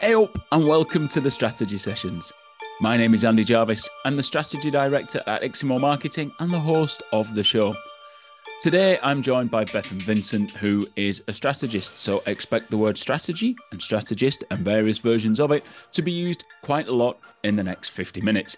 Hey 0.00 0.14
up, 0.14 0.38
and 0.52 0.64
welcome 0.64 1.08
to 1.08 1.20
the 1.20 1.28
Strategy 1.28 1.76
Sessions. 1.76 2.32
My 2.80 2.96
name 2.96 3.14
is 3.14 3.24
Andy 3.24 3.42
Jarvis. 3.42 3.88
I'm 4.04 4.14
the 4.14 4.22
Strategy 4.22 4.70
Director 4.70 5.24
at 5.26 5.42
Eximo 5.42 5.80
Marketing 5.80 6.30
and 6.38 6.52
the 6.52 6.60
host 6.60 7.02
of 7.10 7.34
the 7.34 7.42
show. 7.42 7.74
Today, 8.60 9.00
I'm 9.02 9.22
joined 9.22 9.50
by 9.50 9.64
Bethan 9.64 10.00
Vincent, 10.02 10.52
who 10.52 10.86
is 10.94 11.24
a 11.26 11.32
strategist. 11.32 11.98
So 11.98 12.22
expect 12.26 12.70
the 12.70 12.78
word 12.78 12.96
strategy 12.96 13.56
and 13.72 13.82
strategist 13.82 14.44
and 14.52 14.60
various 14.60 14.98
versions 14.98 15.40
of 15.40 15.50
it 15.50 15.64
to 15.90 16.00
be 16.00 16.12
used 16.12 16.44
quite 16.62 16.86
a 16.86 16.94
lot 16.94 17.18
in 17.42 17.56
the 17.56 17.64
next 17.64 17.88
50 17.88 18.20
minutes. 18.20 18.56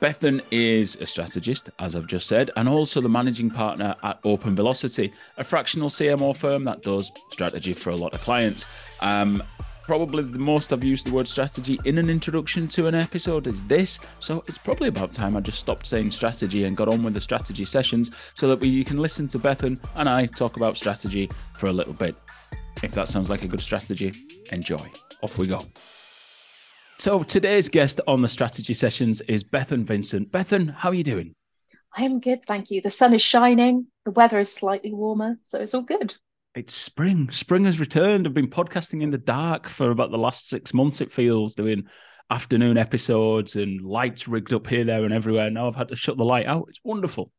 Bethan 0.00 0.40
is 0.50 0.96
a 0.96 1.06
strategist, 1.06 1.68
as 1.80 1.96
I've 1.96 2.06
just 2.06 2.28
said, 2.28 2.50
and 2.56 2.66
also 2.66 3.02
the 3.02 3.10
managing 3.10 3.50
partner 3.50 3.94
at 4.02 4.20
Open 4.24 4.56
Velocity, 4.56 5.12
a 5.36 5.44
fractional 5.44 5.90
CMO 5.90 6.34
firm 6.34 6.64
that 6.64 6.80
does 6.80 7.12
strategy 7.30 7.74
for 7.74 7.90
a 7.90 7.96
lot 7.96 8.14
of 8.14 8.22
clients. 8.22 8.64
Um, 9.02 9.42
probably 9.88 10.22
the 10.22 10.38
most 10.38 10.70
I've 10.70 10.84
used 10.84 11.06
the 11.06 11.12
word 11.12 11.26
strategy 11.26 11.78
in 11.86 11.96
an 11.96 12.10
introduction 12.10 12.66
to 12.68 12.88
an 12.88 12.94
episode 12.94 13.46
is 13.46 13.62
this. 13.62 13.98
So 14.20 14.44
it's 14.46 14.58
probably 14.58 14.88
about 14.88 15.14
time 15.14 15.34
I 15.34 15.40
just 15.40 15.58
stopped 15.58 15.86
saying 15.86 16.10
strategy 16.10 16.64
and 16.64 16.76
got 16.76 16.92
on 16.92 17.02
with 17.02 17.14
the 17.14 17.22
strategy 17.22 17.64
sessions 17.64 18.10
so 18.34 18.48
that 18.48 18.60
we, 18.60 18.68
you 18.68 18.84
can 18.84 18.98
listen 18.98 19.28
to 19.28 19.38
Bethan 19.38 19.82
and 19.94 20.06
I 20.06 20.26
talk 20.26 20.58
about 20.58 20.76
strategy 20.76 21.30
for 21.54 21.68
a 21.68 21.72
little 21.72 21.94
bit. 21.94 22.14
If 22.82 22.92
that 22.92 23.08
sounds 23.08 23.30
like 23.30 23.44
a 23.44 23.48
good 23.48 23.62
strategy, 23.62 24.12
enjoy. 24.52 24.90
Off 25.22 25.38
we 25.38 25.46
go. 25.46 25.62
So 26.98 27.22
today's 27.22 27.70
guest 27.70 27.98
on 28.06 28.20
the 28.20 28.28
strategy 28.28 28.74
sessions 28.74 29.22
is 29.22 29.42
Bethan 29.42 29.84
Vincent. 29.84 30.30
Bethan, 30.30 30.74
how 30.74 30.90
are 30.90 30.94
you 30.94 31.02
doing? 31.02 31.34
I 31.96 32.02
am 32.02 32.20
good, 32.20 32.44
thank 32.44 32.70
you. 32.70 32.82
The 32.82 32.90
sun 32.90 33.14
is 33.14 33.22
shining, 33.22 33.86
the 34.04 34.10
weather 34.10 34.38
is 34.38 34.52
slightly 34.52 34.92
warmer, 34.92 35.38
so 35.44 35.58
it's 35.58 35.72
all 35.72 35.80
good 35.80 36.14
it's 36.54 36.74
spring. 36.74 37.30
Spring 37.30 37.64
has 37.64 37.80
returned. 37.80 38.26
I've 38.26 38.34
been 38.34 38.50
podcasting 38.50 39.02
in 39.02 39.10
the 39.10 39.18
dark 39.18 39.68
for 39.68 39.90
about 39.90 40.10
the 40.10 40.18
last 40.18 40.48
six 40.48 40.74
months, 40.74 41.00
it 41.00 41.12
feels, 41.12 41.54
doing 41.54 41.84
afternoon 42.30 42.76
episodes 42.76 43.56
and 43.56 43.82
lights 43.84 44.28
rigged 44.28 44.52
up 44.52 44.66
here, 44.66 44.84
there, 44.84 45.04
and 45.04 45.14
everywhere. 45.14 45.50
Now 45.50 45.68
I've 45.68 45.76
had 45.76 45.88
to 45.88 45.96
shut 45.96 46.16
the 46.16 46.24
light 46.24 46.46
out. 46.46 46.66
It's 46.68 46.80
wonderful. 46.84 47.32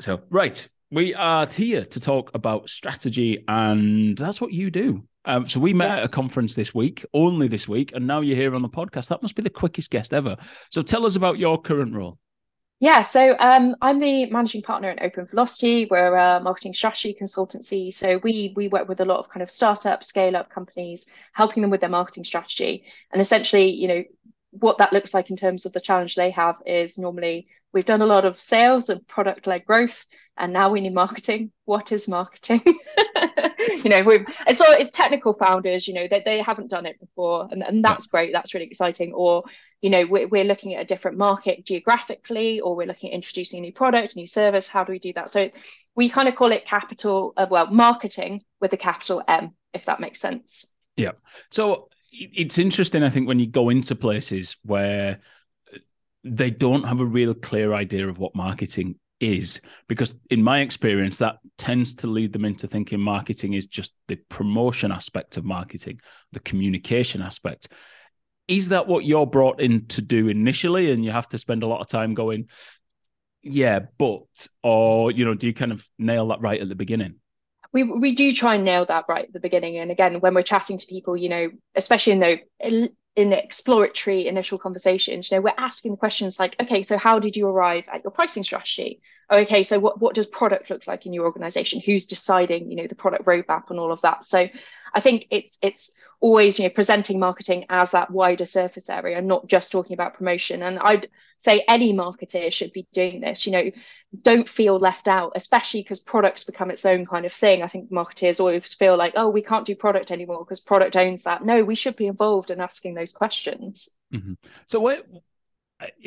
So, 0.00 0.22
right, 0.30 0.66
we 0.90 1.14
are 1.14 1.46
here 1.46 1.84
to 1.84 2.00
talk 2.00 2.30
about 2.34 2.68
strategy, 2.68 3.44
and 3.46 4.16
that's 4.16 4.40
what 4.40 4.52
you 4.52 4.70
do. 4.70 5.06
Um, 5.24 5.48
so 5.48 5.58
we 5.58 5.72
met 5.72 5.88
yes. 5.88 5.98
at 5.98 6.04
a 6.04 6.08
conference 6.08 6.54
this 6.54 6.74
week, 6.74 7.04
only 7.14 7.48
this 7.48 7.66
week, 7.66 7.92
and 7.94 8.06
now 8.06 8.20
you're 8.20 8.36
here 8.36 8.54
on 8.54 8.62
the 8.62 8.68
podcast. 8.68 9.08
That 9.08 9.22
must 9.22 9.34
be 9.34 9.42
the 9.42 9.50
quickest 9.50 9.90
guest 9.90 10.12
ever. 10.12 10.36
So 10.70 10.82
tell 10.82 11.06
us 11.06 11.16
about 11.16 11.38
your 11.38 11.60
current 11.60 11.94
role. 11.94 12.18
Yeah, 12.84 13.00
so 13.00 13.34
um, 13.38 13.74
I'm 13.80 13.98
the 13.98 14.26
managing 14.26 14.60
partner 14.60 14.90
at 14.90 15.00
Open 15.00 15.24
Velocity. 15.24 15.88
We're 15.90 16.14
a 16.16 16.38
marketing 16.38 16.74
strategy 16.74 17.16
consultancy. 17.18 17.94
So 17.94 18.18
we 18.18 18.52
we 18.56 18.68
work 18.68 18.90
with 18.90 19.00
a 19.00 19.06
lot 19.06 19.20
of 19.20 19.30
kind 19.30 19.42
of 19.42 19.50
startup, 19.50 20.04
scale 20.04 20.36
up 20.36 20.50
companies, 20.50 21.06
helping 21.32 21.62
them 21.62 21.70
with 21.70 21.80
their 21.80 21.88
marketing 21.88 22.24
strategy. 22.24 22.84
And 23.10 23.22
essentially, 23.22 23.70
you 23.70 23.88
know, 23.88 24.04
what 24.50 24.76
that 24.76 24.92
looks 24.92 25.14
like 25.14 25.30
in 25.30 25.36
terms 25.36 25.64
of 25.64 25.72
the 25.72 25.80
challenge 25.80 26.14
they 26.14 26.30
have 26.32 26.56
is 26.66 26.98
normally 26.98 27.46
we've 27.72 27.86
done 27.86 28.02
a 28.02 28.06
lot 28.06 28.26
of 28.26 28.38
sales 28.38 28.90
and 28.90 29.08
product 29.08 29.46
led 29.46 29.64
growth, 29.64 30.04
and 30.36 30.52
now 30.52 30.68
we 30.68 30.82
need 30.82 30.92
marketing. 30.92 31.52
What 31.64 31.90
is 31.90 32.06
marketing? 32.06 32.60
you 33.82 33.88
know, 33.88 34.02
we've 34.02 34.26
so 34.52 34.64
it's 34.72 34.90
technical 34.90 35.32
founders, 35.32 35.88
you 35.88 35.94
know, 35.94 36.06
they, 36.06 36.20
they 36.22 36.42
haven't 36.42 36.68
done 36.68 36.84
it 36.84 37.00
before, 37.00 37.48
and, 37.50 37.62
and 37.62 37.82
that's 37.82 38.08
great. 38.08 38.34
That's 38.34 38.52
really 38.52 38.66
exciting. 38.66 39.14
Or 39.14 39.44
you 39.84 39.90
know 39.90 40.06
we're, 40.06 40.26
we're 40.28 40.44
looking 40.44 40.72
at 40.72 40.80
a 40.80 40.84
different 40.86 41.18
market 41.18 41.66
geographically 41.66 42.58
or 42.58 42.74
we're 42.74 42.86
looking 42.86 43.10
at 43.10 43.14
introducing 43.14 43.58
a 43.58 43.60
new 43.60 43.72
product 43.72 44.16
new 44.16 44.26
service. 44.26 44.66
How 44.66 44.82
do 44.82 44.92
we 44.92 44.98
do 44.98 45.12
that? 45.12 45.30
So 45.30 45.50
we 45.94 46.08
kind 46.08 46.26
of 46.26 46.36
call 46.36 46.52
it 46.52 46.64
capital 46.64 47.34
uh, 47.36 47.46
well 47.50 47.66
marketing 47.66 48.40
with 48.62 48.72
a 48.72 48.78
capital 48.78 49.22
m 49.28 49.52
if 49.74 49.84
that 49.84 50.00
makes 50.00 50.20
sense. 50.20 50.64
Yeah. 50.96 51.12
So 51.50 51.90
it's 52.16 52.58
interesting 52.58 53.02
i 53.02 53.10
think 53.10 53.26
when 53.26 53.40
you 53.40 53.46
go 53.48 53.70
into 53.70 53.96
places 53.96 54.56
where 54.64 55.18
they 56.22 56.48
don't 56.48 56.84
have 56.84 57.00
a 57.00 57.04
real 57.04 57.34
clear 57.34 57.74
idea 57.74 58.08
of 58.08 58.18
what 58.18 58.36
marketing 58.36 58.94
is 59.18 59.60
because 59.88 60.14
in 60.30 60.40
my 60.40 60.60
experience 60.60 61.18
that 61.18 61.38
tends 61.58 61.92
to 61.96 62.06
lead 62.06 62.32
them 62.32 62.44
into 62.44 62.68
thinking 62.68 63.00
marketing 63.00 63.54
is 63.54 63.66
just 63.66 63.94
the 64.06 64.14
promotion 64.28 64.92
aspect 64.92 65.36
of 65.36 65.44
marketing 65.44 65.98
the 66.30 66.38
communication 66.38 67.20
aspect 67.20 67.66
is 68.48 68.68
that 68.68 68.86
what 68.86 69.04
you're 69.04 69.26
brought 69.26 69.60
in 69.60 69.86
to 69.86 70.02
do 70.02 70.28
initially 70.28 70.92
and 70.92 71.04
you 71.04 71.10
have 71.10 71.28
to 71.28 71.38
spend 71.38 71.62
a 71.62 71.66
lot 71.66 71.80
of 71.80 71.88
time 71.88 72.14
going 72.14 72.48
yeah 73.44 73.80
but 73.98 74.48
or 74.62 75.10
you 75.10 75.24
know 75.24 75.34
do 75.34 75.46
you 75.46 75.54
kind 75.54 75.72
of 75.72 75.86
nail 75.98 76.28
that 76.28 76.40
right 76.40 76.60
at 76.60 76.68
the 76.68 76.74
beginning? 76.74 77.16
We 77.72 77.82
we 77.82 78.14
do 78.14 78.32
try 78.32 78.54
and 78.54 78.64
nail 78.64 78.84
that 78.86 79.04
right 79.08 79.26
at 79.26 79.32
the 79.32 79.40
beginning. 79.40 79.78
And 79.78 79.90
again 79.90 80.20
when 80.20 80.34
we're 80.34 80.42
chatting 80.42 80.78
to 80.78 80.86
people 80.86 81.16
you 81.16 81.28
know 81.28 81.50
especially 81.74 82.14
in 82.14 82.18
the 82.18 82.90
in 83.16 83.30
the 83.30 83.42
exploratory 83.42 84.26
initial 84.26 84.58
conversations 84.58 85.30
you 85.30 85.36
know 85.36 85.42
we're 85.42 85.52
asking 85.56 85.96
questions 85.96 86.40
like 86.40 86.56
okay 86.60 86.82
so 86.82 86.96
how 86.98 87.18
did 87.18 87.36
you 87.36 87.46
arrive 87.46 87.84
at 87.92 88.02
your 88.02 88.10
pricing 88.10 88.42
strategy? 88.42 89.00
Okay 89.30 89.62
so 89.62 89.78
what, 89.78 90.00
what 90.00 90.14
does 90.14 90.26
product 90.26 90.70
look 90.70 90.86
like 90.86 91.04
in 91.04 91.12
your 91.12 91.24
organization? 91.26 91.80
Who's 91.84 92.06
deciding 92.06 92.70
you 92.70 92.76
know 92.76 92.86
the 92.86 92.94
product 92.94 93.24
roadmap 93.26 93.70
and 93.70 93.78
all 93.78 93.92
of 93.92 94.00
that? 94.02 94.24
So 94.24 94.48
i 94.94 95.00
think 95.00 95.26
it's 95.30 95.58
it's 95.62 95.92
always 96.20 96.58
you 96.58 96.64
know 96.64 96.70
presenting 96.70 97.18
marketing 97.18 97.66
as 97.68 97.90
that 97.90 98.10
wider 98.10 98.46
surface 98.46 98.88
area 98.88 99.20
not 99.20 99.46
just 99.46 99.70
talking 99.70 99.92
about 99.92 100.14
promotion. 100.14 100.62
And 100.62 100.78
i'd 100.78 101.08
say 101.36 101.64
any 101.68 101.92
marketer 101.92 102.50
should 102.50 102.72
be 102.72 102.86
doing 102.94 103.20
this 103.20 103.44
you 103.44 103.52
know 103.52 103.70
don't 104.22 104.48
feel 104.48 104.78
left 104.78 105.08
out 105.08 105.32
especially 105.34 105.82
because 105.82 106.00
products 106.00 106.44
become 106.44 106.70
its 106.70 106.86
own 106.86 107.04
kind 107.04 107.26
of 107.26 107.32
thing. 107.32 107.62
I 107.62 107.68
think 107.68 107.90
marketers 107.90 108.40
always 108.40 108.72
feel 108.72 108.96
like 108.96 109.14
oh 109.16 109.28
we 109.28 109.42
can't 109.42 109.66
do 109.66 109.74
product 109.74 110.10
anymore 110.10 110.44
because 110.44 110.60
product 110.60 110.96
owns 110.96 111.24
that. 111.24 111.44
No 111.44 111.64
we 111.64 111.74
should 111.74 111.96
be 111.96 112.06
involved 112.06 112.50
in 112.50 112.60
asking 112.60 112.94
those 112.94 113.12
questions. 113.12 113.88
Mm-hmm. 114.14 114.34
so 114.68 114.80
what 114.80 115.04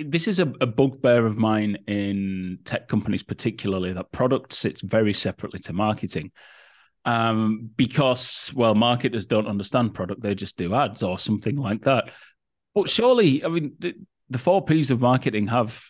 this 0.05 0.27
is 0.27 0.39
a, 0.39 0.51
a 0.61 0.65
bugbear 0.65 1.25
of 1.25 1.37
mine 1.37 1.77
in 1.87 2.59
tech 2.63 2.87
companies 2.87 3.21
particularly 3.21 3.91
that 3.93 4.11
product 4.11 4.53
sits 4.53 4.81
very 4.81 5.13
separately 5.13 5.59
to 5.59 5.73
marketing 5.73 6.31
um, 7.07 7.69
because 7.77 8.51
well 8.53 8.75
marketers 8.75 9.25
don't 9.25 9.47
understand 9.47 9.93
product 9.93 10.21
they 10.21 10.35
just 10.35 10.57
do 10.57 10.75
ads 10.75 11.01
or 11.01 11.17
something 11.17 11.55
like 11.55 11.83
that. 11.83 12.11
But 12.75 12.89
surely 12.89 13.43
i 13.43 13.47
mean 13.47 13.73
the, 13.79 13.95
the 14.29 14.37
four 14.37 14.63
p's 14.63 14.91
of 14.91 14.99
marketing 14.99 15.47
have 15.47 15.81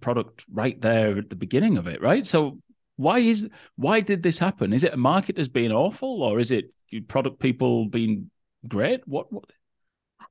product 0.00 0.44
right 0.52 0.78
there 0.80 1.16
at 1.16 1.30
the 1.30 1.36
beginning 1.36 1.78
of 1.78 1.88
it 1.88 2.02
right? 2.02 2.24
So 2.26 2.58
why 2.96 3.20
is 3.20 3.48
why 3.76 4.00
did 4.00 4.22
this 4.22 4.38
happen? 4.38 4.72
Is 4.72 4.84
it 4.84 4.96
marketers 4.98 5.48
being 5.48 5.72
awful 5.72 6.22
or 6.22 6.38
is 6.38 6.50
it 6.50 6.66
product 7.08 7.40
people 7.40 7.86
being 7.86 8.30
great? 8.68 9.00
What 9.06 9.32
what? 9.32 9.44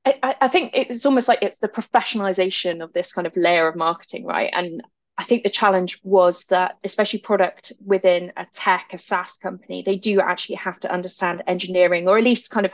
I, 0.04 0.36
I 0.42 0.48
think 0.48 0.70
it's 0.74 1.04
almost 1.04 1.28
like 1.28 1.40
it's 1.42 1.58
the 1.58 1.68
professionalization 1.68 2.82
of 2.82 2.92
this 2.92 3.12
kind 3.12 3.26
of 3.26 3.36
layer 3.36 3.66
of 3.68 3.74
marketing, 3.74 4.24
right? 4.24 4.50
And 4.52 4.82
I 5.18 5.24
think 5.24 5.42
the 5.42 5.50
challenge 5.50 5.98
was 6.04 6.44
that, 6.46 6.78
especially 6.84 7.18
product 7.18 7.72
within 7.84 8.32
a 8.36 8.46
tech, 8.52 8.90
a 8.92 8.98
SaaS 8.98 9.36
company, 9.36 9.82
they 9.82 9.96
do 9.96 10.20
actually 10.20 10.54
have 10.56 10.78
to 10.80 10.92
understand 10.92 11.42
engineering 11.48 12.06
or 12.06 12.16
at 12.18 12.24
least 12.24 12.52
kind 12.52 12.64
of 12.64 12.72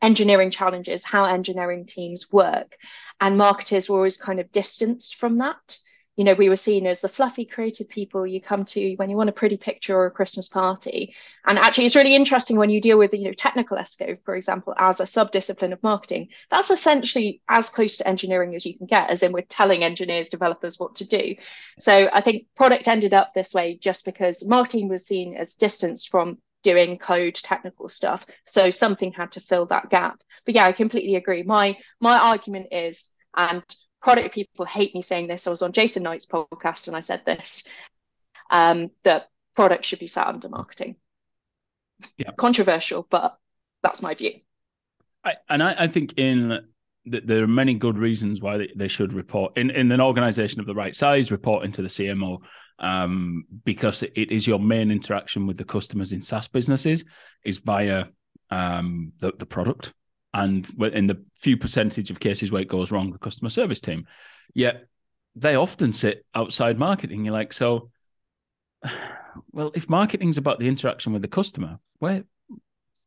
engineering 0.00 0.52
challenges, 0.52 1.04
how 1.04 1.24
engineering 1.24 1.84
teams 1.84 2.32
work. 2.32 2.76
And 3.20 3.36
marketers 3.36 3.90
were 3.90 3.96
always 3.96 4.16
kind 4.16 4.38
of 4.38 4.52
distanced 4.52 5.16
from 5.16 5.38
that 5.38 5.78
you 6.20 6.24
know, 6.24 6.34
we 6.34 6.50
were 6.50 6.56
seen 6.56 6.86
as 6.86 7.00
the 7.00 7.08
fluffy 7.08 7.46
creative 7.46 7.88
people 7.88 8.26
you 8.26 8.42
come 8.42 8.62
to 8.66 8.94
when 8.96 9.08
you 9.08 9.16
want 9.16 9.30
a 9.30 9.32
pretty 9.32 9.56
picture 9.56 9.96
or 9.96 10.04
a 10.04 10.10
Christmas 10.10 10.48
party. 10.48 11.14
And 11.46 11.58
actually, 11.58 11.86
it's 11.86 11.96
really 11.96 12.14
interesting 12.14 12.58
when 12.58 12.68
you 12.68 12.78
deal 12.78 12.98
with, 12.98 13.14
you 13.14 13.24
know, 13.24 13.32
technical 13.32 13.78
SEO, 13.78 14.18
for 14.22 14.36
example, 14.36 14.74
as 14.76 15.00
a 15.00 15.04
subdiscipline 15.04 15.72
of 15.72 15.82
marketing. 15.82 16.28
That's 16.50 16.68
essentially 16.70 17.40
as 17.48 17.70
close 17.70 17.96
to 17.96 18.06
engineering 18.06 18.54
as 18.54 18.66
you 18.66 18.76
can 18.76 18.86
get, 18.86 19.08
as 19.08 19.22
in 19.22 19.32
we're 19.32 19.40
telling 19.48 19.82
engineers, 19.82 20.28
developers 20.28 20.78
what 20.78 20.96
to 20.96 21.06
do. 21.06 21.36
So 21.78 22.10
I 22.12 22.20
think 22.20 22.48
product 22.54 22.86
ended 22.86 23.14
up 23.14 23.32
this 23.32 23.54
way 23.54 23.78
just 23.80 24.04
because 24.04 24.46
marketing 24.46 24.90
was 24.90 25.06
seen 25.06 25.38
as 25.38 25.54
distanced 25.54 26.10
from 26.10 26.36
doing 26.62 26.98
code 26.98 27.36
technical 27.36 27.88
stuff. 27.88 28.26
So 28.44 28.68
something 28.68 29.12
had 29.12 29.32
to 29.32 29.40
fill 29.40 29.64
that 29.68 29.88
gap. 29.88 30.20
But 30.44 30.54
yeah, 30.54 30.66
I 30.66 30.72
completely 30.72 31.16
agree. 31.16 31.44
My 31.44 31.78
my 31.98 32.18
argument 32.18 32.66
is, 32.72 33.08
and 33.34 33.62
product 34.02 34.34
people 34.34 34.64
hate 34.64 34.94
me 34.94 35.02
saying 35.02 35.28
this. 35.28 35.46
I 35.46 35.50
was 35.50 35.62
on 35.62 35.72
Jason 35.72 36.02
Knight's 36.02 36.26
podcast 36.26 36.88
and 36.88 36.96
I 36.96 37.00
said 37.00 37.22
this 37.24 37.68
um, 38.50 38.90
that 39.04 39.28
product 39.54 39.84
should 39.84 39.98
be 39.98 40.06
sat 40.06 40.26
under 40.26 40.48
marketing. 40.48 40.96
Yeah. 42.16 42.30
Controversial, 42.36 43.06
but 43.08 43.36
that's 43.82 44.02
my 44.02 44.14
view. 44.14 44.32
I, 45.24 45.34
and 45.48 45.62
I, 45.62 45.74
I 45.80 45.86
think 45.86 46.14
in 46.16 46.66
that 47.06 47.26
there 47.26 47.42
are 47.42 47.48
many 47.48 47.74
good 47.74 47.98
reasons 47.98 48.40
why 48.40 48.58
they, 48.58 48.68
they 48.76 48.88
should 48.88 49.12
report 49.12 49.56
in, 49.56 49.70
in 49.70 49.90
an 49.92 50.00
organization 50.00 50.60
of 50.60 50.66
the 50.66 50.74
right 50.74 50.94
size, 50.94 51.30
report 51.30 51.64
into 51.64 51.82
the 51.82 51.88
CMO 51.88 52.38
um, 52.78 53.44
because 53.64 54.02
it, 54.02 54.12
it 54.16 54.30
is 54.30 54.46
your 54.46 54.58
main 54.58 54.90
interaction 54.90 55.46
with 55.46 55.56
the 55.56 55.64
customers 55.64 56.12
in 56.12 56.22
SaaS 56.22 56.48
businesses 56.48 57.04
is 57.44 57.58
via 57.58 58.06
um, 58.50 59.12
the, 59.18 59.32
the 59.38 59.46
product 59.46 59.92
and 60.32 60.68
in 60.92 61.06
the 61.06 61.22
few 61.34 61.56
percentage 61.56 62.10
of 62.10 62.20
cases 62.20 62.50
where 62.50 62.62
it 62.62 62.68
goes 62.68 62.90
wrong, 62.90 63.10
the 63.10 63.18
customer 63.18 63.50
service 63.50 63.80
team. 63.80 64.06
Yet 64.54 64.86
they 65.34 65.56
often 65.56 65.92
sit 65.92 66.24
outside 66.34 66.78
marketing. 66.78 67.24
You're 67.24 67.34
like, 67.34 67.52
so, 67.52 67.90
well, 69.52 69.72
if 69.74 69.88
marketing's 69.88 70.38
about 70.38 70.58
the 70.58 70.68
interaction 70.68 71.12
with 71.12 71.22
the 71.22 71.28
customer, 71.28 71.78
where 71.98 72.24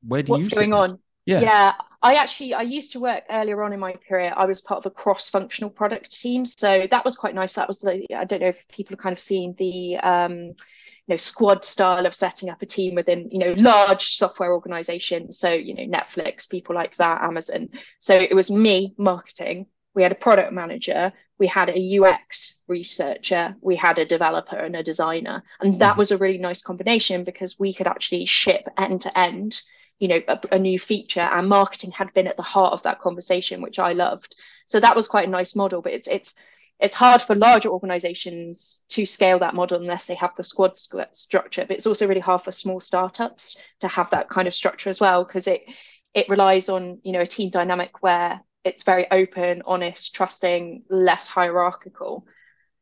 where 0.05 0.23
do 0.23 0.33
What's 0.33 0.51
you 0.51 0.55
going 0.55 0.73
on? 0.73 0.99
Yeah, 1.25 1.39
yeah. 1.39 1.73
I 2.01 2.15
actually 2.15 2.53
I 2.53 2.63
used 2.63 2.91
to 2.93 2.99
work 2.99 3.23
earlier 3.29 3.63
on 3.63 3.71
in 3.71 3.79
my 3.79 3.93
career. 3.93 4.33
I 4.35 4.45
was 4.45 4.59
part 4.59 4.79
of 4.79 4.85
a 4.85 4.93
cross-functional 4.93 5.69
product 5.69 6.11
team, 6.11 6.43
so 6.45 6.85
that 6.91 7.05
was 7.05 7.15
quite 7.15 7.33
nice. 7.33 7.53
That 7.53 7.67
was 7.67 7.79
the 7.79 8.05
I 8.13 8.25
don't 8.25 8.41
know 8.41 8.47
if 8.47 8.67
people 8.67 8.95
have 8.95 9.01
kind 9.01 9.13
of 9.13 9.21
seen 9.21 9.55
the 9.57 9.97
um, 9.97 10.53
you 11.07 11.13
know 11.13 11.17
squad 11.17 11.65
style 11.65 12.05
of 12.05 12.15
setting 12.15 12.49
up 12.49 12.61
a 12.61 12.65
team 12.65 12.95
within 12.95 13.29
you 13.31 13.39
know 13.39 13.53
large 13.57 14.03
software 14.15 14.53
organizations. 14.53 15.39
So 15.39 15.51
you 15.51 15.73
know 15.73 15.97
Netflix, 15.97 16.49
people 16.49 16.75
like 16.75 16.95
that, 16.97 17.21
Amazon. 17.21 17.69
So 17.99 18.15
it 18.15 18.35
was 18.35 18.51
me 18.51 18.93
marketing. 18.97 19.67
We 19.95 20.01
had 20.01 20.11
a 20.11 20.15
product 20.15 20.51
manager, 20.51 21.13
we 21.37 21.45
had 21.45 21.69
a 21.69 21.99
UX 21.99 22.61
researcher, 22.67 23.55
we 23.61 23.75
had 23.75 23.99
a 23.99 24.05
developer 24.05 24.55
and 24.55 24.75
a 24.75 24.81
designer, 24.81 25.43
and 25.59 25.79
that 25.81 25.91
mm-hmm. 25.91 25.99
was 25.99 26.11
a 26.11 26.17
really 26.17 26.39
nice 26.39 26.63
combination 26.63 27.23
because 27.23 27.59
we 27.59 27.73
could 27.73 27.85
actually 27.85 28.25
ship 28.25 28.67
end 28.77 29.01
to 29.01 29.17
end 29.17 29.61
you 29.99 30.07
know 30.07 30.21
a, 30.27 30.39
a, 30.53 30.59
new 30.59 30.79
feature 30.79 31.21
and 31.21 31.47
marketing 31.47 31.91
had 31.91 32.13
been 32.13 32.27
at 32.27 32.35
the 32.35 32.43
heart 32.43 32.73
of 32.73 32.83
that 32.83 32.99
conversation 32.99 33.61
which 33.61 33.79
i 33.79 33.93
loved 33.93 34.35
so 34.65 34.79
that 34.79 34.95
was 34.95 35.07
quite 35.07 35.27
a 35.27 35.31
nice 35.31 35.55
model 35.55 35.81
but 35.81 35.93
it's 35.93 36.07
it's 36.07 36.33
it's 36.79 36.93
hard 36.93 37.21
for 37.21 37.35
larger 37.35 37.69
organizations 37.69 38.83
to 38.89 39.05
scale 39.05 39.39
that 39.39 39.55
model 39.55 39.79
unless 39.79 40.05
they 40.05 40.15
have 40.15 40.35
the 40.35 40.43
squad 40.43 40.77
structure 40.77 41.65
but 41.65 41.75
it's 41.75 41.87
also 41.87 42.07
really 42.07 42.19
hard 42.19 42.41
for 42.41 42.51
small 42.51 42.79
startups 42.79 43.57
to 43.79 43.87
have 43.87 44.09
that 44.09 44.29
kind 44.29 44.47
of 44.47 44.55
structure 44.55 44.89
as 44.89 44.99
well 44.99 45.23
because 45.23 45.47
it 45.47 45.63
it 46.13 46.29
relies 46.29 46.69
on 46.69 46.99
you 47.03 47.11
know 47.11 47.21
a 47.21 47.27
team 47.27 47.49
dynamic 47.49 48.01
where 48.01 48.41
it's 48.63 48.83
very 48.83 49.09
open 49.11 49.61
honest 49.65 50.15
trusting 50.15 50.83
less 50.89 51.27
hierarchical. 51.27 52.25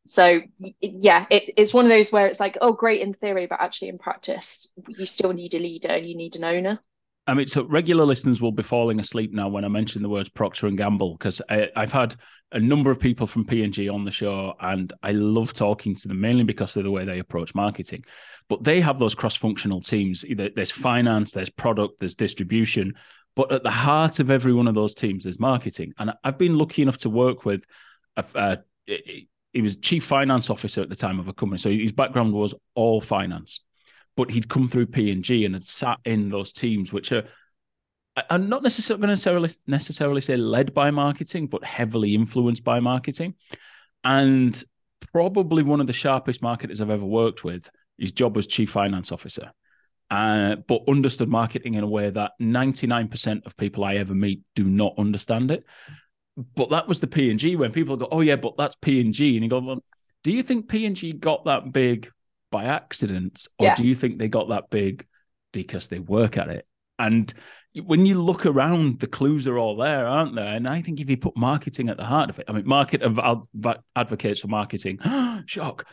So 0.06 0.40
yeah 0.80 1.26
it, 1.30 1.54
it's 1.56 1.72
one 1.72 1.84
of 1.84 1.90
those 1.90 2.10
where 2.10 2.26
it's 2.26 2.40
like 2.40 2.58
oh 2.60 2.72
great 2.72 3.00
in 3.00 3.14
theory 3.14 3.46
but 3.46 3.60
actually 3.60 3.88
in 3.88 3.98
practice 3.98 4.68
you 4.88 5.06
still 5.06 5.32
need 5.32 5.54
a 5.54 5.58
leader 5.58 5.88
and 5.88 6.06
you 6.06 6.16
need 6.16 6.36
an 6.36 6.44
owner. 6.44 6.80
I 7.24 7.34
mean, 7.34 7.46
so 7.46 7.64
regular 7.64 8.04
listeners 8.04 8.40
will 8.40 8.50
be 8.50 8.64
falling 8.64 8.98
asleep 8.98 9.32
now 9.32 9.48
when 9.48 9.64
I 9.64 9.68
mention 9.68 10.02
the 10.02 10.08
words 10.08 10.28
Procter 10.28 10.66
and 10.66 10.76
Gamble 10.76 11.12
because 11.16 11.40
I've 11.48 11.92
had 11.92 12.16
a 12.52 12.60
number 12.60 12.90
of 12.90 13.00
people 13.00 13.26
from 13.26 13.44
P&G 13.44 13.88
on 13.88 14.04
the 14.04 14.10
show, 14.10 14.54
and 14.60 14.92
I 15.02 15.12
love 15.12 15.52
talking 15.52 15.94
to 15.94 16.08
them 16.08 16.20
mainly 16.20 16.44
because 16.44 16.76
of 16.76 16.84
the 16.84 16.90
way 16.90 17.04
they 17.04 17.18
approach 17.18 17.54
marketing. 17.54 18.04
But 18.48 18.64
they 18.64 18.80
have 18.80 18.98
those 18.98 19.14
cross-functional 19.14 19.80
teams. 19.80 20.24
There's 20.28 20.70
finance, 20.70 21.32
there's 21.32 21.50
product, 21.50 22.00
there's 22.00 22.14
distribution, 22.14 22.94
but 23.34 23.50
at 23.52 23.62
the 23.62 23.70
heart 23.70 24.20
of 24.20 24.30
every 24.30 24.52
one 24.52 24.68
of 24.68 24.74
those 24.74 24.94
teams 24.94 25.26
is 25.26 25.40
marketing. 25.40 25.92
And 25.98 26.12
I've 26.22 26.38
been 26.38 26.58
lucky 26.58 26.82
enough 26.82 26.98
to 26.98 27.10
work 27.10 27.44
with 27.44 27.64
a, 28.16 28.24
a 28.34 28.38
uh, 28.38 28.56
he 29.52 29.60
was 29.60 29.76
chief 29.76 30.04
finance 30.04 30.48
officer 30.48 30.80
at 30.80 30.88
the 30.88 30.96
time 30.96 31.20
of 31.20 31.28
a 31.28 31.32
company, 31.34 31.58
so 31.58 31.70
his 31.70 31.92
background 31.92 32.32
was 32.32 32.54
all 32.74 33.00
finance 33.00 33.60
but 34.16 34.30
he'd 34.30 34.48
come 34.48 34.68
through 34.68 34.86
P&G 34.86 35.44
and 35.44 35.54
had 35.54 35.62
sat 35.62 35.98
in 36.04 36.28
those 36.28 36.52
teams, 36.52 36.92
which 36.92 37.12
are 37.12 37.24
I'm 38.28 38.48
not 38.48 38.62
necessarily 38.62 39.06
necessarily 39.06 39.50
necessarily 39.66 40.20
say 40.20 40.36
led 40.36 40.74
by 40.74 40.90
marketing, 40.90 41.46
but 41.46 41.64
heavily 41.64 42.14
influenced 42.14 42.62
by 42.62 42.80
marketing. 42.80 43.34
And 44.04 44.62
probably 45.12 45.62
one 45.62 45.80
of 45.80 45.86
the 45.86 45.92
sharpest 45.92 46.42
marketers 46.42 46.80
I've 46.80 46.90
ever 46.90 47.04
worked 47.04 47.44
with. 47.44 47.70
His 47.98 48.12
job 48.12 48.36
was 48.36 48.46
chief 48.46 48.70
finance 48.70 49.12
officer, 49.12 49.52
uh, 50.10 50.56
but 50.66 50.82
understood 50.88 51.28
marketing 51.28 51.74
in 51.74 51.84
a 51.84 51.88
way 51.88 52.10
that 52.10 52.32
99% 52.40 53.46
of 53.46 53.56
people 53.56 53.84
I 53.84 53.96
ever 53.96 54.14
meet 54.14 54.42
do 54.54 54.64
not 54.64 54.94
understand 54.98 55.50
it. 55.50 55.64
But 56.56 56.70
that 56.70 56.88
was 56.88 57.00
the 57.00 57.06
P 57.06 57.30
and 57.30 57.38
G 57.38 57.56
when 57.56 57.72
people 57.72 57.96
go, 57.96 58.08
"Oh 58.10 58.20
yeah, 58.20 58.36
but 58.36 58.56
that's 58.56 58.76
P 58.76 59.00
and 59.00 59.12
G," 59.12 59.36
and 59.36 59.44
you 59.44 59.50
go, 59.50 59.60
well, 59.60 59.84
"Do 60.24 60.32
you 60.32 60.42
think 60.42 60.68
P 60.68 60.86
and 60.86 60.96
G 60.96 61.12
got 61.12 61.44
that 61.44 61.72
big 61.72 62.10
by 62.50 62.64
accident, 62.64 63.46
or 63.58 63.66
yeah. 63.66 63.74
do 63.74 63.84
you 63.84 63.94
think 63.94 64.18
they 64.18 64.28
got 64.28 64.48
that 64.48 64.70
big 64.70 65.06
because 65.52 65.88
they 65.88 65.98
work 65.98 66.38
at 66.38 66.48
it? 66.48 66.66
And 66.98 67.32
when 67.84 68.04
you 68.04 68.20
look 68.20 68.44
around, 68.44 69.00
the 69.00 69.06
clues 69.06 69.46
are 69.46 69.58
all 69.58 69.76
there, 69.76 70.06
aren't 70.06 70.34
there? 70.34 70.54
And 70.54 70.68
I 70.68 70.82
think 70.82 71.00
if 71.00 71.08
you 71.08 71.16
put 71.16 71.36
marketing 71.36 71.88
at 71.88 71.96
the 71.96 72.04
heart 72.04 72.30
of 72.30 72.38
it, 72.38 72.46
I 72.48 72.52
mean, 72.52 72.66
market 72.66 73.02
advocates 73.96 74.40
for 74.40 74.48
marketing, 74.48 74.98
shock. 75.46 75.86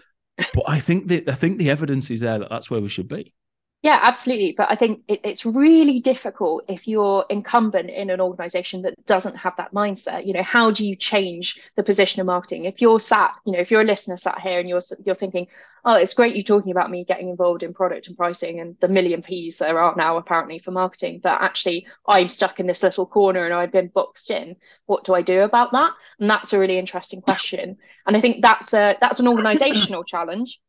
But 0.54 0.64
I 0.68 0.80
think 0.80 1.08
that 1.10 1.30
I 1.30 1.34
think 1.34 1.58
the 1.58 1.70
evidence 1.70 2.12
is 2.12 2.20
there 2.20 2.40
that 2.40 2.50
that's 2.50 2.70
where 2.70 2.82
we 2.82 2.90
should 2.90 3.08
be. 3.08 3.34
Yeah, 3.82 3.98
absolutely. 4.04 4.56
But 4.58 4.70
I 4.70 4.76
think 4.76 5.04
it, 5.08 5.22
it's 5.24 5.46
really 5.46 6.02
difficult 6.02 6.66
if 6.68 6.86
you're 6.86 7.26
incumbent 7.30 7.90
in 7.90 8.10
an 8.10 8.20
organization 8.20 8.82
that 8.82 9.06
doesn't 9.06 9.38
have 9.38 9.56
that 9.56 9.74
mindset. 9.74 10.26
You 10.26 10.34
know, 10.34 10.44
how 10.44 10.70
do 10.70 10.86
you 10.86 10.98
change 10.98 11.62
the 11.78 11.84
position 11.84 12.20
of 12.20 12.26
marketing? 12.28 12.66
If 12.66 12.82
you're 12.82 13.00
sat, 13.00 13.36
you 13.46 13.54
know, 13.54 13.60
if 13.60 13.72
you're 13.72 13.80
a 13.80 13.86
listener 13.86 14.18
sat 14.18 14.42
here 14.42 14.60
and 14.60 14.68
you're 14.68 14.82
you're 15.06 15.16
thinking, 15.16 15.48
oh, 15.86 15.94
it's 15.94 16.14
great 16.14 16.36
you're 16.36 16.44
talking 16.44 16.72
about 16.72 16.92
me 16.92 17.06
getting 17.06 17.30
involved 17.30 17.64
in 17.64 17.74
product 17.74 18.08
and 18.08 18.18
pricing 18.18 18.60
and 18.60 18.76
the 18.82 18.90
million 18.90 19.22
P's 19.22 19.60
there 19.60 19.80
are 19.80 19.96
now 19.96 20.18
apparently 20.18 20.60
for 20.60 20.72
marketing, 20.72 21.22
but 21.24 21.42
actually 21.42 21.88
I'm 22.06 22.28
stuck 22.28 22.60
in 22.60 22.68
this 22.68 22.84
little 22.84 23.06
corner 23.06 23.46
and 23.46 23.54
I've 23.54 23.72
been 23.72 23.88
boxed 23.88 24.30
in. 24.30 24.58
What 24.88 25.06
do 25.06 25.16
I 25.16 25.22
do 25.22 25.44
about 25.44 25.72
that? 25.72 25.94
And 26.20 26.30
that's 26.30 26.52
a 26.52 26.60
really 26.60 26.78
interesting 26.78 27.22
question. 27.22 27.78
And 28.06 28.18
I 28.18 28.20
think 28.20 28.42
that's 28.42 28.74
a 28.74 28.98
that's 29.00 29.22
an 29.22 29.28
organizational 29.30 30.04
challenge 30.04 30.60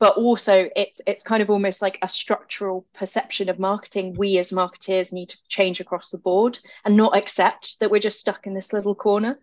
but 0.00 0.16
also 0.16 0.68
it's 0.76 1.00
it's 1.06 1.22
kind 1.22 1.42
of 1.42 1.50
almost 1.50 1.82
like 1.82 1.98
a 2.02 2.08
structural 2.08 2.86
perception 2.94 3.48
of 3.48 3.58
marketing. 3.58 4.14
We 4.16 4.38
as 4.38 4.50
marketeers 4.50 5.12
need 5.12 5.30
to 5.30 5.38
change 5.48 5.80
across 5.80 6.10
the 6.10 6.18
board 6.18 6.58
and 6.84 6.96
not 6.96 7.16
accept 7.16 7.80
that 7.80 7.90
we're 7.90 8.00
just 8.00 8.20
stuck 8.20 8.46
in 8.46 8.54
this 8.54 8.72
little 8.72 8.94
corner. 8.94 9.38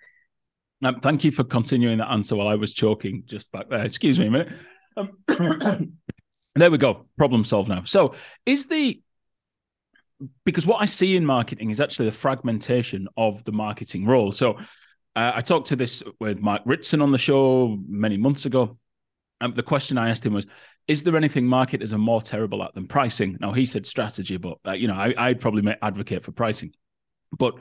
Um, 0.83 0.99
thank 0.99 1.23
you 1.23 1.31
for 1.31 1.43
continuing 1.43 1.97
that 1.99 2.11
answer 2.11 2.35
while 2.35 2.47
i 2.47 2.55
was 2.55 2.73
choking 2.73 3.23
just 3.25 3.51
back 3.51 3.69
there. 3.69 3.83
Excuse 3.83 4.19
me 4.19 4.27
a 4.27 4.31
minute. 4.31 4.53
Um, 4.97 5.17
there 6.55 6.71
we 6.71 6.77
go. 6.77 7.05
Problem 7.17 7.43
solved 7.43 7.69
now. 7.69 7.83
So 7.83 8.15
is 8.45 8.67
the 8.67 9.01
because 10.45 10.65
what 10.65 10.81
i 10.81 10.85
see 10.85 11.17
in 11.17 11.25
marketing 11.25 11.69
is 11.71 11.81
actually 11.81 12.05
the 12.05 12.13
fragmentation 12.13 13.07
of 13.17 13.43
the 13.43 13.51
marketing 13.51 14.05
role. 14.05 14.31
So 14.31 14.53
uh, 15.17 15.31
i 15.35 15.41
talked 15.41 15.67
to 15.67 15.75
this 15.75 16.01
with 16.21 16.39
mark 16.39 16.61
ritson 16.65 17.01
on 17.01 17.11
the 17.11 17.17
show 17.17 17.77
many 17.87 18.15
months 18.15 18.45
ago 18.45 18.77
um, 19.41 19.53
the 19.53 19.63
question 19.63 19.97
I 19.97 20.09
asked 20.09 20.25
him 20.25 20.33
was, 20.33 20.45
"Is 20.87 21.03
there 21.03 21.17
anything 21.17 21.45
marketers 21.45 21.93
are 21.93 21.97
more 21.97 22.21
terrible 22.21 22.63
at 22.63 22.73
than 22.73 22.87
pricing?" 22.87 23.37
Now 23.39 23.53
he 23.53 23.65
said 23.65 23.85
strategy, 23.85 24.37
but 24.37 24.57
uh, 24.65 24.73
you 24.73 24.87
know 24.87 24.95
I, 24.95 25.29
would 25.29 25.39
probably 25.39 25.75
advocate 25.81 26.23
for 26.23 26.31
pricing. 26.31 26.73
But 27.31 27.55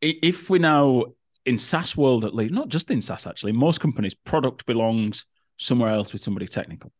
if 0.00 0.50
we 0.50 0.58
now 0.58 1.04
in 1.46 1.58
SaaS 1.58 1.96
world 1.96 2.24
at 2.24 2.34
least, 2.34 2.54
not 2.54 2.68
just 2.68 2.90
in 2.90 3.00
SaaS 3.00 3.26
actually, 3.26 3.52
most 3.52 3.80
companies 3.80 4.14
product 4.14 4.66
belongs 4.66 5.26
somewhere 5.58 5.90
else 5.90 6.12
with 6.12 6.22
somebody 6.22 6.46
technical. 6.46 6.92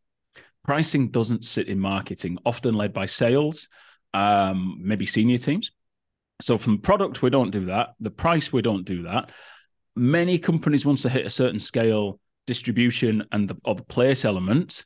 Pricing 0.63 1.09
doesn't 1.09 1.45
sit 1.45 1.67
in 1.67 1.79
marketing, 1.79 2.37
often 2.45 2.75
led 2.75 2.93
by 2.93 3.05
sales, 3.05 3.67
um, 4.13 4.79
maybe 4.81 5.05
senior 5.05 5.37
teams. 5.37 5.71
So 6.41 6.57
from 6.57 6.79
product, 6.79 7.21
we 7.21 7.29
don't 7.29 7.51
do 7.51 7.65
that. 7.65 7.89
The 7.99 8.11
price, 8.11 8.51
we 8.51 8.61
don't 8.61 8.85
do 8.85 9.03
that. 9.03 9.29
Many 9.95 10.39
companies, 10.39 10.85
once 10.85 11.03
they 11.03 11.09
hit 11.09 11.25
a 11.25 11.29
certain 11.29 11.59
scale, 11.59 12.19
distribution 12.45 13.23
and 13.31 13.49
the, 13.49 13.57
or 13.65 13.75
the 13.75 13.83
place 13.83 14.25
element 14.25 14.85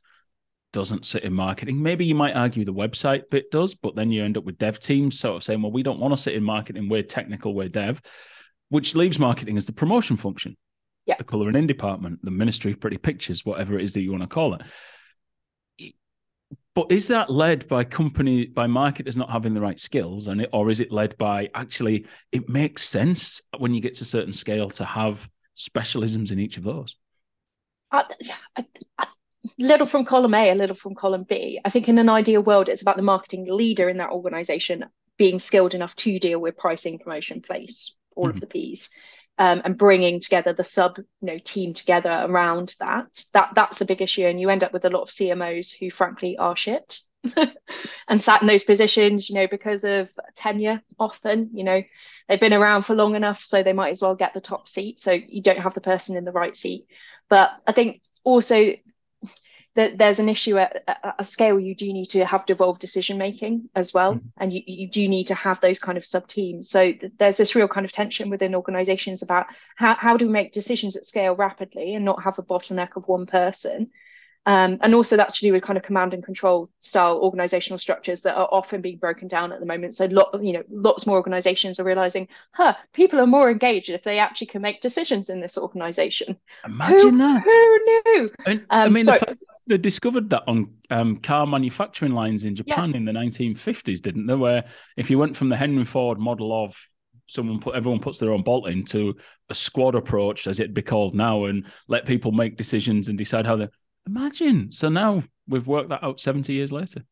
doesn't 0.71 1.05
sit 1.05 1.23
in 1.23 1.33
marketing. 1.33 1.81
Maybe 1.81 2.05
you 2.05 2.15
might 2.15 2.35
argue 2.35 2.63
the 2.63 2.73
website 2.73 3.29
bit 3.29 3.51
does, 3.51 3.75
but 3.75 3.95
then 3.95 4.11
you 4.11 4.23
end 4.23 4.37
up 4.37 4.43
with 4.43 4.57
dev 4.57 4.79
teams 4.79 5.19
sort 5.19 5.37
of 5.37 5.43
saying, 5.43 5.61
well, 5.61 5.71
we 5.71 5.83
don't 5.83 5.99
want 5.99 6.13
to 6.15 6.21
sit 6.21 6.35
in 6.35 6.43
marketing, 6.43 6.89
we're 6.89 7.03
technical, 7.03 7.53
we're 7.53 7.69
dev, 7.69 8.01
which 8.69 8.95
leaves 8.95 9.19
marketing 9.19 9.57
as 9.57 9.65
the 9.65 9.73
promotion 9.73 10.17
function. 10.17 10.55
Yeah. 11.05 11.15
The 11.17 11.23
color 11.23 11.47
and 11.47 11.57
in 11.57 11.65
department, 11.65 12.19
the 12.23 12.31
ministry 12.31 12.71
of 12.71 12.79
pretty 12.79 12.97
pictures, 12.97 13.43
whatever 13.43 13.79
it 13.79 13.83
is 13.83 13.93
that 13.93 14.01
you 14.01 14.11
want 14.11 14.23
to 14.23 14.27
call 14.27 14.53
it. 14.53 14.61
But 16.75 16.91
is 16.91 17.07
that 17.07 17.29
led 17.29 17.67
by 17.67 17.83
company 17.83 18.45
by 18.45 18.67
marketers 18.67 19.17
not 19.17 19.31
having 19.31 19.53
the 19.53 19.59
right 19.59 19.79
skills, 19.79 20.27
and 20.27 20.41
it, 20.41 20.49
or 20.53 20.69
is 20.69 20.79
it 20.79 20.91
led 20.91 21.17
by 21.17 21.49
actually 21.53 22.05
it 22.31 22.47
makes 22.47 22.83
sense 22.83 23.41
when 23.57 23.73
you 23.73 23.81
get 23.81 23.95
to 23.95 24.03
a 24.03 24.05
certain 24.05 24.31
scale 24.31 24.69
to 24.71 24.85
have 24.85 25.27
specialisms 25.57 26.31
in 26.31 26.39
each 26.39 26.57
of 26.57 26.63
those? 26.63 26.95
A 27.91 28.05
little 29.57 29.87
from 29.87 30.05
column 30.05 30.33
A, 30.33 30.51
a 30.51 30.55
little 30.55 30.75
from 30.75 30.95
column 30.95 31.23
B. 31.23 31.59
I 31.63 31.69
think 31.69 31.89
in 31.89 31.97
an 31.97 32.09
ideal 32.09 32.41
world, 32.41 32.69
it's 32.69 32.81
about 32.81 32.97
the 32.97 33.03
marketing 33.03 33.47
leader 33.49 33.89
in 33.89 33.97
that 33.97 34.11
organization 34.11 34.85
being 35.17 35.39
skilled 35.39 35.75
enough 35.75 35.95
to 35.97 36.19
deal 36.19 36.39
with 36.39 36.57
pricing, 36.57 36.99
promotion, 36.99 37.41
place, 37.41 37.95
all 38.15 38.25
mm-hmm. 38.25 38.35
of 38.35 38.39
the 38.39 38.47
P's. 38.47 38.89
Um, 39.37 39.61
and 39.63 39.77
bringing 39.77 40.19
together 40.19 40.51
the 40.51 40.65
sub 40.65 40.97
you 40.97 41.05
know 41.21 41.37
team 41.37 41.73
together 41.73 42.25
around 42.27 42.75
that 42.81 43.23
that 43.33 43.51
that's 43.55 43.79
a 43.79 43.85
big 43.85 44.01
issue 44.01 44.25
and 44.25 44.37
you 44.37 44.49
end 44.49 44.65
up 44.65 44.73
with 44.73 44.83
a 44.83 44.89
lot 44.89 45.03
of 45.03 45.07
cmos 45.07 45.73
who 45.79 45.89
frankly 45.89 46.35
are 46.35 46.57
shit 46.57 46.99
and 48.07 48.21
sat 48.21 48.41
in 48.41 48.47
those 48.47 48.63
positions 48.63 49.29
you 49.29 49.35
know 49.35 49.47
because 49.47 49.83
of 49.83 50.09
tenure 50.35 50.81
often 50.97 51.49
you 51.53 51.65
know 51.65 51.83
they've 52.29 52.39
been 52.39 52.53
around 52.53 52.83
for 52.83 52.95
long 52.95 53.15
enough 53.15 53.41
so 53.41 53.61
they 53.61 53.73
might 53.73 53.89
as 53.89 54.01
well 54.01 54.15
get 54.15 54.33
the 54.33 54.39
top 54.39 54.69
seat 54.69 55.01
so 55.01 55.11
you 55.11 55.41
don't 55.41 55.59
have 55.59 55.73
the 55.73 55.81
person 55.81 56.15
in 56.15 56.23
the 56.23 56.31
right 56.31 56.55
seat. 56.55 56.87
But 57.27 57.51
I 57.67 57.73
think 57.73 58.01
also 58.23 58.73
that 59.75 59.97
there's 59.97 60.19
an 60.19 60.29
issue 60.29 60.57
at, 60.57 60.83
at, 60.87 61.15
a 61.19 61.23
scale 61.23 61.59
you 61.59 61.75
do 61.75 61.91
need 61.93 62.07
to 62.07 62.25
have 62.25 62.45
devolved 62.45 62.81
decision 62.81 63.17
making 63.17 63.69
as 63.75 63.93
well 63.93 64.15
mm-hmm. 64.15 64.27
and 64.37 64.51
you, 64.51 64.61
you 64.65 64.89
do 64.89 65.07
need 65.07 65.25
to 65.27 65.35
have 65.35 65.61
those 65.61 65.79
kind 65.79 65.97
of 65.97 66.05
sub 66.05 66.27
teams 66.27 66.69
so 66.69 66.91
th- 66.91 67.13
there's 67.19 67.37
this 67.37 67.55
real 67.55 67.67
kind 67.67 67.85
of 67.85 67.91
tension 67.91 68.29
within 68.29 68.55
organizations 68.55 69.21
about 69.21 69.45
how, 69.75 69.93
how 69.93 70.17
do 70.17 70.25
we 70.25 70.33
make 70.33 70.51
decisions 70.51 70.95
at 70.95 71.05
scale 71.05 71.35
rapidly 71.35 71.93
and 71.93 72.03
not 72.03 72.23
have 72.23 72.39
a 72.39 72.43
bottleneck 72.43 72.95
of 72.95 73.07
one 73.07 73.25
person 73.25 73.89
Um, 74.49 74.79
and 74.81 74.95
also 74.95 75.15
that's 75.15 75.37
to 75.37 75.45
do 75.45 75.53
with 75.53 75.61
kind 75.61 75.77
of 75.77 75.83
command 75.83 76.15
and 76.15 76.23
control 76.23 76.71
style 76.79 77.17
organizational 77.17 77.77
structures 77.77 78.23
that 78.23 78.35
are 78.35 78.49
often 78.51 78.81
being 78.81 78.97
broken 78.97 79.27
down 79.27 79.51
at 79.51 79.59
the 79.59 79.65
moment. 79.67 79.93
So 79.93 80.05
lot, 80.05 80.43
you 80.43 80.53
know, 80.53 80.63
lots 80.71 81.05
more 81.05 81.17
organizations 81.17 81.79
are 81.79 81.83
realizing, 81.83 82.27
huh, 82.53 82.73
people 82.91 83.19
are 83.19 83.27
more 83.27 83.51
engaged 83.51 83.89
if 83.89 84.01
they 84.01 84.17
actually 84.17 84.47
can 84.47 84.63
make 84.63 84.81
decisions 84.81 85.29
in 85.29 85.39
this 85.39 85.55
organization. 85.55 86.35
Imagine 86.65 86.97
who, 86.97 87.17
that. 87.19 87.43
Who 87.43 88.11
knew? 88.15 88.29
And, 88.47 88.59
um, 88.71 88.81
I 88.81 88.89
mean, 88.89 89.05
so, 89.05 89.19
the 89.19 89.37
they 89.67 89.77
discovered 89.77 90.31
that 90.31 90.45
on 90.47 90.73
um, 90.89 91.17
car 91.17 91.45
manufacturing 91.45 92.13
lines 92.13 92.43
in 92.43 92.55
Japan 92.55 92.89
yeah. 92.89 92.97
in 92.97 93.05
the 93.05 93.11
1950s, 93.11 94.01
didn't 94.01 94.25
they? 94.25 94.35
Where 94.35 94.65
if 94.97 95.11
you 95.11 95.19
went 95.19 95.37
from 95.37 95.49
the 95.49 95.57
Henry 95.57 95.85
Ford 95.85 96.17
model 96.17 96.65
of 96.65 96.75
someone 97.27 97.59
put 97.59 97.75
everyone 97.75 97.99
puts 97.99 98.17
their 98.17 98.31
own 98.31 98.41
bolt 98.41 98.67
into 98.67 99.15
a 99.49 99.53
squad 99.53 99.93
approach, 99.93 100.47
as 100.47 100.59
it'd 100.59 100.73
be 100.73 100.81
called 100.81 101.13
now, 101.13 101.45
and 101.45 101.67
let 101.87 102.07
people 102.07 102.31
make 102.31 102.57
decisions 102.57 103.09
and 103.09 103.17
decide 103.19 103.45
how 103.45 103.55
they 103.55 103.67
Imagine. 104.09 104.71
So 104.71 104.89
now 104.89 105.23
we've 105.47 105.67
worked 105.67 105.89
that 105.89 106.03
out 106.03 106.19
70 106.19 106.53
years 106.53 106.71
later. 106.71 107.03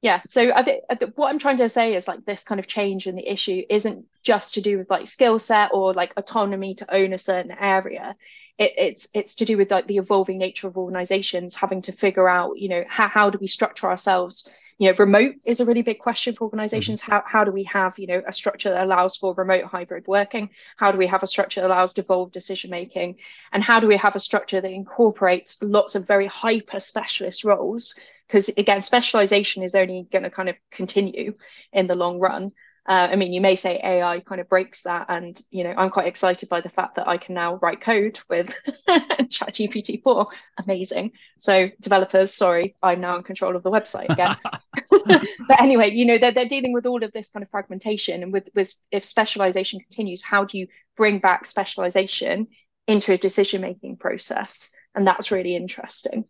Yeah. 0.00 0.22
So 0.24 0.52
I 0.54 0.62
think 0.62 0.84
what 1.16 1.28
I'm 1.28 1.40
trying 1.40 1.56
to 1.56 1.68
say 1.68 1.94
is 1.94 2.06
like 2.06 2.24
this 2.24 2.44
kind 2.44 2.60
of 2.60 2.68
change 2.68 3.06
in 3.06 3.16
the 3.16 3.30
issue 3.30 3.62
isn't 3.68 4.06
just 4.22 4.54
to 4.54 4.60
do 4.60 4.78
with 4.78 4.88
like 4.88 5.08
skill 5.08 5.38
set 5.38 5.70
or 5.72 5.92
like 5.92 6.12
autonomy 6.16 6.76
to 6.76 6.94
own 6.94 7.12
a 7.12 7.18
certain 7.18 7.50
area. 7.50 8.14
It, 8.58 8.72
it's 8.78 9.08
it's 9.12 9.36
to 9.36 9.44
do 9.44 9.56
with 9.56 9.70
like 9.70 9.88
the 9.88 9.96
evolving 9.96 10.38
nature 10.38 10.68
of 10.68 10.78
organizations 10.78 11.56
having 11.56 11.82
to 11.82 11.92
figure 11.92 12.28
out, 12.28 12.58
you 12.58 12.68
know, 12.68 12.84
how, 12.88 13.08
how 13.08 13.30
do 13.30 13.38
we 13.40 13.48
structure 13.48 13.88
ourselves 13.88 14.48
you 14.78 14.88
know 14.88 14.96
remote 14.98 15.34
is 15.44 15.60
a 15.60 15.64
really 15.64 15.82
big 15.82 15.98
question 15.98 16.34
for 16.34 16.44
organizations. 16.44 17.02
Mm-hmm. 17.02 17.12
how, 17.12 17.22
how 17.26 17.44
do 17.44 17.50
we 17.50 17.64
have 17.64 17.98
you 17.98 18.06
know 18.06 18.22
a 18.26 18.32
structure 18.32 18.70
that 18.70 18.84
allows 18.84 19.16
for 19.16 19.34
remote 19.34 19.64
hybrid 19.64 20.06
working? 20.06 20.50
How 20.76 20.92
do 20.92 20.98
we 20.98 21.06
have 21.08 21.22
a 21.22 21.26
structure 21.26 21.60
that 21.60 21.66
allows 21.68 21.92
devolved 21.92 22.32
decision 22.32 22.70
making? 22.70 23.16
And 23.52 23.62
how 23.62 23.80
do 23.80 23.86
we 23.86 23.96
have 23.96 24.16
a 24.16 24.20
structure 24.20 24.60
that 24.60 24.70
incorporates 24.70 25.62
lots 25.62 25.94
of 25.94 26.06
very 26.06 26.26
hyper 26.26 26.80
specialist 26.80 27.44
roles? 27.44 27.98
Because 28.26 28.48
again 28.50 28.82
specialization 28.82 29.62
is 29.62 29.74
only 29.74 30.06
going 30.10 30.24
to 30.24 30.30
kind 30.30 30.48
of 30.48 30.56
continue 30.70 31.34
in 31.72 31.86
the 31.86 31.96
long 31.96 32.18
run 32.18 32.52
uh, 32.88 33.08
I 33.12 33.16
mean, 33.16 33.34
you 33.34 33.42
may 33.42 33.54
say 33.54 33.78
AI 33.84 34.20
kind 34.20 34.40
of 34.40 34.48
breaks 34.48 34.82
that, 34.82 35.06
and 35.10 35.38
you 35.50 35.62
know, 35.62 35.74
I'm 35.76 35.90
quite 35.90 36.06
excited 36.06 36.48
by 36.48 36.62
the 36.62 36.70
fact 36.70 36.94
that 36.94 37.06
I 37.06 37.18
can 37.18 37.34
now 37.34 37.56
write 37.56 37.82
code 37.82 38.18
with 38.30 38.54
ChatGPT 38.88 40.02
4. 40.02 40.26
Amazing. 40.64 41.12
So, 41.36 41.68
developers, 41.82 42.32
sorry, 42.32 42.76
I'm 42.82 43.02
now 43.02 43.18
in 43.18 43.24
control 43.24 43.56
of 43.56 43.62
the 43.62 43.70
website 43.70 44.08
again. 44.08 44.34
but 45.46 45.60
anyway, 45.60 45.90
you 45.90 46.06
know, 46.06 46.16
they're, 46.16 46.32
they're 46.32 46.46
dealing 46.46 46.72
with 46.72 46.86
all 46.86 47.04
of 47.04 47.12
this 47.12 47.28
kind 47.28 47.42
of 47.42 47.50
fragmentation, 47.50 48.22
and 48.22 48.32
with, 48.32 48.48
with 48.54 48.72
if 48.90 49.04
specialization 49.04 49.80
continues, 49.80 50.22
how 50.22 50.44
do 50.44 50.56
you 50.56 50.66
bring 50.96 51.18
back 51.18 51.46
specialization 51.46 52.48
into 52.86 53.12
a 53.12 53.18
decision 53.18 53.60
making 53.60 53.98
process? 53.98 54.70
And 54.94 55.06
that's 55.06 55.30
really 55.30 55.54
interesting. 55.54 56.24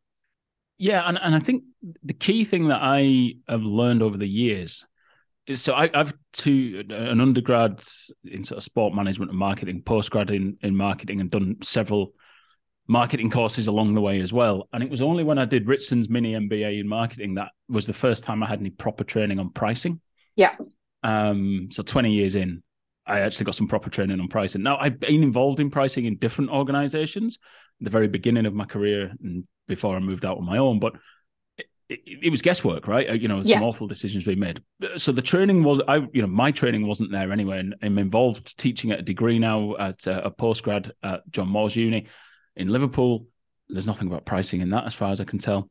Yeah, 0.76 1.08
and, 1.08 1.20
and 1.22 1.36
I 1.36 1.38
think 1.38 1.62
the 2.02 2.14
key 2.14 2.44
thing 2.44 2.66
that 2.68 2.80
I 2.82 3.34
have 3.48 3.62
learned 3.62 4.02
over 4.02 4.16
the 4.16 4.28
years 4.28 4.84
so 5.54 5.74
I, 5.74 5.90
have 5.94 6.14
two 6.32 6.84
an 6.90 7.20
undergrad 7.20 7.82
in 8.24 8.44
sort 8.44 8.58
of 8.58 8.64
sport 8.64 8.94
management 8.94 9.30
and 9.30 9.38
marketing, 9.38 9.82
postgrad 9.82 10.30
in 10.30 10.56
in 10.62 10.76
marketing, 10.76 11.20
and 11.20 11.30
done 11.30 11.56
several 11.62 12.12
marketing 12.86 13.30
courses 13.30 13.66
along 13.66 13.94
the 13.94 14.00
way 14.00 14.20
as 14.20 14.32
well. 14.32 14.68
And 14.72 14.82
it 14.82 14.90
was 14.90 15.00
only 15.00 15.24
when 15.24 15.38
I 15.38 15.44
did 15.44 15.66
Ritson's 15.66 16.08
mini 16.08 16.32
MBA 16.34 16.80
in 16.80 16.88
marketing 16.88 17.34
that 17.34 17.50
was 17.68 17.86
the 17.86 17.92
first 17.92 18.24
time 18.24 18.42
I 18.42 18.46
had 18.46 18.60
any 18.60 18.70
proper 18.70 19.04
training 19.04 19.38
on 19.38 19.50
pricing. 19.50 20.00
Yeah. 20.36 20.54
Um. 21.02 21.68
So 21.70 21.82
twenty 21.82 22.12
years 22.12 22.34
in, 22.34 22.62
I 23.06 23.20
actually 23.20 23.46
got 23.46 23.54
some 23.54 23.68
proper 23.68 23.90
training 23.90 24.20
on 24.20 24.28
pricing. 24.28 24.62
Now 24.62 24.76
I've 24.78 25.00
been 25.00 25.22
involved 25.22 25.60
in 25.60 25.70
pricing 25.70 26.04
in 26.04 26.16
different 26.16 26.50
organizations, 26.50 27.38
the 27.80 27.90
very 27.90 28.08
beginning 28.08 28.46
of 28.46 28.54
my 28.54 28.64
career 28.64 29.12
and 29.22 29.44
before 29.66 29.94
I 29.94 29.98
moved 30.00 30.24
out 30.24 30.38
on 30.38 30.46
my 30.46 30.58
own, 30.58 30.78
but 30.78 30.94
it, 31.88 32.00
it, 32.24 32.30
was 32.30 32.42
guesswork, 32.42 32.86
right? 32.86 33.08
Uh, 33.08 33.14
you 33.14 33.28
know, 33.28 33.42
some 33.42 33.62
awful 33.62 33.86
decisions 33.86 34.24
being 34.24 34.38
made. 34.38 34.62
So 34.96 35.10
the 35.12 35.22
training 35.22 35.64
was, 35.64 35.80
I, 35.88 35.96
you 36.12 36.20
know, 36.20 36.26
my 36.28 36.50
training 36.50 36.86
wasn't 36.86 37.12
there 37.12 37.32
anyway, 37.32 37.60
and 37.60 37.74
I'm 37.82 37.98
involved 37.98 38.58
teaching 38.58 38.90
at 38.90 39.00
a 39.00 39.02
degree 39.02 39.38
now 39.38 39.76
at 39.76 40.06
a, 40.06 40.26
a 40.26 40.30
postgrad 40.30 40.90
at 41.02 41.22
John 41.30 41.48
Moores 41.48 41.76
Uni 41.76 42.06
in 42.56 42.68
Liverpool. 42.68 43.26
There's 43.68 43.86
nothing 43.86 44.08
about 44.08 44.26
pricing 44.26 44.60
in 44.60 44.70
that, 44.70 44.84
as 44.84 44.94
far 44.94 45.10
as 45.12 45.20
I 45.20 45.24
can 45.24 45.38
tell. 45.38 45.70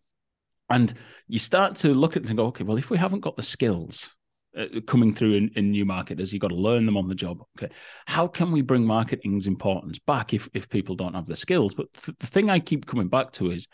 And 0.70 0.94
you 1.28 1.40
start 1.40 1.76
to 1.78 1.94
look 1.94 2.18
at 2.18 2.24
it 2.24 2.30
and 2.30 2.38
go, 2.38 2.48
okay, 2.48 2.64
well, 2.64 2.78
if 2.78 2.90
we 2.90 2.98
haven't 2.98 3.22
got 3.22 3.36
the 3.38 3.44
skills 3.44 4.14
uh, 4.58 4.66
coming 4.86 5.14
through 5.14 5.36
in, 5.36 5.52
in 5.56 5.72
new 5.72 5.86
marketers, 5.86 6.34
you've 6.34 6.42
got 6.42 6.50
to 6.50 6.56
learn 6.56 6.86
them 6.86 6.98
on 6.98 7.08
the 7.08 7.16
job. 7.16 7.42
Okay, 7.58 7.72
how 8.06 8.28
can 8.28 8.52
we 8.52 8.62
bring 8.62 8.86
marketing's 8.86 9.48
importance 9.48 10.00
back 10.00 10.34
if 10.34 10.50
if 10.54 10.68
people 10.68 10.96
don't 10.96 11.14
have 11.14 11.28
the 11.28 11.36
skills? 11.36 11.76
But 11.76 11.94
th- 11.94 12.18
the 12.18 12.28
thing 12.28 12.50
I 12.50 12.60
keep 12.60 12.88
coming 12.88 13.08
back 13.08 13.32
to 13.34 13.52
is 13.52 13.68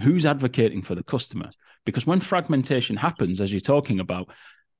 who's 0.00 0.26
advocating 0.26 0.82
for 0.82 0.94
the 0.96 1.04
customer 1.04 1.50
because 1.84 2.06
when 2.06 2.20
fragmentation 2.20 2.96
happens, 2.96 3.40
as 3.40 3.52
you're 3.52 3.60
talking 3.60 4.00
about, 4.00 4.28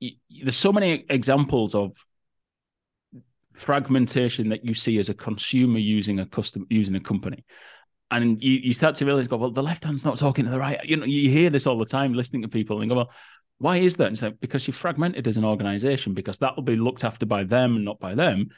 there's 0.01 0.57
so 0.57 0.73
many 0.73 1.05
examples 1.09 1.75
of 1.75 1.93
fragmentation 3.55 4.49
that 4.49 4.65
you 4.65 4.75
see 4.75 4.99
as 4.99 5.09
a 5.09 5.15
consumer 5.15 5.79
using 5.79 6.19
a 6.19 6.27
custom 6.27 6.67
using 6.71 6.97
a 6.97 7.01
company. 7.01 7.45
And 8.11 8.43
you, 8.43 8.53
you 8.53 8.75
start 8.75 8.97
to 8.97 9.07
realize 9.07 9.29
go 9.29 9.37
well 9.37 9.51
the 9.51 9.63
left 9.63 9.85
hand's 9.85 10.05
not 10.05 10.19
talking 10.19 10.45
to 10.45 10.51
the 10.51 10.59
right. 10.59 10.81
You 10.85 10.97
know 10.97 11.07
you 11.07 11.31
hear 11.31 11.51
this 11.51 11.67
all 11.67 11.79
the 11.79 11.85
time 11.85 12.15
listening 12.15 12.43
to 12.43 12.49
people 12.49 12.81
and 12.81 12.91
go 12.91 12.97
well 12.97 13.11
why 13.59 13.77
is 13.77 13.97
that? 13.97 14.09
And 14.09 14.15
it's 14.15 14.23
like 14.23 14.41
because 14.41 14.67
you're 14.67 14.75
fragmented 14.75 15.29
as 15.29 15.37
an 15.37 15.45
organization 15.45 16.13
because 16.13 16.39
that 16.39 16.57
will 16.57 16.65
be 16.65 16.77
looked 16.77 17.05
after 17.05 17.25
by 17.25 17.45
them 17.45 17.77
and 17.77 17.85
not 17.85 18.01
by 18.01 18.15
them. 18.15 18.49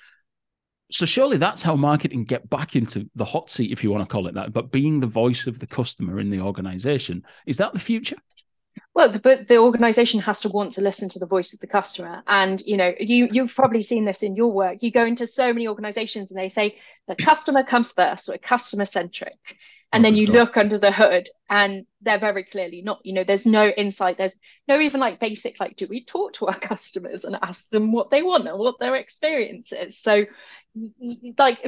So 0.90 1.04
surely 1.04 1.36
that's 1.36 1.62
how 1.62 1.76
marketing 1.76 2.24
get 2.24 2.48
back 2.48 2.76
into 2.76 3.10
the 3.14 3.24
hot 3.24 3.50
seat 3.50 3.72
if 3.72 3.84
you 3.84 3.90
want 3.90 4.08
to 4.08 4.12
call 4.12 4.28
it 4.28 4.34
that 4.34 4.52
but 4.52 4.72
being 4.72 5.00
the 5.00 5.06
voice 5.06 5.46
of 5.46 5.58
the 5.58 5.66
customer 5.66 6.18
in 6.18 6.30
the 6.30 6.40
organization. 6.40 7.22
Is 7.46 7.58
that 7.58 7.72
the 7.72 7.78
future 7.78 8.16
well, 8.96 9.10
the, 9.10 9.18
but 9.18 9.46
the 9.46 9.58
organization 9.58 10.20
has 10.20 10.40
to 10.40 10.48
want 10.48 10.72
to 10.72 10.80
listen 10.80 11.06
to 11.10 11.18
the 11.18 11.26
voice 11.26 11.52
of 11.52 11.60
the 11.60 11.66
customer. 11.66 12.22
And, 12.26 12.62
you 12.62 12.78
know, 12.78 12.94
you, 12.98 13.28
you've 13.30 13.54
probably 13.54 13.82
seen 13.82 14.06
this 14.06 14.22
in 14.22 14.34
your 14.34 14.50
work. 14.50 14.78
You 14.80 14.90
go 14.90 15.04
into 15.04 15.26
so 15.26 15.52
many 15.52 15.68
organizations 15.68 16.30
and 16.30 16.40
they 16.40 16.48
say 16.48 16.78
the 17.06 17.14
customer 17.14 17.62
comes 17.62 17.92
first, 17.92 18.26
we're 18.26 18.38
customer 18.38 18.86
centric. 18.86 19.34
And 19.92 20.02
oh, 20.02 20.04
then 20.08 20.16
you 20.16 20.26
God. 20.26 20.34
look 20.34 20.56
under 20.56 20.78
the 20.78 20.90
hood 20.90 21.28
and 21.50 21.84
they're 22.00 22.18
very 22.18 22.44
clearly 22.44 22.80
not, 22.80 23.00
you 23.04 23.12
know, 23.12 23.22
there's 23.22 23.44
no 23.44 23.66
insight. 23.68 24.16
There's 24.16 24.38
no 24.66 24.80
even 24.80 24.98
like 24.98 25.20
basic, 25.20 25.60
like, 25.60 25.76
do 25.76 25.86
we 25.90 26.02
talk 26.02 26.32
to 26.34 26.46
our 26.46 26.58
customers 26.58 27.26
and 27.26 27.36
ask 27.42 27.68
them 27.68 27.92
what 27.92 28.08
they 28.08 28.22
want 28.22 28.48
and 28.48 28.58
what 28.58 28.80
their 28.80 28.96
experience 28.96 29.72
is? 29.72 30.00
So, 30.00 30.24
like, 31.36 31.58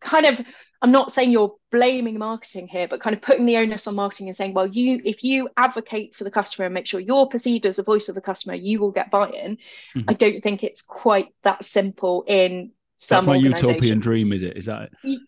kind 0.00 0.26
of 0.26 0.44
i'm 0.82 0.92
not 0.92 1.10
saying 1.10 1.30
you're 1.30 1.54
blaming 1.70 2.18
marketing 2.18 2.68
here 2.68 2.88
but 2.88 3.00
kind 3.00 3.14
of 3.14 3.22
putting 3.22 3.46
the 3.46 3.56
onus 3.56 3.86
on 3.86 3.94
marketing 3.94 4.28
and 4.28 4.36
saying 4.36 4.54
well 4.54 4.66
you 4.66 5.00
if 5.04 5.24
you 5.24 5.48
advocate 5.56 6.14
for 6.14 6.24
the 6.24 6.30
customer 6.30 6.66
and 6.66 6.74
make 6.74 6.86
sure 6.86 7.00
you're 7.00 7.26
perceived 7.26 7.66
as 7.66 7.78
a 7.78 7.82
voice 7.82 8.08
of 8.08 8.14
the 8.14 8.20
customer 8.20 8.54
you 8.54 8.78
will 8.78 8.90
get 8.90 9.10
buy-in 9.10 9.56
mm-hmm. 9.56 10.02
i 10.08 10.12
don't 10.12 10.42
think 10.42 10.62
it's 10.62 10.82
quite 10.82 11.28
that 11.42 11.64
simple 11.64 12.24
in 12.26 12.70
some 12.96 13.16
that's 13.16 13.26
my 13.26 13.36
utopian 13.36 14.00
dream 14.00 14.32
is 14.32 14.42
it 14.42 14.56
is 14.56 14.66
that 14.66 14.90
it 15.02 15.20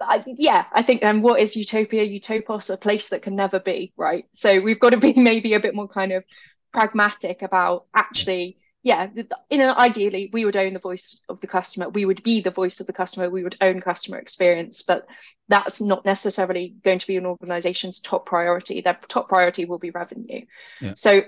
I, 0.00 0.22
yeah, 0.26 0.66
I 0.72 0.82
think 0.82 1.02
and 1.02 1.18
um, 1.18 1.22
what 1.22 1.40
is 1.40 1.56
utopia? 1.56 2.04
Utopos, 2.04 2.68
a 2.68 2.76
place 2.76 3.08
that 3.08 3.22
can 3.22 3.36
never 3.36 3.58
be, 3.58 3.92
right? 3.96 4.26
So 4.34 4.60
we've 4.60 4.80
got 4.80 4.90
to 4.90 4.98
be 4.98 5.12
maybe 5.16 5.54
a 5.54 5.60
bit 5.60 5.74
more 5.74 5.88
kind 5.88 6.12
of 6.12 6.24
pragmatic 6.72 7.42
about 7.42 7.86
actually 7.94 8.58
yeah, 8.84 9.08
in 9.48 9.62
an 9.62 9.70
ideally, 9.70 10.28
we 10.30 10.44
would 10.44 10.58
own 10.58 10.74
the 10.74 10.78
voice 10.78 11.22
of 11.30 11.40
the 11.40 11.46
customer. 11.46 11.88
We 11.88 12.04
would 12.04 12.22
be 12.22 12.42
the 12.42 12.50
voice 12.50 12.80
of 12.80 12.86
the 12.86 12.92
customer. 12.92 13.30
We 13.30 13.42
would 13.42 13.56
own 13.62 13.80
customer 13.80 14.18
experience, 14.18 14.82
but 14.82 15.06
that's 15.48 15.80
not 15.80 16.04
necessarily 16.04 16.76
going 16.84 16.98
to 16.98 17.06
be 17.06 17.16
an 17.16 17.24
organization's 17.24 17.98
top 17.98 18.26
priority. 18.26 18.82
Their 18.82 18.98
top 19.08 19.30
priority 19.30 19.64
will 19.64 19.78
be 19.78 19.88
revenue. 19.88 20.42
Yeah. 20.82 20.92
So 20.96 21.22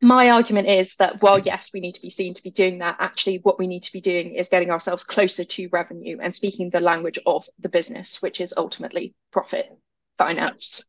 my 0.00 0.30
argument 0.30 0.66
is 0.66 0.96
that 0.96 1.20
while 1.20 1.38
yes, 1.38 1.72
we 1.74 1.80
need 1.80 1.92
to 1.96 2.00
be 2.00 2.08
seen 2.08 2.32
to 2.32 2.42
be 2.42 2.50
doing 2.50 2.78
that, 2.78 2.96
actually 3.00 3.40
what 3.42 3.58
we 3.58 3.66
need 3.66 3.82
to 3.82 3.92
be 3.92 4.00
doing 4.00 4.34
is 4.34 4.48
getting 4.48 4.70
ourselves 4.70 5.04
closer 5.04 5.44
to 5.44 5.68
revenue 5.72 6.20
and 6.22 6.34
speaking 6.34 6.70
the 6.70 6.80
language 6.80 7.18
of 7.26 7.46
the 7.58 7.68
business, 7.68 8.22
which 8.22 8.40
is 8.40 8.54
ultimately 8.56 9.14
profit, 9.30 9.66
finance. 10.16 10.82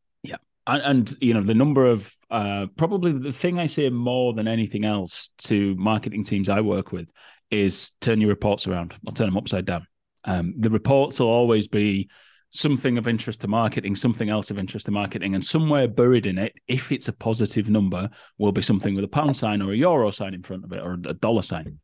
And, 0.66 0.82
and 0.82 1.16
you 1.20 1.34
know, 1.34 1.42
the 1.42 1.54
number 1.54 1.86
of 1.86 2.12
uh, 2.30 2.66
probably 2.76 3.12
the 3.12 3.32
thing 3.32 3.58
I 3.58 3.66
say 3.66 3.88
more 3.90 4.32
than 4.32 4.48
anything 4.48 4.84
else 4.84 5.30
to 5.38 5.74
marketing 5.76 6.24
teams 6.24 6.48
I 6.48 6.60
work 6.60 6.90
with 6.90 7.10
is 7.50 7.90
turn 8.00 8.20
your 8.20 8.30
reports 8.30 8.66
around 8.66 8.94
or 9.06 9.12
turn 9.12 9.26
them 9.26 9.36
upside 9.36 9.66
down. 9.66 9.86
Um, 10.24 10.54
the 10.58 10.70
reports 10.70 11.20
will 11.20 11.28
always 11.28 11.68
be 11.68 12.08
something 12.50 12.98
of 12.98 13.06
interest 13.06 13.40
to 13.42 13.48
marketing, 13.48 13.96
something 13.96 14.30
else 14.30 14.50
of 14.50 14.58
interest 14.58 14.86
to 14.86 14.92
marketing, 14.92 15.34
and 15.34 15.44
somewhere 15.44 15.88
buried 15.88 16.26
in 16.26 16.38
it, 16.38 16.54
if 16.68 16.92
it's 16.92 17.08
a 17.08 17.12
positive 17.12 17.68
number, 17.68 18.08
will 18.38 18.52
be 18.52 18.62
something 18.62 18.94
with 18.94 19.04
a 19.04 19.08
pound 19.08 19.36
sign 19.36 19.60
or 19.60 19.72
a 19.72 19.76
euro 19.76 20.10
sign 20.10 20.34
in 20.34 20.42
front 20.42 20.64
of 20.64 20.72
it 20.72 20.80
or 20.80 20.94
a 21.04 21.14
dollar 21.14 21.42
sign. 21.42 21.78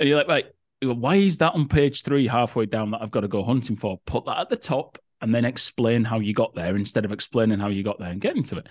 And 0.00 0.08
you're 0.08 0.18
like, 0.18 0.28
right, 0.28 0.46
why 0.82 1.16
is 1.16 1.38
that 1.38 1.54
on 1.54 1.68
page 1.68 2.02
three 2.02 2.26
halfway 2.26 2.66
down 2.66 2.90
that 2.90 3.02
I've 3.02 3.10
got 3.10 3.20
to 3.20 3.28
go 3.28 3.44
hunting 3.44 3.76
for? 3.76 4.00
Put 4.06 4.24
that 4.24 4.40
at 4.40 4.48
the 4.48 4.56
top 4.56 4.98
and 5.22 5.34
then 5.34 5.44
explain 5.44 6.04
how 6.04 6.18
you 6.18 6.34
got 6.34 6.54
there 6.54 6.76
instead 6.76 7.04
of 7.04 7.12
explaining 7.12 7.58
how 7.58 7.68
you 7.68 7.82
got 7.82 7.98
there 7.98 8.10
and 8.10 8.20
getting 8.20 8.42
to 8.42 8.58
it 8.58 8.68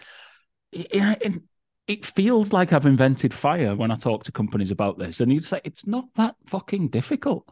it, 0.72 1.42
it 1.88 2.06
feels 2.06 2.54
like 2.54 2.74
I've 2.74 2.86
invented 2.86 3.34
fire 3.34 3.76
when 3.76 3.92
I 3.92 3.96
talk 3.96 4.24
to 4.24 4.32
companies 4.32 4.72
about 4.72 4.98
this, 4.98 5.20
and 5.20 5.32
you'd 5.32 5.46
say 5.46 5.62
it's 5.64 5.88
not 5.88 6.06
that 6.16 6.36
fucking 6.48 6.90
difficult. 6.90 7.48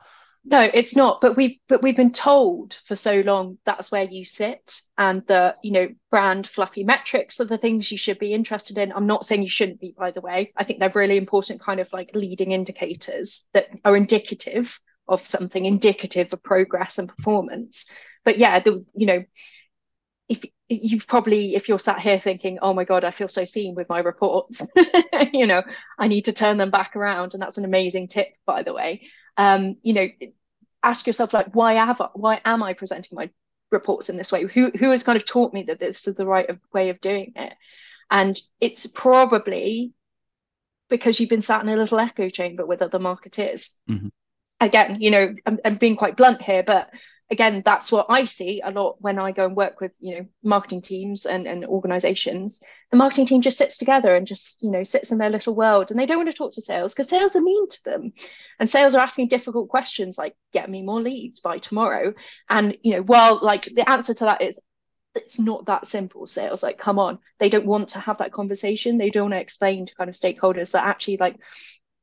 No, 0.46 0.62
it's 0.62 0.96
not. 0.96 1.20
But 1.20 1.36
we've 1.36 1.58
but 1.68 1.84
we've 1.84 1.98
been 1.98 2.13
told 2.13 2.79
for 2.86 2.96
so 2.96 3.20
long 3.22 3.58
that's 3.65 3.91
where 3.91 4.06
you 4.06 4.24
sit, 4.24 4.82
and 4.98 5.24
the 5.27 5.56
you 5.62 5.72
know 5.72 5.89
brand 6.10 6.48
fluffy 6.48 6.84
metrics 6.84 7.39
are 7.41 7.46
the 7.46 7.58
things 7.58 7.91
you 7.91 7.98
should 7.98 8.20
be 8.20 8.34
interested 8.34 8.77
in. 8.77 8.94
I'm 8.94 9.08
not 9.08 9.25
saying 9.25 9.44
you 9.44 9.50
shouldn't 9.50 9.82
be, 9.82 9.94
by 9.98 10.12
the 10.12 10.22
way. 10.22 10.53
I 10.56 10.63
think 10.63 10.79
they're 10.79 10.91
really 10.96 11.18
important, 11.18 11.62
kind 11.62 11.79
of 11.79 11.91
like 11.91 12.12
leading 12.13 12.51
indicators 12.51 13.46
that 13.53 13.65
are 13.84 13.98
indicative 13.98 14.79
of 15.08 15.25
something, 15.27 15.65
indicative 15.65 16.32
of 16.32 16.41
progress 16.44 17.00
and 17.00 17.10
performance. 17.10 17.91
But 18.26 18.38
yeah, 18.38 18.60
the 18.60 18.86
you 18.96 19.06
know 19.06 19.24
if 20.28 20.46
you've 20.68 21.08
probably 21.08 21.56
if 21.56 21.68
you're 21.68 21.80
sat 21.80 22.00
here 22.00 22.20
thinking 22.20 22.60
oh 22.62 22.72
my 22.72 22.84
god 22.84 23.04
i 23.04 23.10
feel 23.10 23.28
so 23.28 23.44
seen 23.44 23.74
with 23.74 23.90
my 23.90 23.98
reports 23.98 24.64
you 25.34 25.48
know 25.48 25.64
i 25.98 26.08
need 26.08 26.26
to 26.26 26.32
turn 26.32 26.60
them 26.60 26.70
back 26.70 26.96
around 26.96 27.34
and 27.34 27.42
that's 27.42 27.58
an 27.58 27.66
amazing 27.66 28.08
tip 28.08 28.28
by 28.46 28.62
the 28.62 28.72
way 28.72 29.02
um, 29.40 29.78
you 29.84 29.94
know, 29.94 30.08
ask 30.84 31.08
yourself 31.08 31.34
like, 31.34 31.56
why 31.56 31.74
have 31.76 32.02
I, 32.02 32.10
why 32.14 32.42
am 32.44 32.62
I 32.62 32.74
presenting 32.74 33.16
my 33.16 33.30
reports 33.72 34.10
in 34.10 34.18
this 34.18 34.34
way? 34.34 34.44
Who 34.44 34.70
who 34.78 34.92
has 34.92 35.04
kind 35.04 35.16
of 35.16 35.26
taught 35.26 35.54
me 35.54 35.64
that 35.64 35.80
this 35.80 36.08
is 36.10 36.16
the 36.16 36.26
right 36.26 36.50
way 36.74 36.90
of 36.90 37.00
doing 37.00 37.32
it? 37.38 37.54
And 38.12 38.38
it's 38.60 38.86
probably 38.86 39.94
because 40.90 41.20
you've 41.20 41.30
been 41.30 41.42
sat 41.42 41.64
in 41.64 41.70
a 41.70 41.78
little 41.78 42.00
echo 42.00 42.30
chamber 42.30 42.66
with 42.66 42.82
other 42.82 43.00
marketeers. 43.00 43.70
Mm-hmm. 43.90 44.08
Again, 44.60 44.98
you 45.00 45.12
know, 45.12 45.34
I'm, 45.46 45.60
I'm 45.64 45.78
being 45.78 45.96
quite 45.96 46.18
blunt 46.18 46.42
here, 46.42 46.64
but 46.64 46.90
again, 47.31 47.62
that's 47.63 47.91
what 47.91 48.07
I 48.09 48.25
see 48.25 48.62
a 48.63 48.71
lot 48.71 48.95
when 49.00 49.19
I 49.19 49.31
go 49.31 49.45
and 49.45 49.55
work 49.55 49.81
with, 49.81 49.91
you 50.00 50.15
know, 50.15 50.25
marketing 50.43 50.81
teams 50.81 51.25
and, 51.25 51.45
and 51.45 51.65
organizations. 51.65 52.63
The 52.91 52.98
marketing 52.98 53.27
team 53.27 53.41
just 53.41 53.57
sits 53.57 53.77
together 53.77 54.15
and 54.15 54.25
just, 54.25 54.63
you 54.63 54.71
know, 54.71 54.83
sits 54.83 55.12
in 55.12 55.19
their 55.19 55.29
little 55.29 55.53
world 55.53 55.91
and 55.91 56.00
they 56.00 56.07
don't 56.07 56.17
want 56.17 56.31
to 56.31 56.36
talk 56.36 56.53
to 56.53 56.62
sales 56.62 56.93
because 56.93 57.09
sales 57.09 57.36
are 57.36 57.41
mean 57.41 57.69
to 57.69 57.83
them. 57.83 58.13
And 58.59 58.69
sales 58.69 58.95
are 58.95 59.03
asking 59.03 59.27
difficult 59.27 59.69
questions 59.69 60.17
like, 60.17 60.36
get 60.53 60.69
me 60.69 60.81
more 60.81 61.01
leads 61.01 61.39
by 61.39 61.59
tomorrow. 61.59 62.13
And, 62.50 62.77
you 62.81 62.93
know, 62.93 63.03
well, 63.03 63.39
like 63.41 63.65
the 63.65 63.88
answer 63.88 64.13
to 64.15 64.25
that 64.25 64.41
is 64.41 64.59
it's 65.15 65.39
not 65.39 65.65
that 65.65 65.88
simple 65.88 66.27
sales 66.27 66.62
like 66.62 66.77
come 66.77 67.00
on 67.00 67.17
they 67.39 67.50
don't 67.50 67.65
want 67.65 67.89
to 67.89 68.00
have 68.00 68.19
that 68.19 68.31
conversation 68.31 68.98
they 68.98 69.09
don't 69.09 69.31
want 69.31 69.33
to 69.33 69.39
explain 69.39 69.86
to 69.86 69.95
kind 69.95 70.07
of 70.09 70.15
stakeholders 70.15 70.71
that 70.71 70.86
actually 70.86 71.17
like 71.17 71.36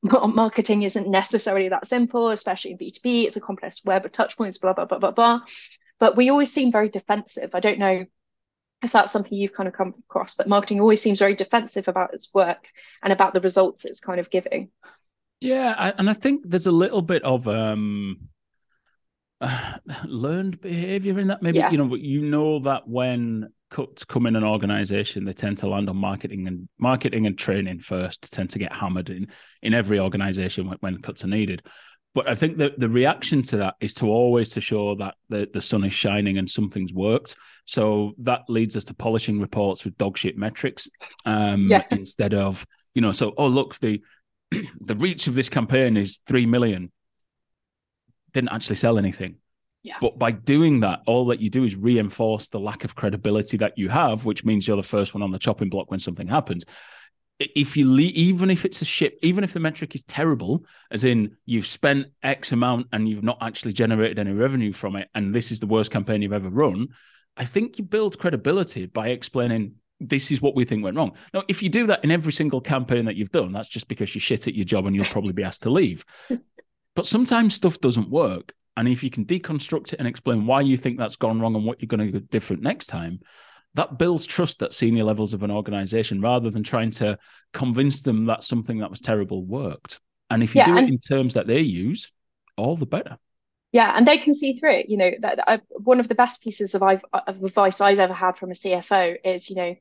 marketing 0.02 0.82
isn't 0.82 1.08
necessarily 1.08 1.68
that 1.70 1.88
simple, 1.88 2.30
especially 2.30 2.72
in 2.72 2.78
B2B. 2.78 3.24
It's 3.26 3.36
a 3.36 3.40
complex 3.40 3.84
web 3.84 4.04
of 4.04 4.12
touch 4.12 4.36
points, 4.36 4.58
blah, 4.58 4.72
blah, 4.72 4.84
blah, 4.84 4.98
blah, 4.98 5.10
blah. 5.10 5.40
But 5.98 6.16
we 6.16 6.30
always 6.30 6.52
seem 6.52 6.70
very 6.70 6.88
defensive. 6.88 7.54
I 7.54 7.60
don't 7.60 7.78
know 7.78 8.06
if 8.82 8.92
that's 8.92 9.12
something 9.12 9.36
you've 9.36 9.54
kind 9.54 9.68
of 9.68 9.74
come 9.74 9.94
across, 10.08 10.36
but 10.36 10.48
marketing 10.48 10.80
always 10.80 11.00
seems 11.00 11.18
very 11.18 11.34
defensive 11.34 11.88
about 11.88 12.14
its 12.14 12.32
work 12.34 12.68
and 13.02 13.12
about 13.12 13.34
the 13.34 13.40
results 13.40 13.84
it's 13.84 14.00
kind 14.00 14.20
of 14.20 14.30
giving. 14.30 14.70
Yeah, 15.40 15.92
and 15.98 16.08
I 16.08 16.12
think 16.12 16.42
there's 16.46 16.66
a 16.66 16.72
little 16.72 17.02
bit 17.02 17.22
of 17.22 17.48
um 17.48 18.28
uh, 19.40 19.78
learned 20.04 20.60
behavior 20.60 21.18
in 21.18 21.28
that. 21.28 21.42
Maybe 21.42 21.58
yeah. 21.58 21.70
you 21.70 21.78
know, 21.78 21.94
you 21.94 22.22
know 22.22 22.60
that 22.60 22.88
when 22.88 23.50
come 23.70 24.26
in 24.26 24.36
an 24.36 24.44
organization, 24.44 25.24
they 25.24 25.32
tend 25.32 25.58
to 25.58 25.68
land 25.68 25.88
on 25.88 25.96
marketing 25.96 26.46
and 26.46 26.68
marketing 26.78 27.26
and 27.26 27.36
training 27.36 27.80
first. 27.80 28.32
Tend 28.32 28.50
to 28.50 28.58
get 28.58 28.72
hammered 28.72 29.10
in 29.10 29.28
in 29.62 29.74
every 29.74 29.98
organization 29.98 30.68
when, 30.68 30.78
when 30.80 31.02
cuts 31.02 31.24
are 31.24 31.28
needed. 31.28 31.62
But 32.14 32.28
I 32.28 32.34
think 32.34 32.56
that 32.58 32.78
the 32.78 32.88
reaction 32.88 33.42
to 33.42 33.58
that 33.58 33.74
is 33.80 33.92
to 33.94 34.06
always 34.06 34.50
to 34.50 34.60
show 34.60 34.94
that 34.94 35.16
the, 35.28 35.48
the 35.52 35.60
sun 35.60 35.84
is 35.84 35.92
shining 35.92 36.38
and 36.38 36.48
something's 36.48 36.94
worked. 36.94 37.36
So 37.66 38.14
that 38.20 38.40
leads 38.48 38.74
us 38.74 38.84
to 38.84 38.94
polishing 38.94 39.38
reports 39.38 39.84
with 39.84 39.98
dog 39.98 40.16
shit 40.16 40.38
metrics 40.38 40.88
um, 41.26 41.68
yeah. 41.68 41.82
instead 41.90 42.32
of 42.32 42.64
you 42.94 43.02
know. 43.02 43.12
So 43.12 43.34
oh 43.36 43.48
look 43.48 43.78
the 43.80 44.00
the 44.80 44.96
reach 44.96 45.26
of 45.26 45.34
this 45.34 45.48
campaign 45.48 45.96
is 45.96 46.20
three 46.26 46.46
million. 46.46 46.90
Didn't 48.32 48.50
actually 48.50 48.76
sell 48.76 48.98
anything 48.98 49.36
yeah. 49.86 49.98
But 50.00 50.18
by 50.18 50.32
doing 50.32 50.80
that, 50.80 51.02
all 51.06 51.26
that 51.26 51.38
you 51.38 51.48
do 51.48 51.62
is 51.62 51.76
reinforce 51.76 52.48
the 52.48 52.58
lack 52.58 52.82
of 52.82 52.96
credibility 52.96 53.56
that 53.58 53.78
you 53.78 53.88
have, 53.88 54.24
which 54.24 54.44
means 54.44 54.66
you're 54.66 54.76
the 54.76 54.82
first 54.82 55.14
one 55.14 55.22
on 55.22 55.30
the 55.30 55.38
chopping 55.38 55.70
block 55.70 55.92
when 55.92 56.00
something 56.00 56.26
happens. 56.26 56.64
If 57.38 57.76
you 57.76 57.88
leave, 57.88 58.12
even 58.16 58.50
if 58.50 58.64
it's 58.64 58.82
a 58.82 58.84
ship, 58.84 59.16
even 59.22 59.44
if 59.44 59.52
the 59.52 59.60
metric 59.60 59.94
is 59.94 60.02
terrible, 60.02 60.64
as 60.90 61.04
in 61.04 61.36
you've 61.44 61.68
spent 61.68 62.08
X 62.24 62.50
amount 62.50 62.88
and 62.92 63.08
you've 63.08 63.22
not 63.22 63.38
actually 63.40 63.74
generated 63.74 64.18
any 64.18 64.32
revenue 64.32 64.72
from 64.72 64.96
it, 64.96 65.08
and 65.14 65.32
this 65.32 65.52
is 65.52 65.60
the 65.60 65.68
worst 65.68 65.92
campaign 65.92 66.20
you've 66.20 66.32
ever 66.32 66.50
run, 66.50 66.88
I 67.36 67.44
think 67.44 67.78
you 67.78 67.84
build 67.84 68.18
credibility 68.18 68.86
by 68.86 69.10
explaining 69.10 69.76
this 70.00 70.32
is 70.32 70.42
what 70.42 70.56
we 70.56 70.64
think 70.64 70.82
went 70.82 70.96
wrong. 70.96 71.12
Now, 71.32 71.44
if 71.46 71.62
you 71.62 71.68
do 71.68 71.86
that 71.86 72.02
in 72.02 72.10
every 72.10 72.32
single 72.32 72.60
campaign 72.60 73.04
that 73.04 73.14
you've 73.14 73.30
done, 73.30 73.52
that's 73.52 73.68
just 73.68 73.86
because 73.86 74.12
you're 74.16 74.20
shit 74.20 74.48
at 74.48 74.56
your 74.56 74.64
job 74.64 74.86
and 74.86 74.96
you'll 74.96 75.04
probably 75.04 75.32
be 75.32 75.44
asked 75.44 75.62
to 75.62 75.70
leave. 75.70 76.04
But 76.96 77.06
sometimes 77.06 77.54
stuff 77.54 77.78
doesn't 77.78 78.08
work. 78.08 78.54
And 78.76 78.88
if 78.88 79.02
you 79.02 79.10
can 79.10 79.24
deconstruct 79.24 79.92
it 79.92 79.98
and 79.98 80.06
explain 80.06 80.46
why 80.46 80.60
you 80.60 80.76
think 80.76 80.98
that's 80.98 81.16
gone 81.16 81.40
wrong 81.40 81.54
and 81.54 81.64
what 81.64 81.80
you're 81.80 81.88
going 81.88 82.12
to 82.12 82.20
do 82.20 82.26
different 82.26 82.62
next 82.62 82.86
time, 82.86 83.20
that 83.74 83.98
builds 83.98 84.26
trust 84.26 84.62
at 84.62 84.72
senior 84.72 85.04
levels 85.04 85.34
of 85.34 85.42
an 85.42 85.50
organization 85.50 86.20
rather 86.20 86.50
than 86.50 86.62
trying 86.62 86.90
to 86.90 87.18
convince 87.52 88.02
them 88.02 88.26
that 88.26 88.42
something 88.42 88.78
that 88.78 88.90
was 88.90 89.00
terrible 89.00 89.44
worked. 89.44 90.00
And 90.30 90.42
if 90.42 90.54
you 90.54 90.60
yeah, 90.60 90.66
do 90.66 90.76
it 90.78 90.88
in 90.88 90.98
terms 90.98 91.34
that 91.34 91.46
they 91.46 91.60
use, 91.60 92.10
all 92.56 92.76
the 92.76 92.86
better. 92.86 93.18
Yeah, 93.72 93.92
and 93.94 94.06
they 94.06 94.18
can 94.18 94.34
see 94.34 94.58
through 94.58 94.76
it. 94.76 94.88
You 94.88 94.96
know, 94.96 95.10
that 95.20 95.40
I, 95.46 95.60
one 95.70 96.00
of 96.00 96.08
the 96.08 96.14
best 96.14 96.42
pieces 96.42 96.74
of, 96.74 96.82
I've, 96.82 97.04
of 97.12 97.42
advice 97.44 97.80
I've 97.80 97.98
ever 97.98 98.14
had 98.14 98.38
from 98.38 98.50
a 98.50 98.54
CFO 98.54 99.16
is, 99.24 99.50
you 99.50 99.56
know, 99.56 99.74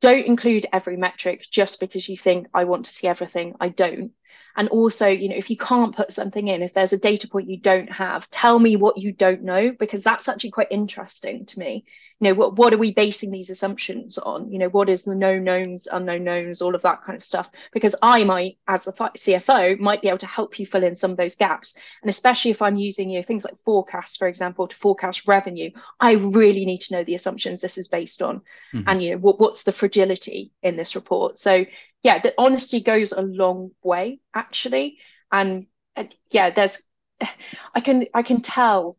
don't 0.00 0.26
include 0.26 0.66
every 0.72 0.96
metric 0.96 1.46
just 1.50 1.80
because 1.80 2.08
you 2.08 2.16
think 2.16 2.48
I 2.54 2.64
want 2.64 2.86
to 2.86 2.92
see 2.92 3.08
everything. 3.08 3.54
I 3.60 3.68
don't. 3.68 4.12
And 4.56 4.68
also, 4.68 5.08
you 5.08 5.28
know, 5.28 5.36
if 5.36 5.50
you 5.50 5.56
can't 5.56 5.96
put 5.96 6.12
something 6.12 6.48
in, 6.48 6.62
if 6.62 6.74
there's 6.74 6.92
a 6.92 6.98
data 6.98 7.28
point 7.28 7.48
you 7.48 7.58
don't 7.58 7.90
have, 7.90 8.28
tell 8.30 8.58
me 8.58 8.76
what 8.76 8.98
you 8.98 9.12
don't 9.12 9.42
know, 9.42 9.72
because 9.78 10.02
that's 10.02 10.28
actually 10.28 10.50
quite 10.50 10.68
interesting 10.70 11.46
to 11.46 11.58
me. 11.58 11.84
You 12.20 12.28
know, 12.28 12.34
what, 12.34 12.56
what 12.56 12.72
are 12.72 12.78
we 12.78 12.92
basing 12.92 13.30
these 13.30 13.50
assumptions 13.50 14.18
on? 14.18 14.50
You 14.50 14.58
know, 14.58 14.68
what 14.68 14.88
is 14.88 15.02
the 15.02 15.14
known 15.14 15.44
knowns, 15.44 15.88
unknown 15.90 16.24
knowns, 16.24 16.62
all 16.62 16.74
of 16.74 16.82
that 16.82 17.02
kind 17.02 17.16
of 17.16 17.24
stuff? 17.24 17.50
Because 17.72 17.94
I 18.02 18.24
might, 18.24 18.58
as 18.68 18.84
the 18.84 18.92
CFO, 18.92 19.78
might 19.78 20.02
be 20.02 20.08
able 20.08 20.18
to 20.18 20.26
help 20.26 20.58
you 20.58 20.66
fill 20.66 20.84
in 20.84 20.96
some 20.96 21.10
of 21.10 21.16
those 21.16 21.36
gaps. 21.36 21.76
And 22.02 22.10
especially 22.10 22.50
if 22.50 22.62
I'm 22.62 22.76
using, 22.76 23.10
you 23.10 23.18
know, 23.18 23.24
things 23.24 23.44
like 23.44 23.56
forecasts, 23.58 24.16
for 24.16 24.28
example, 24.28 24.68
to 24.68 24.76
forecast 24.76 25.26
revenue, 25.26 25.70
I 26.00 26.12
really 26.12 26.64
need 26.64 26.82
to 26.82 26.94
know 26.94 27.04
the 27.04 27.14
assumptions 27.14 27.60
this 27.60 27.78
is 27.78 27.88
based 27.88 28.22
on. 28.22 28.42
Mm-hmm. 28.72 28.88
And, 28.88 29.02
you 29.02 29.10
know, 29.12 29.18
what, 29.18 29.40
what's 29.40 29.64
the 29.64 29.72
fragility 29.72 30.52
in 30.62 30.76
this 30.76 30.94
report? 30.94 31.36
So 31.38 31.66
yeah, 32.02 32.18
the 32.20 32.34
honesty 32.36 32.80
goes 32.80 33.12
a 33.12 33.22
long 33.22 33.70
way 33.82 34.20
actually. 34.34 34.98
And 35.30 35.66
uh, 35.96 36.04
yeah, 36.30 36.50
there's 36.50 36.82
I 37.74 37.80
can 37.80 38.06
I 38.14 38.22
can 38.22 38.42
tell 38.42 38.96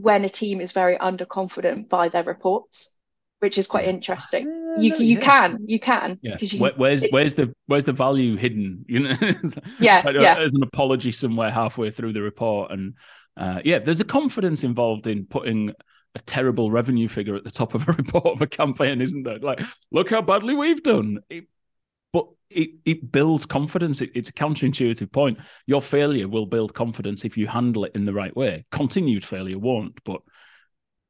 when 0.00 0.24
a 0.24 0.28
team 0.28 0.60
is 0.60 0.72
very 0.72 0.96
underconfident 0.96 1.88
by 1.88 2.08
their 2.08 2.24
reports, 2.24 2.98
which 3.40 3.58
is 3.58 3.66
quite 3.66 3.86
interesting. 3.86 4.46
You 4.78 4.96
you 4.96 5.18
yeah. 5.18 5.20
can 5.20 5.58
you 5.66 5.80
can 5.80 6.18
yeah. 6.22 6.36
You, 6.40 6.58
Where, 6.60 6.72
where's 6.76 7.04
it, 7.04 7.12
where's 7.12 7.34
the 7.34 7.52
where's 7.66 7.84
the 7.84 7.92
value 7.92 8.36
hidden? 8.36 8.84
You 8.88 9.00
know, 9.00 9.16
yeah, 9.78 10.08
yeah. 10.10 10.34
There's 10.34 10.52
an 10.52 10.62
apology 10.62 11.12
somewhere 11.12 11.50
halfway 11.50 11.90
through 11.90 12.12
the 12.12 12.22
report, 12.22 12.70
and 12.70 12.94
uh, 13.36 13.60
yeah, 13.64 13.78
there's 13.78 14.00
a 14.00 14.04
confidence 14.04 14.64
involved 14.64 15.06
in 15.06 15.26
putting 15.26 15.72
a 16.14 16.20
terrible 16.20 16.70
revenue 16.70 17.08
figure 17.08 17.36
at 17.36 17.44
the 17.44 17.50
top 17.50 17.74
of 17.74 17.88
a 17.88 17.92
report 17.98 18.26
of 18.26 18.42
a 18.42 18.46
campaign, 18.46 19.00
isn't 19.00 19.22
there? 19.22 19.38
Like, 19.38 19.60
look 19.90 20.10
how 20.10 20.22
badly 20.22 20.54
we've 20.54 20.82
done. 20.82 21.20
It, 21.28 21.44
but 21.44 21.59
it, 22.50 22.70
it 22.84 23.12
builds 23.12 23.46
confidence. 23.46 24.00
It, 24.00 24.10
it's 24.14 24.28
a 24.28 24.32
counterintuitive 24.32 25.12
point. 25.12 25.38
Your 25.66 25.80
failure 25.80 26.28
will 26.28 26.46
build 26.46 26.74
confidence 26.74 27.24
if 27.24 27.36
you 27.36 27.46
handle 27.46 27.84
it 27.84 27.92
in 27.94 28.04
the 28.04 28.12
right 28.12 28.36
way. 28.36 28.66
Continued 28.70 29.24
failure 29.24 29.58
won't, 29.58 30.02
but 30.04 30.20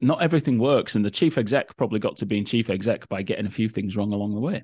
not 0.00 0.22
everything 0.22 0.58
works. 0.58 0.94
And 0.94 1.04
the 1.04 1.10
chief 1.10 1.38
exec 1.38 1.76
probably 1.76 1.98
got 1.98 2.16
to 2.16 2.26
being 2.26 2.44
chief 2.44 2.70
exec 2.70 3.08
by 3.08 3.22
getting 3.22 3.46
a 3.46 3.50
few 3.50 3.68
things 3.68 3.96
wrong 3.96 4.12
along 4.12 4.34
the 4.34 4.40
way. 4.40 4.62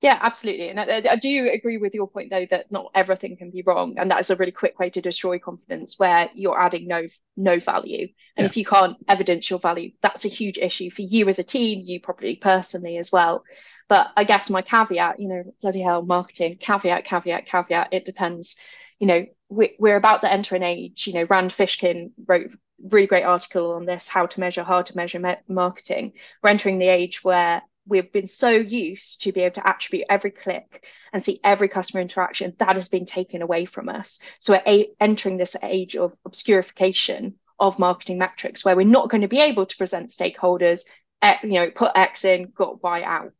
Yeah, 0.00 0.18
absolutely. 0.22 0.68
And 0.68 0.78
I, 0.78 1.02
I, 1.10 1.16
do 1.16 1.50
agree 1.52 1.76
with 1.76 1.92
your 1.92 2.06
point, 2.06 2.30
though, 2.30 2.46
that 2.52 2.70
not 2.70 2.92
everything 2.94 3.36
can 3.36 3.50
be 3.50 3.64
wrong. 3.66 3.96
And 3.98 4.08
that 4.12 4.20
is 4.20 4.30
a 4.30 4.36
really 4.36 4.52
quick 4.52 4.78
way 4.78 4.90
to 4.90 5.00
destroy 5.00 5.40
confidence 5.40 5.98
where 5.98 6.30
you're 6.34 6.60
adding 6.60 6.86
no 6.86 7.08
no 7.36 7.58
value. 7.58 8.06
And 8.36 8.44
yeah. 8.44 8.44
if 8.44 8.56
you 8.56 8.64
can't 8.64 8.96
evidence 9.08 9.50
your 9.50 9.58
value, 9.58 9.90
that's 10.00 10.24
a 10.24 10.28
huge 10.28 10.56
issue 10.56 10.90
for 10.90 11.02
you 11.02 11.28
as 11.28 11.40
a 11.40 11.44
team, 11.44 11.82
you 11.84 12.00
probably 12.00 12.36
personally 12.36 12.96
as 12.96 13.10
well. 13.10 13.42
But 13.88 14.08
I 14.16 14.24
guess 14.24 14.50
my 14.50 14.62
caveat, 14.62 15.18
you 15.18 15.28
know, 15.28 15.54
bloody 15.62 15.80
hell, 15.80 16.02
marketing, 16.02 16.58
caveat, 16.60 17.04
caveat, 17.04 17.46
caveat, 17.46 17.88
it 17.92 18.04
depends. 18.04 18.56
You 18.98 19.06
know, 19.06 19.26
we, 19.48 19.76
we're 19.78 19.96
about 19.96 20.20
to 20.22 20.32
enter 20.32 20.56
an 20.56 20.62
age, 20.62 21.06
you 21.06 21.14
know, 21.14 21.24
Rand 21.24 21.52
Fishkin 21.52 22.10
wrote 22.26 22.50
really 22.82 23.06
great 23.06 23.24
article 23.24 23.72
on 23.72 23.86
this, 23.86 24.08
how 24.08 24.26
to 24.26 24.40
measure, 24.40 24.62
how 24.62 24.82
to 24.82 24.96
measure 24.96 25.18
me- 25.18 25.36
marketing. 25.48 26.12
We're 26.42 26.50
entering 26.50 26.78
the 26.78 26.88
age 26.88 27.24
where 27.24 27.62
we've 27.86 28.12
been 28.12 28.26
so 28.26 28.50
used 28.50 29.22
to 29.22 29.32
be 29.32 29.40
able 29.40 29.54
to 29.54 29.66
attribute 29.66 30.06
every 30.10 30.30
click 30.30 30.84
and 31.12 31.22
see 31.24 31.40
every 31.42 31.68
customer 31.68 32.02
interaction 32.02 32.54
that 32.58 32.76
has 32.76 32.90
been 32.90 33.06
taken 33.06 33.40
away 33.40 33.64
from 33.64 33.88
us. 33.88 34.20
So 34.38 34.52
we're 34.52 34.62
a- 34.66 34.90
entering 35.00 35.38
this 35.38 35.56
age 35.62 35.96
of 35.96 36.14
obscurification 36.28 37.34
of 37.58 37.78
marketing 37.78 38.18
metrics 38.18 38.64
where 38.64 38.76
we're 38.76 38.86
not 38.86 39.10
going 39.10 39.22
to 39.22 39.28
be 39.28 39.40
able 39.40 39.66
to 39.66 39.76
present 39.76 40.10
stakeholders, 40.10 40.86
eh, 41.22 41.36
you 41.42 41.54
know, 41.54 41.70
put 41.70 41.92
X 41.94 42.24
in, 42.24 42.52
got 42.54 42.82
Y 42.82 43.02
out. 43.02 43.32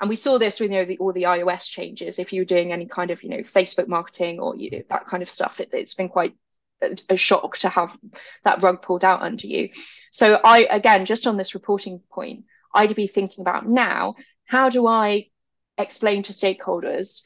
And 0.00 0.08
we 0.08 0.16
saw 0.16 0.38
this 0.38 0.58
with 0.58 0.70
you 0.70 0.78
know 0.78 0.84
the, 0.84 0.98
all 0.98 1.12
the 1.12 1.24
iOS 1.24 1.70
changes. 1.70 2.18
If 2.18 2.32
you're 2.32 2.44
doing 2.44 2.72
any 2.72 2.86
kind 2.86 3.10
of 3.10 3.22
you 3.22 3.28
know 3.28 3.38
Facebook 3.38 3.88
marketing 3.88 4.40
or 4.40 4.56
you 4.56 4.70
know, 4.70 4.82
that 4.88 5.06
kind 5.06 5.22
of 5.22 5.30
stuff, 5.30 5.60
it, 5.60 5.72
has 5.72 5.94
been 5.94 6.08
quite 6.08 6.34
a, 6.82 6.96
a 7.10 7.16
shock 7.16 7.58
to 7.58 7.68
have 7.68 7.96
that 8.44 8.62
rug 8.62 8.82
pulled 8.82 9.04
out 9.04 9.22
under 9.22 9.46
you. 9.46 9.70
So 10.10 10.40
I 10.42 10.66
again, 10.70 11.04
just 11.04 11.26
on 11.26 11.36
this 11.36 11.54
reporting 11.54 12.00
point, 12.10 12.44
I'd 12.74 12.96
be 12.96 13.06
thinking 13.06 13.42
about 13.42 13.68
now, 13.68 14.14
how 14.46 14.70
do 14.70 14.86
I 14.86 15.26
explain 15.76 16.22
to 16.24 16.32
stakeholders 16.32 17.24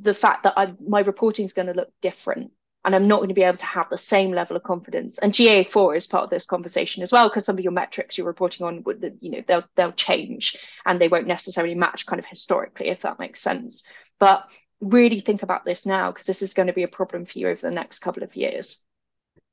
the 0.00 0.14
fact 0.14 0.44
that 0.44 0.54
I've, 0.56 0.80
my 0.80 1.00
reporting 1.00 1.44
is 1.44 1.52
going 1.52 1.66
to 1.66 1.74
look 1.74 1.92
different 2.00 2.52
and 2.84 2.94
I'm 2.94 3.06
not 3.06 3.18
going 3.18 3.28
to 3.28 3.34
be 3.34 3.42
able 3.42 3.58
to 3.58 3.66
have 3.66 3.88
the 3.88 3.98
same 3.98 4.32
level 4.32 4.56
of 4.56 4.62
confidence. 4.62 5.18
And 5.18 5.32
GA4 5.32 5.96
is 5.96 6.06
part 6.06 6.24
of 6.24 6.30
this 6.30 6.46
conversation 6.46 7.02
as 7.02 7.12
well, 7.12 7.28
because 7.28 7.44
some 7.44 7.56
of 7.56 7.62
your 7.62 7.72
metrics 7.72 8.18
you're 8.18 8.26
reporting 8.26 8.66
on 8.66 8.82
would, 8.84 9.18
you 9.20 9.30
know, 9.30 9.42
they'll 9.46 9.64
they'll 9.76 9.92
change 9.92 10.56
and 10.84 11.00
they 11.00 11.08
won't 11.08 11.26
necessarily 11.26 11.74
match 11.74 12.06
kind 12.06 12.18
of 12.18 12.26
historically, 12.26 12.88
if 12.88 13.02
that 13.02 13.18
makes 13.18 13.40
sense. 13.40 13.84
But 14.18 14.44
really 14.80 15.20
think 15.20 15.42
about 15.42 15.64
this 15.64 15.86
now 15.86 16.10
because 16.10 16.26
this 16.26 16.42
is 16.42 16.54
going 16.54 16.66
to 16.66 16.72
be 16.72 16.82
a 16.82 16.88
problem 16.88 17.24
for 17.24 17.38
you 17.38 17.48
over 17.48 17.60
the 17.60 17.70
next 17.70 18.00
couple 18.00 18.24
of 18.24 18.34
years. 18.34 18.84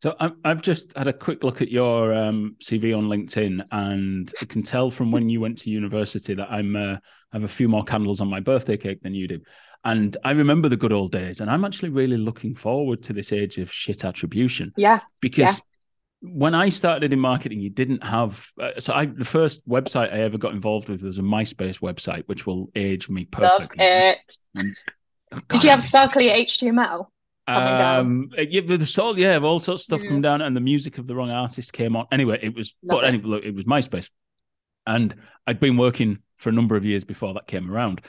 So 0.01 0.15
I've 0.45 0.61
just 0.61 0.95
had 0.95 1.09
a 1.09 1.13
quick 1.13 1.43
look 1.43 1.61
at 1.61 1.69
your 1.69 2.13
um, 2.13 2.55
CV 2.63 2.97
on 2.97 3.09
LinkedIn, 3.09 3.65
and 3.71 4.33
I 4.41 4.45
can 4.45 4.63
tell 4.63 4.89
from 4.89 5.11
when 5.11 5.27
you 5.27 5.41
went 5.41 5.57
to 5.59 5.69
university 5.69 6.33
that 6.35 6.49
I'm 6.49 6.75
uh, 6.77 6.95
I 6.95 6.99
have 7.33 7.43
a 7.43 7.49
few 7.49 7.67
more 7.67 7.83
candles 7.83 8.21
on 8.21 8.29
my 8.29 8.39
birthday 8.39 8.77
cake 8.77 9.01
than 9.01 9.13
you 9.13 9.27
do. 9.27 9.41
And 9.83 10.15
I 10.23 10.31
remember 10.31 10.67
the 10.67 10.77
good 10.77 10.91
old 10.91 11.11
days, 11.11 11.39
and 11.39 11.49
I'm 11.49 11.63
actually 11.63 11.89
really 11.89 12.17
looking 12.17 12.53
forward 12.53 13.01
to 13.03 13.13
this 13.13 13.31
age 13.31 13.57
of 13.57 13.71
shit 13.71 14.03
attribution. 14.03 14.73
Yeah, 14.75 14.99
because 15.21 15.61
yeah. 16.21 16.29
when 16.33 16.53
I 16.53 16.67
started 16.67 17.13
in 17.13 17.19
marketing, 17.19 17.61
you 17.61 17.69
didn't 17.69 18.03
have. 18.03 18.45
Uh, 18.61 18.71
so 18.79 18.93
I 18.93 19.05
the 19.05 19.23
first 19.23 19.67
website 19.67 20.13
I 20.13 20.19
ever 20.19 20.37
got 20.37 20.51
involved 20.51 20.89
with 20.89 21.01
was 21.01 21.17
a 21.17 21.21
MySpace 21.21 21.79
website, 21.79 22.23
which 22.25 22.45
will 22.45 22.69
age 22.75 23.07
me 23.07 23.23
perfectly. 23.25 23.83
Love 23.83 24.15
it. 24.15 24.37
And, 24.55 24.75
God, 25.31 25.47
Did 25.47 25.63
you 25.63 25.69
have 25.69 25.81
sparkly 25.81 26.27
HTML? 26.27 27.07
um 27.49 28.29
yeah 28.37 28.61
the 28.61 29.01
all 29.01 29.17
yeah 29.17 29.39
all 29.39 29.59
sorts 29.59 29.81
of 29.81 29.85
stuff 29.85 30.03
yeah. 30.03 30.09
come 30.09 30.21
down 30.21 30.41
and 30.41 30.55
the 30.55 30.61
music 30.61 30.97
of 30.97 31.07
the 31.07 31.15
wrong 31.15 31.31
artist 31.31 31.73
came 31.73 31.95
on 31.95 32.05
anyway 32.11 32.37
it 32.41 32.53
was 32.53 32.75
Love 32.83 32.99
but 32.99 33.05
it. 33.05 33.07
anyway 33.07 33.23
look, 33.25 33.43
it 33.43 33.55
was 33.55 33.65
myspace 33.65 34.09
and 34.85 35.15
i'd 35.47 35.59
been 35.59 35.77
working 35.77 36.19
for 36.37 36.49
a 36.49 36.51
number 36.51 36.75
of 36.75 36.85
years 36.85 37.05
before 37.05 37.33
that 37.33 37.47
came 37.47 37.71
around 37.71 38.01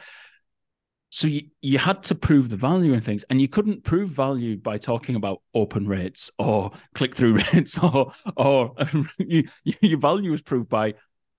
so 1.10 1.26
you, 1.26 1.42
you 1.60 1.78
had 1.78 2.02
to 2.04 2.14
prove 2.14 2.48
the 2.48 2.56
value 2.56 2.92
in 2.92 3.00
things 3.00 3.24
and 3.30 3.40
you 3.40 3.48
couldn't 3.48 3.84
prove 3.84 4.10
value 4.10 4.56
by 4.56 4.78
talking 4.78 5.16
about 5.16 5.42
open 5.54 5.86
rates 5.86 6.30
or 6.38 6.70
click-through 6.94 7.34
rates 7.52 7.78
or 7.78 8.12
or 8.36 8.74
you, 9.18 9.44
your 9.64 9.98
value 9.98 10.30
was 10.30 10.42
proved 10.42 10.68
by 10.68 10.94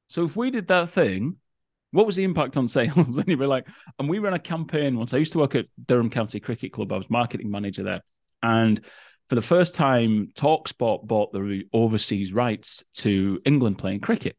so 0.07 0.25
if 0.25 0.35
we 0.35 0.51
did 0.51 0.67
that 0.67 0.89
thing 0.89 1.37
what 1.91 2.05
was 2.05 2.15
the 2.15 2.23
impact 2.23 2.57
on 2.57 2.67
sales? 2.67 2.95
and 3.17 3.27
you 3.27 3.37
were 3.37 3.47
like, 3.47 3.67
and 3.99 4.09
we 4.09 4.19
ran 4.19 4.33
a 4.33 4.39
campaign 4.39 4.97
once. 4.97 5.13
I 5.13 5.17
used 5.17 5.33
to 5.33 5.39
work 5.39 5.55
at 5.55 5.65
Durham 5.85 6.09
County 6.09 6.39
Cricket 6.39 6.73
Club. 6.73 6.91
I 6.91 6.97
was 6.97 7.09
marketing 7.09 7.51
manager 7.51 7.83
there. 7.83 8.01
And 8.41 8.81
for 9.29 9.35
the 9.35 9.41
first 9.41 9.75
time, 9.75 10.29
Talksport 10.33 11.05
bought 11.05 11.31
the 11.31 11.63
overseas 11.73 12.33
rights 12.33 12.83
to 12.95 13.39
England 13.45 13.77
playing 13.77 13.99
cricket. 13.99 14.35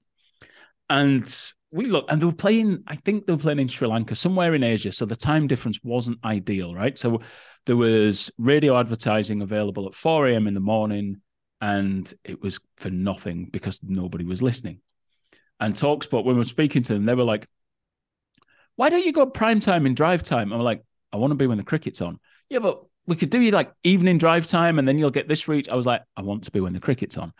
And 0.90 1.52
we 1.72 1.86
look 1.86 2.04
and 2.08 2.20
they 2.20 2.26
were 2.26 2.32
playing, 2.32 2.84
I 2.86 2.96
think 2.96 3.26
they 3.26 3.32
were 3.32 3.38
playing 3.38 3.58
in 3.58 3.68
Sri 3.68 3.88
Lanka, 3.88 4.14
somewhere 4.14 4.54
in 4.54 4.62
Asia. 4.62 4.92
So 4.92 5.06
the 5.06 5.16
time 5.16 5.46
difference 5.46 5.78
wasn't 5.82 6.18
ideal, 6.24 6.74
right? 6.74 6.98
So 6.98 7.20
there 7.66 7.76
was 7.76 8.30
radio 8.38 8.78
advertising 8.78 9.42
available 9.42 9.86
at 9.86 9.94
4 9.94 10.28
a.m. 10.28 10.46
in 10.46 10.54
the 10.54 10.60
morning, 10.60 11.20
and 11.60 12.12
it 12.24 12.42
was 12.42 12.60
for 12.76 12.90
nothing 12.90 13.48
because 13.50 13.80
nobody 13.82 14.24
was 14.24 14.42
listening 14.42 14.80
and 15.62 15.74
Talksport, 15.74 16.24
when 16.24 16.34
we 16.34 16.40
were 16.40 16.44
speaking 16.44 16.82
to 16.82 16.94
them, 16.94 17.04
they 17.04 17.14
were 17.14 17.22
like, 17.22 17.46
why 18.74 18.88
don't 18.88 19.04
you 19.04 19.12
go 19.12 19.26
prime 19.26 19.60
time 19.60 19.86
in 19.86 19.94
drive 19.94 20.24
time? 20.24 20.52
I'm 20.52 20.60
like, 20.60 20.82
I 21.12 21.18
want 21.18 21.30
to 21.30 21.36
be 21.36 21.46
when 21.46 21.58
the 21.58 21.64
cricket's 21.64 22.00
on. 22.00 22.18
Yeah, 22.48 22.58
but 22.58 22.82
we 23.06 23.14
could 23.14 23.30
do 23.30 23.40
you 23.40 23.52
like 23.52 23.72
evening 23.84 24.18
drive 24.18 24.48
time 24.48 24.80
and 24.80 24.88
then 24.88 24.98
you'll 24.98 25.10
get 25.10 25.28
this 25.28 25.46
reach. 25.46 25.68
I 25.68 25.76
was 25.76 25.86
like, 25.86 26.02
I 26.16 26.22
want 26.22 26.44
to 26.44 26.50
be 26.50 26.58
when 26.58 26.72
the 26.72 26.80
cricket's 26.80 27.16
on. 27.16 27.32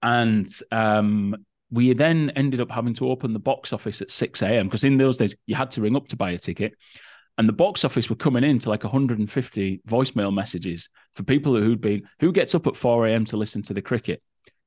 And 0.00 0.48
um, 0.70 1.34
we 1.70 1.92
then 1.94 2.30
ended 2.36 2.60
up 2.60 2.70
having 2.70 2.94
to 2.94 3.10
open 3.10 3.32
the 3.32 3.38
box 3.38 3.72
office 3.72 4.00
at 4.00 4.10
6 4.10 4.42
a.m. 4.42 4.66
because 4.66 4.84
in 4.84 4.96
those 4.96 5.16
days 5.16 5.34
you 5.46 5.54
had 5.54 5.70
to 5.72 5.80
ring 5.80 5.96
up 5.96 6.08
to 6.08 6.16
buy 6.16 6.30
a 6.30 6.38
ticket. 6.38 6.74
And 7.38 7.46
the 7.46 7.52
box 7.52 7.84
office 7.84 8.08
were 8.08 8.16
coming 8.16 8.44
in 8.44 8.58
to 8.60 8.70
like 8.70 8.84
150 8.84 9.80
voicemail 9.86 10.32
messages 10.32 10.88
for 11.14 11.22
people 11.22 11.54
who'd 11.54 11.82
been, 11.82 12.08
who 12.18 12.32
gets 12.32 12.54
up 12.54 12.66
at 12.66 12.76
4 12.76 13.08
a.m. 13.08 13.26
to 13.26 13.36
listen 13.36 13.62
to 13.62 13.74
the 13.74 13.82
cricket? 13.82 14.22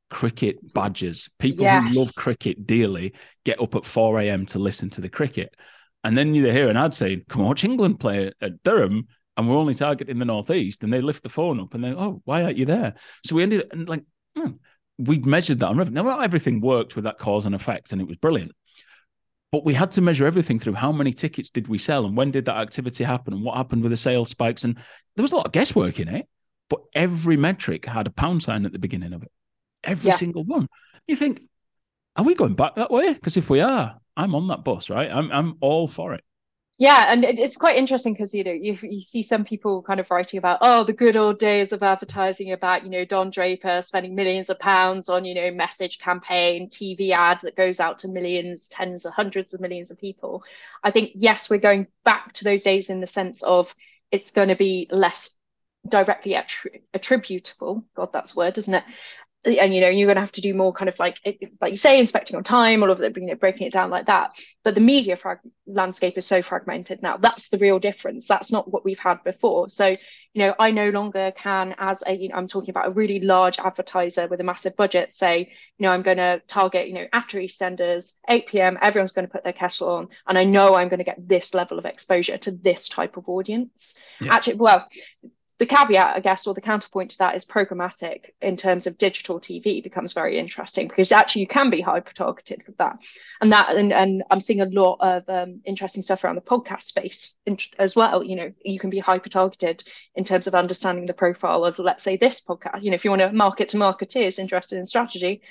cricket 0.10 0.74
badgers. 0.74 1.30
People 1.40 1.64
yes. 1.64 1.94
who 1.94 2.00
love 2.00 2.14
cricket 2.16 2.66
dearly 2.66 3.14
get 3.46 3.62
up 3.62 3.76
at 3.76 3.86
4 3.86 4.20
a.m. 4.22 4.46
to 4.48 4.60
listen 4.60 4.90
to 4.92 5.02
the 5.02 5.10
cricket. 5.10 5.56
And 6.04 6.18
then 6.18 6.34
you 6.34 6.46
hear 6.52 6.70
an 6.70 6.78
ad 6.78 6.94
saying, 6.94 7.24
come 7.30 7.44
watch 7.44 7.64
England 7.64 8.00
play 8.00 8.32
at 8.42 8.64
Durham. 8.64 9.08
And 9.38 9.48
we're 9.48 9.58
only 9.58 9.74
targeting 9.74 10.20
the 10.20 10.26
Northeast. 10.26 10.84
And 10.84 10.92
they 10.92 11.02
lift 11.02 11.24
the 11.24 11.30
phone 11.30 11.60
up 11.60 11.74
and 11.74 11.84
they, 11.84 11.90
oh, 11.90 12.22
why 12.26 12.44
aren't 12.44 12.58
you 12.58 12.66
there? 12.66 12.96
So 13.26 13.36
we 13.36 13.44
ended 13.44 13.62
up 13.62 13.88
like, 13.88 14.04
hmm, 14.36 14.52
we 15.00 15.18
measured 15.20 15.60
that 15.62 15.68
on 15.68 15.78
revenue. 15.78 16.04
Now, 16.04 16.20
everything 16.20 16.62
worked 16.62 16.96
with 16.96 17.06
that 17.06 17.18
cause 17.18 17.46
and 17.46 17.56
effect, 17.56 17.92
and 17.92 18.02
it 18.02 18.08
was 18.08 18.18
brilliant. 18.18 18.52
But 19.52 19.66
we 19.66 19.74
had 19.74 19.92
to 19.94 20.02
measure 20.02 20.28
everything 20.28 20.60
through 20.60 20.74
how 20.74 20.92
many 20.92 21.12
tickets 21.12 21.50
did 21.50 21.68
we 21.68 21.80
sell 21.80 22.06
and 22.06 22.16
when 22.16 22.30
did 22.30 22.46
that 22.46 22.58
activity 22.58 23.04
happen 23.04 23.34
and 23.34 23.44
what 23.44 23.58
happened 23.58 23.82
with 23.82 23.92
the 23.92 23.98
sales 23.98 24.30
spikes. 24.30 24.64
And 24.64 24.76
there 25.16 25.24
was 25.24 25.32
a 25.32 25.38
lot 25.38 25.48
of 25.48 25.52
guesswork 25.52 26.00
in 26.00 26.08
it, 26.08 26.28
but 26.70 26.82
every 26.94 27.36
metric 27.36 27.88
had 27.88 28.06
a 28.06 28.12
pound 28.12 28.44
sign 28.44 28.64
at 28.68 28.74
the 28.74 28.78
beginning 28.78 29.12
of 29.12 29.24
it 29.24 29.32
every 29.84 30.10
yeah. 30.10 30.16
single 30.16 30.44
one. 30.44 30.68
You 31.08 31.16
think, 31.16 31.42
are 32.16 32.24
we 32.24 32.36
going 32.36 32.56
back 32.56 32.76
that 32.76 32.92
way? 32.92 33.14
Because 33.14 33.38
if 33.38 33.50
we 33.50 33.62
are, 33.62 34.00
I'm 34.16 34.36
on 34.36 34.48
that 34.48 34.64
bus, 34.64 34.90
right? 34.90 35.10
I'm 35.10 35.32
I'm 35.32 35.58
all 35.62 35.88
for 35.88 36.14
it. 36.14 36.24
Yeah, 36.82 37.12
and 37.12 37.26
it's 37.26 37.58
quite 37.58 37.76
interesting 37.76 38.14
because 38.14 38.34
you 38.34 38.46
know 38.46 38.54
you 38.54 38.78
you 38.82 39.02
see 39.02 39.22
some 39.22 39.44
people 39.44 39.82
kind 39.84 40.00
of 40.00 40.10
writing 40.10 40.38
about 40.38 40.60
oh 40.62 40.86
the 40.86 40.94
good 40.94 41.18
old 41.18 41.38
days 41.38 41.74
of 41.74 41.84
advertising 41.84 42.54
about 42.54 42.86
you 42.86 42.90
know 42.90 43.04
Don 43.04 43.32
Draper 43.32 43.82
spending 43.82 44.16
millions 44.16 44.50
of 44.50 44.60
pounds 44.60 45.10
on 45.10 45.26
you 45.26 45.36
know 45.36 45.52
message 45.52 46.00
campaign 46.00 46.70
TV 46.70 47.12
ad 47.12 47.40
that 47.42 47.58
goes 47.58 47.82
out 47.82 48.00
to 48.00 48.08
millions, 48.08 48.70
tens 48.70 49.06
of 49.06 49.12
hundreds 49.12 49.54
of 49.54 49.60
millions 49.60 49.92
of 49.92 50.00
people. 50.00 50.42
I 50.82 50.92
think 50.92 51.12
yes, 51.16 51.50
we're 51.50 51.58
going 51.58 51.88
back 52.06 52.32
to 52.36 52.46
those 52.46 52.64
days 52.64 52.90
in 52.90 53.02
the 53.02 53.08
sense 53.08 53.44
of 53.44 53.76
it's 54.10 54.32
going 54.32 54.48
to 54.48 54.56
be 54.56 54.88
less 54.90 55.36
directly 55.86 56.38
attributable. 56.94 57.84
God, 57.94 58.14
that's 58.14 58.38
word, 58.38 58.58
isn't 58.58 58.74
it? 58.74 58.86
And 59.46 59.74
you 59.74 59.82
know 59.82 59.88
you're 59.88 60.08
going 60.08 60.16
to 60.16 60.22
have 60.22 60.32
to 60.34 60.42
do 60.42 60.54
more 60.54 60.74
kind 60.74 60.90
of 60.90 61.00
like 61.00 61.20
like 61.62 61.72
you 61.72 61.78
say 61.78 61.98
inspecting 61.98 62.36
on 62.36 62.44
time 62.44 62.84
all 62.84 62.92
of 62.92 63.02
it 63.02 63.16
you 63.16 63.26
know 63.26 63.36
breaking 63.36 63.68
it 63.68 63.74
down 63.74 63.90
like 63.90 64.08
that. 64.08 64.32
But 64.64 64.76
the 64.76 64.82
media 64.82 65.16
frag- 65.16 65.40
landscape 65.66 66.18
is 66.18 66.26
so 66.26 66.42
fragmented 66.42 67.02
now. 67.02 67.18
That's 67.18 67.50
the 67.50 67.58
real 67.58 67.80
difference. 67.80 68.28
That's 68.28 68.52
not 68.52 68.72
what 68.72 68.84
we've 68.84 69.00
had 69.00 69.24
before. 69.24 69.70
So 69.70 69.94
you 70.34 70.46
know 70.46 70.54
i 70.60 70.70
no 70.70 70.90
longer 70.90 71.32
can 71.36 71.74
as 71.78 72.04
a 72.06 72.14
you 72.14 72.30
know 72.30 72.36
i'm 72.36 72.48
talking 72.48 72.70
about 72.70 72.88
a 72.88 72.92
really 72.92 73.20
large 73.20 73.60
advertiser 73.60 74.28
with 74.28 74.40
a 74.40 74.44
massive 74.44 74.76
budget 74.76 75.14
say 75.14 75.52
you 75.78 75.84
know 75.84 75.90
i'm 75.92 76.04
going 76.04 76.18
to 76.18 76.42
target 76.48 76.88
you 76.88 76.94
know 76.94 77.08
after 77.14 77.40
eastenders 77.40 78.14
8 78.28 78.48
p.m 78.48 78.78
everyone's 78.82 79.12
going 79.12 79.28
to 79.28 79.32
put 79.32 79.44
their 79.44 79.54
kettle 79.54 79.90
on 79.90 80.08
and 80.28 80.38
i 80.38 80.44
know 80.44 80.76
i'm 80.76 80.88
going 80.88 81.00
to 81.00 81.04
get 81.04 81.28
this 81.28 81.54
level 81.54 81.80
of 81.80 81.86
exposure 81.86 82.38
to 82.38 82.52
this 82.52 82.88
type 82.88 83.18
of 83.18 83.28
audience. 83.28 83.96
Yeah. 84.22 84.34
actually 84.34 84.56
well 84.56 84.88
the 85.60 85.66
caveat, 85.66 86.16
I 86.16 86.22
guess, 86.22 86.48
or 86.48 86.54
the 86.54 86.62
counterpoint 86.62 87.12
to 87.12 87.18
that 87.18 87.36
is 87.36 87.46
programmatic 87.46 88.32
in 88.42 88.56
terms 88.56 88.88
of 88.88 88.98
digital 88.98 89.42
TV 89.42 89.84
becomes 89.84 90.14
very 90.14 90.40
interesting 90.40 90.88
because 90.88 91.12
actually 91.12 91.42
you 91.42 91.48
can 91.48 91.70
be 91.70 91.82
hyper 91.82 92.14
targeted 92.14 92.64
with 92.66 92.78
that, 92.78 92.98
and 93.42 93.52
that 93.52 93.76
and, 93.76 93.92
and 93.92 94.24
I'm 94.32 94.40
seeing 94.40 94.62
a 94.62 94.66
lot 94.66 95.00
of 95.02 95.28
um, 95.28 95.60
interesting 95.66 96.02
stuff 96.02 96.24
around 96.24 96.36
the 96.36 96.42
podcast 96.42 96.84
space 96.84 97.36
as 97.78 97.94
well. 97.94 98.24
You 98.24 98.38
know, 98.38 98.54
you 98.64 98.80
can 98.80 98.90
be 98.90 99.00
hyper 99.00 99.28
targeted 99.28 99.84
in 100.16 100.24
terms 100.24 100.48
of 100.48 100.56
understanding 100.56 101.06
the 101.06 101.14
profile 101.14 101.66
of, 101.66 101.78
let's 101.78 102.06
say, 102.06 102.16
this 102.16 102.40
podcast. 102.40 102.82
You 102.82 102.92
know, 102.92 102.96
if 102.96 103.04
you 103.04 103.12
want 103.12 103.22
to 103.22 103.34
market 103.34 103.68
to 103.70 103.78
marketeers 103.78 104.40
interested 104.40 104.80
in 104.80 104.86
strategy, 104.86 105.42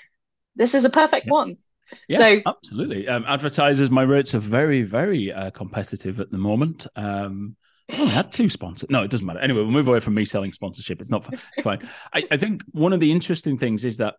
this 0.56 0.74
is 0.74 0.86
a 0.86 0.90
perfect 0.90 1.26
yeah. 1.26 1.32
one. 1.32 1.56
Yeah, 2.08 2.18
so 2.18 2.40
absolutely. 2.46 3.08
Um, 3.08 3.24
advertisers, 3.28 3.90
my 3.90 4.02
rates 4.02 4.34
are 4.34 4.40
very, 4.40 4.82
very 4.84 5.32
uh, 5.32 5.50
competitive 5.50 6.18
at 6.18 6.30
the 6.30 6.38
moment. 6.38 6.86
Um, 6.96 7.56
I 7.90 7.94
had 8.06 8.32
two 8.32 8.48
sponsors. 8.48 8.90
No, 8.90 9.02
it 9.02 9.10
doesn't 9.10 9.26
matter. 9.26 9.40
Anyway, 9.40 9.60
we'll 9.60 9.70
move 9.70 9.88
away 9.88 10.00
from 10.00 10.14
me 10.14 10.24
selling 10.24 10.52
sponsorship. 10.52 11.00
It's 11.00 11.10
not. 11.10 11.26
It's 11.32 11.62
fine. 11.62 11.88
I, 12.12 12.24
I 12.30 12.36
think 12.36 12.62
one 12.72 12.92
of 12.92 13.00
the 13.00 13.10
interesting 13.10 13.56
things 13.56 13.84
is 13.84 13.96
that 13.98 14.14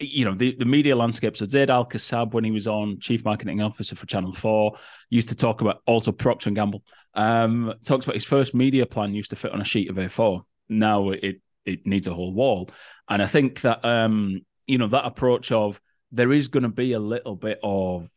you 0.00 0.24
know 0.24 0.34
the, 0.34 0.54
the 0.56 0.64
media 0.64 0.94
landscape. 0.94 1.36
So 1.36 1.46
Zaid 1.46 1.70
Al 1.70 1.86
Qassab, 1.86 2.32
when 2.32 2.44
he 2.44 2.50
was 2.50 2.66
on 2.66 3.00
chief 3.00 3.24
marketing 3.24 3.62
officer 3.62 3.96
for 3.96 4.06
Channel 4.06 4.32
Four, 4.32 4.76
used 5.10 5.30
to 5.30 5.34
talk 5.34 5.60
about 5.60 5.82
also 5.86 6.12
Procter 6.12 6.50
and 6.50 6.56
Gamble. 6.56 6.82
Um, 7.14 7.74
talks 7.84 8.04
about 8.04 8.14
his 8.14 8.24
first 8.24 8.54
media 8.54 8.86
plan 8.86 9.14
used 9.14 9.30
to 9.30 9.36
fit 9.36 9.52
on 9.52 9.60
a 9.60 9.64
sheet 9.64 9.90
of 9.90 9.96
A4. 9.96 10.42
Now 10.68 11.10
it 11.10 11.40
it 11.64 11.86
needs 11.86 12.06
a 12.06 12.14
whole 12.14 12.32
wall, 12.34 12.70
and 13.08 13.22
I 13.22 13.26
think 13.26 13.62
that 13.62 13.84
um, 13.84 14.42
you 14.66 14.78
know 14.78 14.88
that 14.88 15.06
approach 15.06 15.50
of 15.50 15.80
there 16.12 16.32
is 16.32 16.48
going 16.48 16.62
to 16.62 16.68
be 16.68 16.92
a 16.92 17.00
little 17.00 17.36
bit 17.36 17.58
of 17.62 18.08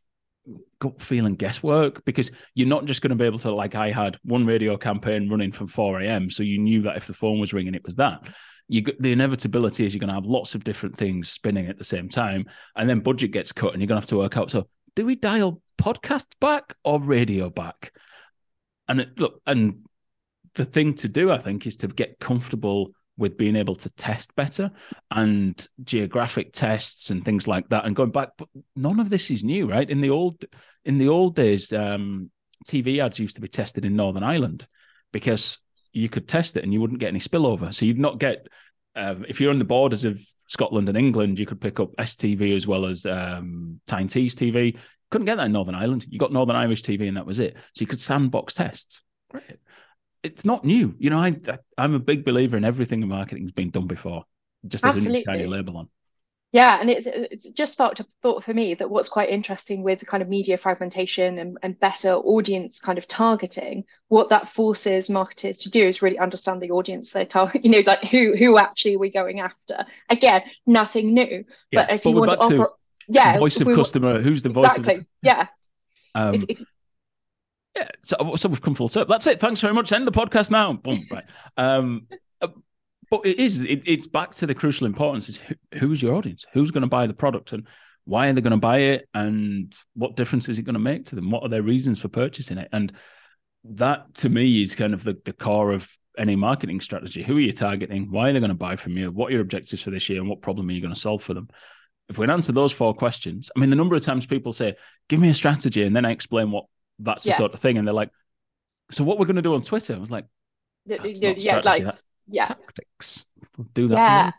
gut 0.80 1.02
feeling 1.02 1.36
guesswork 1.36 2.04
because 2.06 2.32
you're 2.56 2.68
not 2.68 2.86
just 2.86 3.02
going 3.02 3.10
to 3.10 3.16
be 3.16 3.26
able 3.26 3.40
to 3.40 3.54
like 3.54 3.76
I 3.76 3.92
had 3.92 4.18
one 4.24 4.46
radio 4.46 4.78
campaign 4.78 5.30
running 5.30 5.52
from 5.52 5.68
4 5.68 6.02
a.m. 6.02 6.30
So 6.30 6.44
you 6.44 6.58
knew 6.58 6.82
that 6.84 6.98
if 6.98 7.08
the 7.08 7.14
phone 7.14 7.40
was 7.40 7.54
ringing, 7.54 7.76
it 7.76 7.84
was 7.84 7.96
that. 7.96 8.28
You 8.68 8.84
the 9.00 9.12
inevitability 9.12 9.86
is 9.86 9.94
you're 9.94 10.00
going 10.00 10.10
to 10.10 10.14
have 10.14 10.26
lots 10.26 10.56
of 10.56 10.64
different 10.64 10.98
things 10.98 11.30
spinning 11.30 11.68
at 11.68 11.78
the 11.78 11.84
same 11.84 12.10
time, 12.10 12.46
and 12.76 12.90
then 12.90 13.02
budget 13.02 13.32
gets 13.32 13.52
cut, 13.52 13.74
and 13.74 13.82
you're 13.82 13.88
going 13.88 14.00
to 14.00 14.04
have 14.04 14.10
to 14.10 14.18
work 14.18 14.38
out. 14.38 14.50
So 14.50 14.68
do 14.96 15.06
we 15.06 15.16
dial 15.16 15.62
podcast 15.78 16.28
back 16.40 16.76
or 16.84 17.02
radio 17.02 17.50
back? 17.50 17.92
And 18.88 19.02
it, 19.02 19.20
look, 19.20 19.42
and 19.46 19.82
the 20.56 20.66
thing 20.66 20.94
to 20.96 21.08
do, 21.08 21.32
I 21.32 21.38
think, 21.38 21.66
is 21.66 21.78
to 21.78 21.88
get 21.88 22.20
comfortable 22.20 22.92
with 23.22 23.38
being 23.38 23.56
able 23.56 23.76
to 23.76 23.90
test 23.92 24.36
better 24.36 24.70
and 25.12 25.68
geographic 25.84 26.52
tests 26.52 27.10
and 27.10 27.24
things 27.24 27.48
like 27.48 27.68
that 27.70 27.86
and 27.86 27.96
going 27.96 28.12
back 28.12 28.30
but 28.38 28.50
none 28.76 29.00
of 29.00 29.10
this 29.10 29.32
is 29.32 29.44
new 29.44 29.70
right 29.70 29.90
in 29.90 30.02
the 30.02 30.10
old 30.10 30.44
in 30.84 30.98
the 30.98 31.08
old 31.08 31.36
days 31.36 31.72
um, 31.72 32.30
tv 32.68 33.04
ads 33.04 33.20
used 33.20 33.36
to 33.36 33.42
be 33.42 33.48
tested 33.48 33.86
in 33.86 33.96
northern 33.96 34.24
ireland 34.24 34.68
because 35.14 35.60
you 35.94 36.10
could 36.10 36.28
test 36.28 36.58
it 36.58 36.64
and 36.64 36.74
you 36.74 36.82
wouldn't 36.82 37.00
get 37.00 37.08
any 37.08 37.20
spillover 37.20 37.74
so 37.74 37.86
you'd 37.86 38.00
not 38.00 38.20
get 38.20 38.48
um, 38.96 39.26
if 39.30 39.40
you're 39.40 39.52
on 39.52 39.60
the 39.60 39.66
borders 39.66 40.04
of 40.04 40.22
Scotland 40.48 40.90
and 40.90 40.98
England, 40.98 41.40
you 41.40 41.46
could 41.46 41.62
pick 41.62 41.80
up 41.80 41.96
STV 41.96 42.54
as 42.58 42.68
well 42.68 42.86
as 42.86 43.06
um, 43.06 43.80
Tyne 43.88 44.08
Tees 44.08 44.36
TV. 44.36 44.78
Couldn't 45.10 45.26
get 45.26 45.38
that 45.38 45.46
in 45.46 45.54
Northern 45.54 45.76
Ireland. 45.76 46.06
You 46.10 46.20
got 46.20 46.34
Northern 46.34 46.58
Irish 46.58 46.82
TV, 46.82 47.08
and 47.08 47.16
that 47.16 47.26
was 47.26 47.40
it. 47.40 47.56
So 47.74 47.82
you 47.82 47.88
could 47.88 48.02
sandbox 48.02 48.56
tests. 48.56 49.02
Great. 49.30 49.60
It's 50.24 50.46
not 50.46 50.64
new. 50.64 50.96
You 51.00 51.10
know, 51.10 51.20
I, 51.20 51.36
I'm 51.78 51.94
a 51.94 52.00
big 52.00 52.24
believer 52.24 52.58
in 52.58 52.64
everything 52.64 53.02
in 53.02 53.08
marketing 53.08 53.44
has 53.44 53.52
been 53.52 53.72
done 53.72 53.88
before. 53.88 54.26
Just 54.68 54.86
as 54.86 55.08
a 55.08 55.24
tiny 55.24 55.48
label 55.48 55.78
on. 55.78 55.90
Yeah, 56.52 56.80
and 56.82 56.90
it's 56.90 57.08
it's 57.08 57.50
just 57.52 57.78
thought 57.78 58.02
thought 58.22 58.44
for 58.44 58.54
me 58.54 58.74
that 58.74 58.90
what's 58.90 59.08
quite 59.08 59.30
interesting 59.30 59.84
with 59.84 60.06
kind 60.06 60.22
of 60.22 60.28
media 60.28 60.58
fragmentation 60.58 61.40
and, 61.40 61.58
and 61.64 61.80
better 61.80 62.16
audience 62.16 62.82
kind 62.82 62.98
of 62.98 63.08
targeting, 63.08 63.86
what 64.10 64.28
that 64.30 64.50
forces 64.50 65.10
marketers 65.10 65.60
to 65.60 65.70
do 65.70 65.88
is 65.88 66.02
really 66.02 66.20
understand 66.20 66.62
the 66.62 66.72
audience 66.72 67.12
they're 67.12 67.26
targeting. 67.26 67.62
You 67.72 67.72
know, 67.72 67.84
like 67.88 68.04
who 68.04 68.36
who 68.36 68.58
actually 68.58 68.96
are 68.96 69.00
we 69.00 69.12
going 69.12 69.40
after? 69.40 69.86
Again, 70.10 70.42
nothing 70.66 71.14
new. 71.14 71.46
Yeah, 71.72 71.86
but 71.86 71.92
if 71.92 72.04
but 72.04 72.10
you 72.10 72.16
want 72.18 72.32
to 72.32 72.40
offer, 72.40 72.72
yeah, 73.08 73.38
voice 73.40 73.62
of 73.62 73.68
customer, 73.74 74.20
who's 74.20 74.44
the 74.44 74.50
voice? 74.50 74.76
Exactly. 74.76 74.96
Of, 74.96 75.06
yeah. 75.24 75.48
Um, 76.16 76.34
if, 76.34 76.44
if, 76.50 76.62
yeah, 77.76 77.88
so, 78.02 78.36
so 78.36 78.50
we've 78.50 78.62
come 78.62 78.76
full 78.76 78.90
circle. 78.90 79.12
That's 79.12 79.28
it. 79.28 79.40
Thanks 79.40 79.62
very 79.62 79.74
much. 79.74 79.92
End 79.92 80.06
the 80.06 80.12
podcast 80.12 80.52
now. 80.52 80.74
Boom. 80.74 81.06
Right. 81.12 81.26
Um, 81.58 82.08
but 83.12 83.26
it 83.26 83.38
is 83.38 83.62
it, 83.62 83.84
it's 83.86 84.08
back 84.08 84.32
to 84.32 84.48
the 84.48 84.56
crucial 84.56 84.88
importance 84.88 85.30
is 85.30 85.38
who, 85.38 85.56
who's 85.78 86.02
your 86.02 86.16
audience 86.16 86.46
who's 86.54 86.72
going 86.72 86.82
to 86.82 86.88
buy 86.88 87.06
the 87.06 87.14
product 87.14 87.52
and 87.52 87.68
why 88.06 88.28
are 88.28 88.34
they 88.34 88.42
going 88.42 88.52
to 88.52 88.58
buy 88.58 88.78
it 88.80 89.08
and 89.14 89.76
what 89.94 90.16
difference 90.16 90.50
is 90.50 90.58
it 90.58 90.64
going 90.64 90.74
to 90.74 90.80
make 90.80 91.06
to 91.06 91.16
them 91.16 91.30
what 91.30 91.44
are 91.44 91.50
their 91.50 91.62
reasons 91.62 92.00
for 92.00 92.08
purchasing 92.08 92.58
it 92.58 92.70
and 92.72 92.94
that 93.64 94.12
to 94.16 94.30
me 94.30 94.64
is 94.64 94.74
kind 94.74 94.96
of 94.96 95.04
the, 95.04 95.16
the 95.26 95.34
core 95.34 95.72
of 95.72 95.88
any 96.18 96.36
marketing 96.36 96.82
strategy 96.82 97.22
who 97.22 97.38
are 97.38 97.42
you 97.42 97.52
targeting 97.52 98.10
why 98.10 98.30
are 98.30 98.34
they 98.34 98.40
going 98.40 98.50
to 98.50 98.56
buy 98.56 98.76
from 98.76 98.94
you 98.94 99.12
what 99.12 99.28
are 99.28 99.34
your 99.34 99.42
objectives 99.42 99.84
for 99.84 99.92
this 99.92 100.10
year 100.10 100.20
and 100.20 100.30
what 100.30 100.42
problem 100.42 100.68
are 100.68 100.72
you 100.72 100.82
going 100.82 100.94
to 100.94 101.00
solve 101.00 101.22
for 101.22 101.34
them 101.34 101.48
if 102.10 102.18
we 102.18 102.24
can 102.24 102.32
answer 102.32 102.52
those 102.52 102.72
four 102.72 102.94
questions 102.94 103.52
i 103.56 103.60
mean 103.60 103.70
the 103.70 103.76
number 103.76 103.96
of 103.96 104.04
times 104.04 104.26
people 104.26 104.52
say 104.52 104.74
give 105.08 105.20
me 105.20 105.30
a 105.30 105.34
strategy 105.34 105.84
and 105.84 105.96
then 105.96 106.06
i 106.06 106.12
explain 106.12 106.52
what 106.52 106.66
that's 107.04 107.24
the 107.24 107.32
yeah. 107.32 107.38
sort 107.38 107.54
of 107.54 107.60
thing. 107.60 107.78
And 107.78 107.88
they're 107.88 107.94
like 107.94 108.12
so 108.92 109.04
what 109.04 109.18
we're 109.18 109.26
going 109.26 109.36
to 109.38 109.42
do 109.42 109.54
on 109.54 109.62
twitter? 109.62 109.96
I 109.96 110.00
was 110.00 110.12
like 110.12 110.26
that's 110.86 111.22
yeah, 111.22 111.62
like 111.64 111.84
that's 111.84 112.06
yeah. 112.28 112.46
tactics. 112.46 113.26
Do 113.74 113.88
that 113.90 113.96
yeah. 113.96 114.32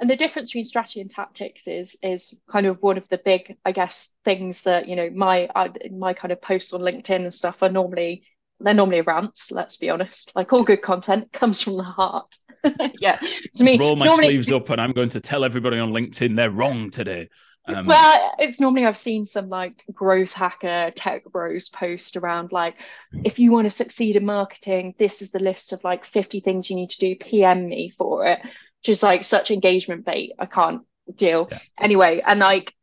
and 0.00 0.10
the 0.10 0.16
difference 0.16 0.50
between 0.50 0.64
strategy 0.64 1.00
and 1.00 1.10
tactics 1.10 1.66
is 1.66 1.96
is 2.02 2.38
kind 2.50 2.66
of 2.66 2.82
one 2.82 2.98
of 2.98 3.08
the 3.08 3.20
big 3.24 3.56
i 3.64 3.72
guess 3.72 4.14
things 4.24 4.60
that 4.62 4.88
you 4.88 4.96
know 4.96 5.08
my 5.10 5.48
my 5.90 6.12
kind 6.12 6.32
of 6.32 6.42
posts 6.42 6.72
on 6.72 6.80
linkedin 6.80 7.22
and 7.22 7.32
stuff 7.32 7.62
are 7.62 7.70
normally 7.70 8.24
they're 8.60 8.74
normally 8.74 9.00
rants 9.00 9.50
let's 9.50 9.76
be 9.76 9.90
honest. 9.90 10.32
Like 10.34 10.52
all 10.52 10.62
good 10.62 10.82
content 10.82 11.32
comes 11.32 11.60
from 11.60 11.76
the 11.76 11.82
heart. 11.82 12.36
Yeah. 12.98 13.18
To 13.56 13.64
me 13.64 13.78
roll 13.78 13.96
my 13.96 14.06
normally... 14.06 14.24
sleeves 14.24 14.50
up 14.50 14.70
and 14.70 14.80
i'm 14.80 14.92
going 14.92 15.10
to 15.10 15.20
tell 15.20 15.44
everybody 15.44 15.78
on 15.78 15.92
linkedin 15.92 16.34
they're 16.34 16.50
wrong 16.50 16.90
today 16.90 17.28
um, 17.66 17.86
well, 17.86 18.34
it's 18.38 18.60
normally 18.60 18.84
I've 18.84 18.98
seen 18.98 19.24
some 19.26 19.48
like 19.48 19.84
growth 19.92 20.32
hacker 20.32 20.92
tech 20.94 21.24
bros 21.24 21.68
post 21.70 22.16
around 22.16 22.52
like, 22.52 22.76
if 23.24 23.38
you 23.38 23.52
want 23.52 23.64
to 23.64 23.70
succeed 23.70 24.16
in 24.16 24.26
marketing, 24.26 24.94
this 24.98 25.22
is 25.22 25.30
the 25.30 25.38
list 25.38 25.72
of 25.72 25.82
like 25.82 26.04
50 26.04 26.40
things 26.40 26.68
you 26.68 26.76
need 26.76 26.90
to 26.90 26.98
do. 26.98 27.16
PM 27.16 27.68
me 27.68 27.90
for 27.90 28.26
it. 28.26 28.40
Just 28.82 29.02
like 29.02 29.24
such 29.24 29.50
engagement 29.50 30.04
bait. 30.04 30.32
I 30.38 30.46
can't 30.46 30.82
deal. 31.14 31.48
Yeah. 31.50 31.58
Anyway, 31.80 32.20
and 32.24 32.40
like 32.40 32.74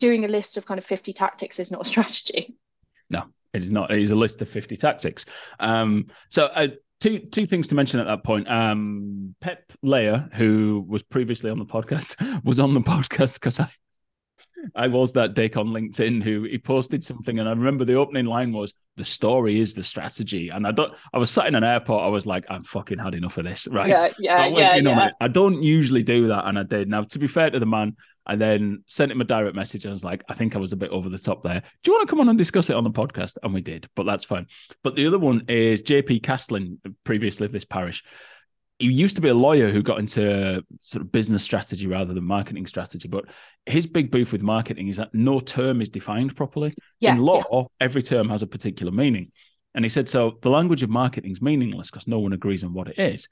doing 0.00 0.24
a 0.24 0.28
list 0.28 0.56
of 0.56 0.66
kind 0.66 0.78
of 0.78 0.84
50 0.84 1.12
tactics 1.12 1.60
is 1.60 1.70
not 1.70 1.82
a 1.82 1.84
strategy. 1.88 2.56
No, 3.08 3.24
it 3.52 3.62
is 3.62 3.70
not. 3.70 3.92
It 3.92 4.00
is 4.00 4.10
a 4.10 4.16
list 4.16 4.42
of 4.42 4.48
50 4.48 4.76
tactics. 4.76 5.26
Um, 5.60 6.06
so 6.28 6.46
uh, 6.46 6.68
two 7.00 7.18
two 7.18 7.46
things 7.46 7.68
to 7.68 7.74
mention 7.74 8.00
at 8.00 8.06
that 8.06 8.24
point. 8.24 8.48
Um, 8.50 9.34
Pep 9.40 9.72
Laja, 9.84 10.32
who 10.34 10.84
was 10.88 11.02
previously 11.02 11.50
on 11.50 11.58
the 11.58 11.66
podcast, 11.66 12.16
was 12.44 12.60
on 12.60 12.74
the 12.74 12.80
podcast 12.80 13.34
because 13.34 13.60
I 13.60 13.68
I 14.74 14.88
was 14.88 15.12
that 15.12 15.34
dick 15.34 15.56
on 15.56 15.68
LinkedIn 15.68 16.22
who 16.22 16.44
he 16.44 16.58
posted 16.58 17.04
something, 17.04 17.38
and 17.38 17.48
I 17.48 17.52
remember 17.52 17.84
the 17.84 17.94
opening 17.94 18.26
line 18.26 18.52
was 18.52 18.74
"the 18.96 19.04
story 19.04 19.60
is 19.60 19.74
the 19.74 19.84
strategy," 19.84 20.48
and 20.48 20.66
I 20.66 20.72
don't. 20.72 20.92
I 21.12 21.18
was 21.18 21.30
sat 21.30 21.46
in 21.46 21.54
an 21.54 21.64
airport. 21.64 22.02
I 22.02 22.08
was 22.08 22.26
like, 22.26 22.44
"I'm 22.48 22.64
fucking 22.64 22.98
had 22.98 23.14
enough 23.14 23.38
of 23.38 23.44
this." 23.44 23.68
Right? 23.76 23.88
Yeah, 23.88 24.08
yeah, 24.18 24.36
I 24.36 24.46
yeah, 24.46 24.76
yeah. 24.76 25.10
I 25.20 25.28
don't 25.28 25.62
usually 25.62 26.02
do 26.02 26.28
that, 26.28 26.46
and 26.46 26.58
I 26.58 26.62
did. 26.62 26.88
Now, 26.88 27.02
to 27.04 27.18
be 27.18 27.26
fair 27.26 27.50
to 27.50 27.58
the 27.58 27.66
man, 27.66 27.96
I 28.26 28.36
then 28.36 28.82
sent 28.86 29.12
him 29.12 29.20
a 29.20 29.24
direct 29.24 29.54
message. 29.54 29.84
and 29.84 29.90
I 29.90 29.94
was 29.94 30.04
like, 30.04 30.24
"I 30.28 30.34
think 30.34 30.56
I 30.56 30.58
was 30.58 30.72
a 30.72 30.76
bit 30.76 30.90
over 30.90 31.08
the 31.08 31.18
top 31.18 31.42
there. 31.42 31.60
Do 31.60 31.90
you 31.90 31.96
want 31.96 32.08
to 32.08 32.10
come 32.10 32.20
on 32.20 32.28
and 32.28 32.38
discuss 32.38 32.70
it 32.70 32.76
on 32.76 32.84
the 32.84 32.90
podcast?" 32.90 33.38
And 33.42 33.54
we 33.54 33.60
did, 33.60 33.88
but 33.94 34.04
that's 34.04 34.24
fine. 34.24 34.46
But 34.82 34.96
the 34.96 35.06
other 35.06 35.18
one 35.18 35.44
is 35.48 35.82
JP 35.82 36.22
Castlin, 36.22 36.80
previously 37.04 37.46
of 37.46 37.52
this 37.52 37.64
parish 37.64 38.02
he 38.78 38.88
used 38.88 39.16
to 39.16 39.22
be 39.22 39.28
a 39.28 39.34
lawyer 39.34 39.70
who 39.70 39.82
got 39.82 39.98
into 39.98 40.62
sort 40.80 41.02
of 41.02 41.10
business 41.10 41.42
strategy 41.42 41.86
rather 41.86 42.12
than 42.12 42.24
marketing 42.24 42.66
strategy. 42.66 43.08
But 43.08 43.24
his 43.64 43.86
big 43.86 44.10
beef 44.10 44.32
with 44.32 44.42
marketing 44.42 44.88
is 44.88 44.98
that 44.98 45.14
no 45.14 45.40
term 45.40 45.80
is 45.80 45.88
defined 45.88 46.36
properly. 46.36 46.74
Yeah, 47.00 47.14
In 47.14 47.20
law, 47.20 47.44
yeah. 47.50 47.62
every 47.80 48.02
term 48.02 48.28
has 48.28 48.42
a 48.42 48.46
particular 48.46 48.92
meaning. 48.92 49.32
And 49.74 49.84
he 49.84 49.88
said, 49.88 50.08
so 50.08 50.38
the 50.42 50.50
language 50.50 50.82
of 50.82 50.90
marketing 50.90 51.32
is 51.32 51.40
meaningless 51.40 51.90
because 51.90 52.06
no 52.06 52.18
one 52.18 52.32
agrees 52.32 52.64
on 52.64 52.74
what 52.74 52.88
it 52.88 52.98
is. 52.98 53.28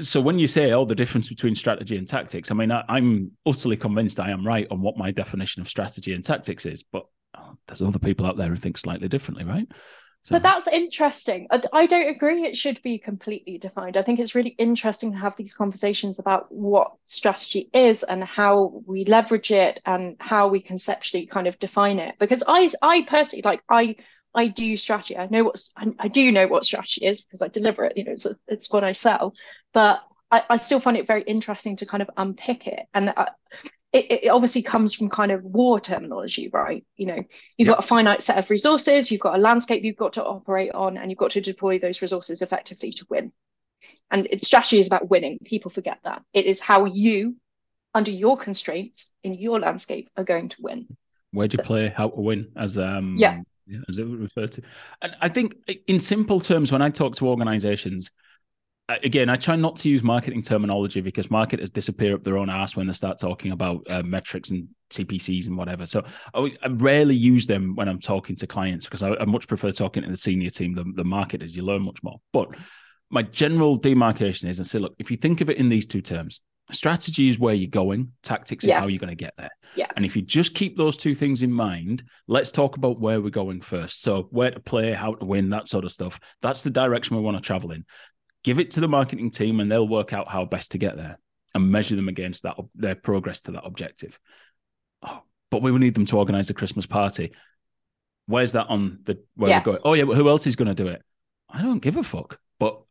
So 0.00 0.20
when 0.20 0.38
you 0.38 0.46
say, 0.46 0.72
oh, 0.72 0.84
the 0.84 0.94
difference 0.94 1.28
between 1.28 1.54
strategy 1.54 1.96
and 1.96 2.06
tactics, 2.06 2.50
I 2.50 2.54
mean, 2.54 2.70
I, 2.70 2.84
am 2.88 3.32
utterly 3.46 3.76
convinced 3.76 4.20
I 4.20 4.30
am 4.30 4.46
right 4.46 4.66
on 4.70 4.82
what 4.82 4.98
my 4.98 5.10
definition 5.10 5.62
of 5.62 5.68
strategy 5.68 6.12
and 6.12 6.22
tactics 6.22 6.66
is. 6.66 6.82
But 6.82 7.06
oh, 7.36 7.56
there's 7.66 7.80
other 7.80 7.98
people 7.98 8.26
out 8.26 8.36
there 8.36 8.48
who 8.48 8.56
think 8.56 8.76
slightly 8.76 9.08
differently, 9.08 9.44
right? 9.44 9.66
So. 10.26 10.34
But 10.34 10.42
that's 10.42 10.66
interesting. 10.66 11.46
I 11.72 11.86
don't 11.86 12.08
agree 12.08 12.44
it 12.44 12.56
should 12.56 12.82
be 12.82 12.98
completely 12.98 13.58
defined. 13.58 13.96
I 13.96 14.02
think 14.02 14.18
it's 14.18 14.34
really 14.34 14.56
interesting 14.58 15.12
to 15.12 15.18
have 15.18 15.36
these 15.36 15.54
conversations 15.54 16.18
about 16.18 16.50
what 16.50 16.94
strategy 17.04 17.70
is 17.72 18.02
and 18.02 18.24
how 18.24 18.82
we 18.86 19.04
leverage 19.04 19.52
it 19.52 19.80
and 19.86 20.16
how 20.18 20.48
we 20.48 20.60
conceptually 20.60 21.26
kind 21.26 21.46
of 21.46 21.56
define 21.60 22.00
it. 22.00 22.16
Because 22.18 22.42
I, 22.48 22.68
I 22.82 23.06
personally 23.08 23.42
like 23.44 23.62
I, 23.68 23.94
I 24.36 24.48
do 24.48 24.76
strategy. 24.76 25.16
I 25.16 25.26
know 25.26 25.44
what's 25.44 25.72
I, 25.76 25.86
I 25.98 26.08
do 26.08 26.30
know 26.30 26.46
what 26.46 26.64
strategy 26.64 27.06
is 27.06 27.22
because 27.22 27.42
I 27.42 27.48
deliver 27.48 27.84
it. 27.84 27.96
You 27.96 28.04
know, 28.04 28.12
it's 28.12 28.26
it's 28.46 28.70
what 28.70 28.84
I 28.84 28.92
sell. 28.92 29.34
But 29.72 30.02
I, 30.30 30.42
I 30.50 30.56
still 30.58 30.80
find 30.80 30.96
it 30.96 31.06
very 31.06 31.22
interesting 31.22 31.76
to 31.76 31.86
kind 31.86 32.02
of 32.02 32.10
unpick 32.16 32.66
it. 32.66 32.86
And 32.94 33.10
I, 33.10 33.28
it, 33.92 34.24
it, 34.24 34.28
obviously 34.28 34.62
comes 34.62 34.92
from 34.94 35.08
kind 35.08 35.32
of 35.32 35.42
war 35.42 35.80
terminology, 35.80 36.50
right? 36.52 36.84
You 36.96 37.06
know, 37.06 37.24
you've 37.56 37.68
got 37.68 37.78
a 37.78 37.86
finite 37.86 38.22
set 38.22 38.36
of 38.36 38.50
resources, 38.50 39.10
you've 39.10 39.20
got 39.20 39.36
a 39.36 39.40
landscape 39.40 39.84
you've 39.84 39.96
got 39.96 40.14
to 40.14 40.24
operate 40.24 40.72
on, 40.72 40.98
and 40.98 41.10
you've 41.10 41.18
got 41.18 41.30
to 41.32 41.40
deploy 41.40 41.78
those 41.78 42.02
resources 42.02 42.42
effectively 42.42 42.90
to 42.92 43.06
win. 43.08 43.32
And 44.10 44.26
its 44.26 44.46
strategy 44.46 44.80
is 44.80 44.86
about 44.86 45.08
winning. 45.08 45.38
People 45.44 45.70
forget 45.70 45.98
that. 46.04 46.22
It 46.34 46.46
is 46.46 46.60
how 46.60 46.84
you, 46.84 47.36
under 47.94 48.10
your 48.10 48.36
constraints 48.36 49.10
in 49.22 49.34
your 49.34 49.60
landscape, 49.60 50.10
are 50.16 50.24
going 50.24 50.50
to 50.50 50.56
win. 50.60 50.88
Where 51.30 51.48
do 51.48 51.56
you 51.58 51.64
play 51.64 51.88
how 51.88 52.08
to 52.08 52.20
win? 52.20 52.52
As 52.56 52.78
um 52.78 53.16
yeah. 53.18 53.40
Yeah, 53.66 53.80
as 53.88 53.98
it 53.98 54.04
referred 54.04 54.52
to. 54.52 54.62
And 55.02 55.16
I 55.20 55.28
think 55.28 55.56
in 55.88 55.98
simple 55.98 56.38
terms, 56.40 56.70
when 56.70 56.82
I 56.82 56.90
talk 56.90 57.16
to 57.16 57.28
organizations, 57.28 58.10
again, 58.88 59.28
I 59.28 59.36
try 59.36 59.56
not 59.56 59.76
to 59.76 59.88
use 59.88 60.02
marketing 60.02 60.42
terminology 60.42 61.00
because 61.00 61.30
marketers 61.30 61.70
disappear 61.70 62.14
up 62.14 62.22
their 62.22 62.38
own 62.38 62.48
ass 62.48 62.76
when 62.76 62.86
they 62.86 62.92
start 62.92 63.18
talking 63.18 63.50
about 63.50 63.82
uh, 63.90 64.02
metrics 64.02 64.50
and 64.50 64.68
CPCs 64.90 65.48
and 65.48 65.56
whatever. 65.56 65.86
So 65.86 66.04
I, 66.32 66.52
I, 66.62 66.68
rarely 66.68 67.16
use 67.16 67.46
them 67.46 67.74
when 67.74 67.88
I'm 67.88 67.98
talking 67.98 68.36
to 68.36 68.46
clients 68.46 68.86
because 68.86 69.02
I, 69.02 69.14
I, 69.16 69.24
much 69.24 69.48
prefer 69.48 69.72
talking 69.72 70.04
to 70.04 70.08
the 70.08 70.16
senior 70.16 70.50
team, 70.50 70.74
the, 70.74 70.84
the 70.94 71.04
marketers. 71.04 71.56
You 71.56 71.64
learn 71.64 71.82
much 71.82 72.00
more. 72.04 72.20
But 72.32 72.50
my 73.10 73.22
general 73.22 73.76
demarcation 73.76 74.48
is 74.48 74.60
I 74.60 74.64
say, 74.64 74.78
look, 74.78 74.94
if 74.98 75.10
you 75.10 75.16
think 75.16 75.40
of 75.40 75.50
it 75.50 75.56
in 75.56 75.68
these 75.68 75.86
two 75.86 76.02
terms, 76.02 76.40
strategy 76.72 77.28
is 77.28 77.38
where 77.38 77.54
you're 77.54 77.70
going, 77.70 78.12
tactics 78.22 78.64
is 78.64 78.68
yeah. 78.68 78.80
how 78.80 78.88
you're 78.88 78.98
going 78.98 79.10
to 79.10 79.14
get 79.14 79.34
there. 79.38 79.50
Yeah. 79.74 79.86
And 79.96 80.04
if 80.04 80.16
you 80.16 80.22
just 80.22 80.54
keep 80.54 80.76
those 80.76 80.96
two 80.96 81.14
things 81.14 81.42
in 81.42 81.52
mind, 81.52 82.02
let's 82.26 82.50
talk 82.50 82.76
about 82.76 83.00
where 83.00 83.20
we're 83.20 83.30
going 83.30 83.60
first. 83.60 84.02
So 84.02 84.28
where 84.30 84.50
to 84.50 84.60
play, 84.60 84.92
how 84.92 85.14
to 85.14 85.24
win, 85.24 85.50
that 85.50 85.68
sort 85.68 85.84
of 85.84 85.92
stuff. 85.92 86.18
That's 86.42 86.62
the 86.62 86.70
direction 86.70 87.16
we 87.16 87.22
want 87.22 87.36
to 87.36 87.42
travel 87.42 87.70
in 87.70 87.84
give 88.46 88.60
it 88.60 88.70
to 88.70 88.80
the 88.80 88.86
marketing 88.86 89.28
team 89.28 89.58
and 89.58 89.70
they'll 89.70 89.88
work 89.88 90.12
out 90.12 90.28
how 90.28 90.44
best 90.44 90.70
to 90.70 90.78
get 90.78 90.96
there 90.96 91.18
and 91.52 91.68
measure 91.68 91.96
them 91.96 92.08
against 92.08 92.44
that 92.44 92.56
their 92.76 92.94
progress 92.94 93.40
to 93.40 93.50
that 93.50 93.66
objective. 93.66 94.16
Oh, 95.02 95.20
but 95.50 95.62
we 95.62 95.72
will 95.72 95.80
need 95.80 95.96
them 95.96 96.06
to 96.06 96.18
organize 96.18 96.48
a 96.48 96.54
Christmas 96.54 96.86
party. 96.86 97.32
Where's 98.26 98.52
that 98.52 98.68
on 98.68 99.00
the 99.02 99.18
where 99.34 99.50
yeah. 99.50 99.58
we're 99.58 99.64
going? 99.64 99.78
Oh 99.82 99.94
yeah, 99.94 100.04
but 100.04 100.16
who 100.16 100.28
else 100.28 100.46
is 100.46 100.54
going 100.54 100.68
to 100.68 100.74
do 100.74 100.86
it? 100.86 101.02
I 101.50 101.60
don't 101.60 101.80
give 101.80 101.96
a 101.96 102.04
fuck. 102.04 102.38
But 102.60 102.82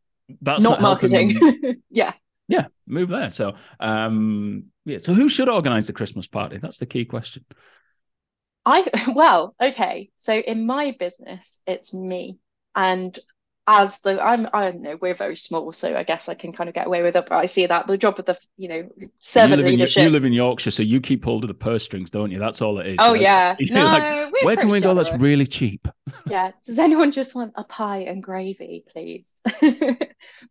that's 0.42 0.62
not, 0.62 0.82
not 0.82 1.02
marketing. 1.02 1.82
yeah. 1.90 2.12
Yeah, 2.48 2.66
move 2.88 3.10
there. 3.10 3.30
So 3.30 3.56
um 3.80 4.66
yeah, 4.86 5.00
so 5.00 5.14
who 5.14 5.30
should 5.30 5.50
organize 5.50 5.88
the 5.88 5.94
Christmas 5.94 6.28
party? 6.28 6.58
That's 6.58 6.78
the 6.78 6.86
key 6.86 7.06
question. 7.06 7.46
I 8.66 8.86
well, 9.16 9.56
okay. 9.62 10.10
So 10.16 10.34
in 10.36 10.66
my 10.66 10.96
business, 10.98 11.62
it's 11.66 11.94
me. 11.94 12.40
And 12.76 13.18
as 13.68 13.98
the 14.00 14.22
I'm 14.22 14.48
I 14.54 14.72
don't 14.72 14.82
know 14.82 14.98
we're 15.02 15.16
very 15.16 15.36
small 15.36 15.74
so 15.74 15.98
I 15.98 16.04
guess 16.04 16.30
I 16.30 16.36
can 16.36 16.54
kind 16.54 16.68
of 16.70 16.76
get 16.76 16.86
away 16.86 17.02
with 17.02 17.16
it 17.16 17.26
but 17.28 17.36
I 17.36 17.48
see 17.48 17.66
that 17.66 17.88
the 17.88 17.98
job 17.98 18.20
of 18.20 18.26
the 18.26 18.38
you 18.58 18.68
know 18.68 18.90
servant 19.20 19.62
you 19.62 19.68
leadership 19.68 20.02
in, 20.02 20.04
you 20.06 20.10
live 20.12 20.24
in 20.24 20.34
Yorkshire 20.34 20.72
so 20.72 20.84
you 20.84 21.02
keep 21.02 21.26
hold 21.26 21.44
of 21.44 21.48
the 21.48 21.56
purse 21.56 21.84
strings 21.84 22.12
don't 22.12 22.30
you? 22.32 22.38
That's 22.38 22.62
all 22.62 22.80
it 22.80 22.88
is 22.88 22.96
oh 23.00 23.16
yeah. 23.16 23.56
No, 23.72 23.84
like, 23.86 24.44
where 24.44 24.56
can 24.56 24.70
we 24.70 24.80
go 24.80 24.94
that's 24.94 25.12
really 25.14 25.48
cheap? 25.48 25.88
Yeah. 26.28 26.52
Does 26.66 26.78
anyone 26.78 27.12
just 27.12 27.34
want 27.34 27.54
a 27.56 27.64
pie 27.64 28.02
and 28.02 28.22
gravy 28.22 28.84
please? 28.92 29.26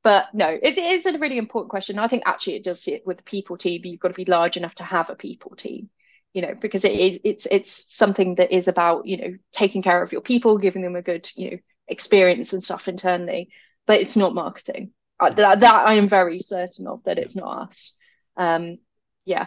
But 0.02 0.26
no 0.34 0.58
it 0.60 0.76
is 0.76 1.06
a 1.06 1.16
really 1.18 1.38
important 1.38 1.70
question. 1.70 1.98
I 1.98 2.08
think 2.08 2.24
actually 2.26 2.56
it 2.56 2.64
does 2.64 2.82
sit 2.82 3.06
with 3.06 3.18
the 3.18 3.22
people 3.22 3.56
team. 3.56 3.82
You've 3.84 4.00
got 4.00 4.08
to 4.08 4.14
be 4.14 4.24
large 4.24 4.56
enough 4.56 4.74
to 4.76 4.84
have 4.84 5.10
a 5.10 5.14
people 5.14 5.54
team 5.54 5.88
you 6.32 6.42
know 6.42 6.54
because 6.60 6.84
it 6.84 6.92
is 6.92 7.20
it's 7.22 7.46
it's 7.50 7.94
something 7.94 8.34
that 8.34 8.52
is 8.52 8.66
about 8.66 9.06
you 9.06 9.16
know 9.16 9.36
taking 9.52 9.82
care 9.82 10.02
of 10.02 10.10
your 10.10 10.20
people 10.20 10.58
giving 10.58 10.82
them 10.82 10.96
a 10.96 11.02
good 11.02 11.30
you 11.36 11.52
know 11.52 11.56
experience 11.88 12.52
and 12.52 12.62
stuff 12.62 12.88
internally, 12.88 13.48
but 13.86 14.00
it's 14.00 14.16
not 14.16 14.34
marketing. 14.34 14.90
Uh, 15.20 15.30
that, 15.30 15.60
that 15.60 15.86
I 15.86 15.94
am 15.94 16.08
very 16.08 16.40
certain 16.40 16.86
of 16.86 17.02
that 17.04 17.18
it's 17.18 17.36
not 17.36 17.68
us. 17.68 17.96
Um, 18.36 18.78
yeah. 19.24 19.46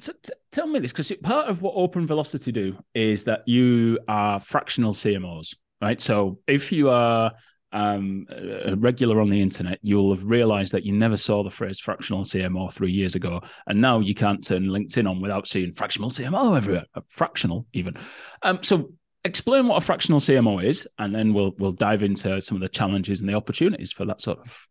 So 0.00 0.12
t- 0.22 0.32
tell 0.52 0.66
me 0.66 0.78
this 0.78 0.92
because 0.92 1.12
part 1.22 1.48
of 1.48 1.62
what 1.62 1.74
Open 1.74 2.06
Velocity 2.06 2.52
do 2.52 2.76
is 2.94 3.24
that 3.24 3.46
you 3.46 3.98
are 4.08 4.40
fractional 4.40 4.92
CMOs, 4.92 5.56
right? 5.82 6.00
So 6.00 6.38
if 6.46 6.72
you 6.72 6.90
are 6.90 7.32
um, 7.72 8.26
a 8.30 8.74
regular 8.76 9.20
on 9.20 9.30
the 9.30 9.40
internet, 9.40 9.78
you'll 9.82 10.14
have 10.14 10.24
realized 10.24 10.72
that 10.72 10.84
you 10.84 10.92
never 10.92 11.16
saw 11.16 11.42
the 11.42 11.50
phrase 11.50 11.80
fractional 11.80 12.24
CMO 12.24 12.72
three 12.72 12.92
years 12.92 13.14
ago. 13.14 13.42
And 13.66 13.80
now 13.80 14.00
you 14.00 14.14
can't 14.14 14.44
turn 14.44 14.66
LinkedIn 14.66 15.08
on 15.08 15.20
without 15.20 15.46
seeing 15.46 15.74
fractional 15.74 16.10
CMO 16.10 16.56
everywhere, 16.56 16.84
fractional 17.08 17.66
even. 17.72 17.96
Um, 18.42 18.60
so 18.62 18.92
explain 19.24 19.66
what 19.68 19.76
a 19.76 19.84
fractional 19.84 20.20
CMO 20.20 20.64
is, 20.64 20.88
and 20.98 21.14
then 21.14 21.34
we'll 21.34 21.54
we'll 21.58 21.72
dive 21.72 22.02
into 22.02 22.40
some 22.40 22.56
of 22.56 22.62
the 22.62 22.68
challenges 22.68 23.20
and 23.20 23.28
the 23.28 23.34
opportunities 23.34 23.92
for 23.92 24.04
that 24.06 24.20
sort 24.20 24.38
of 24.38 24.66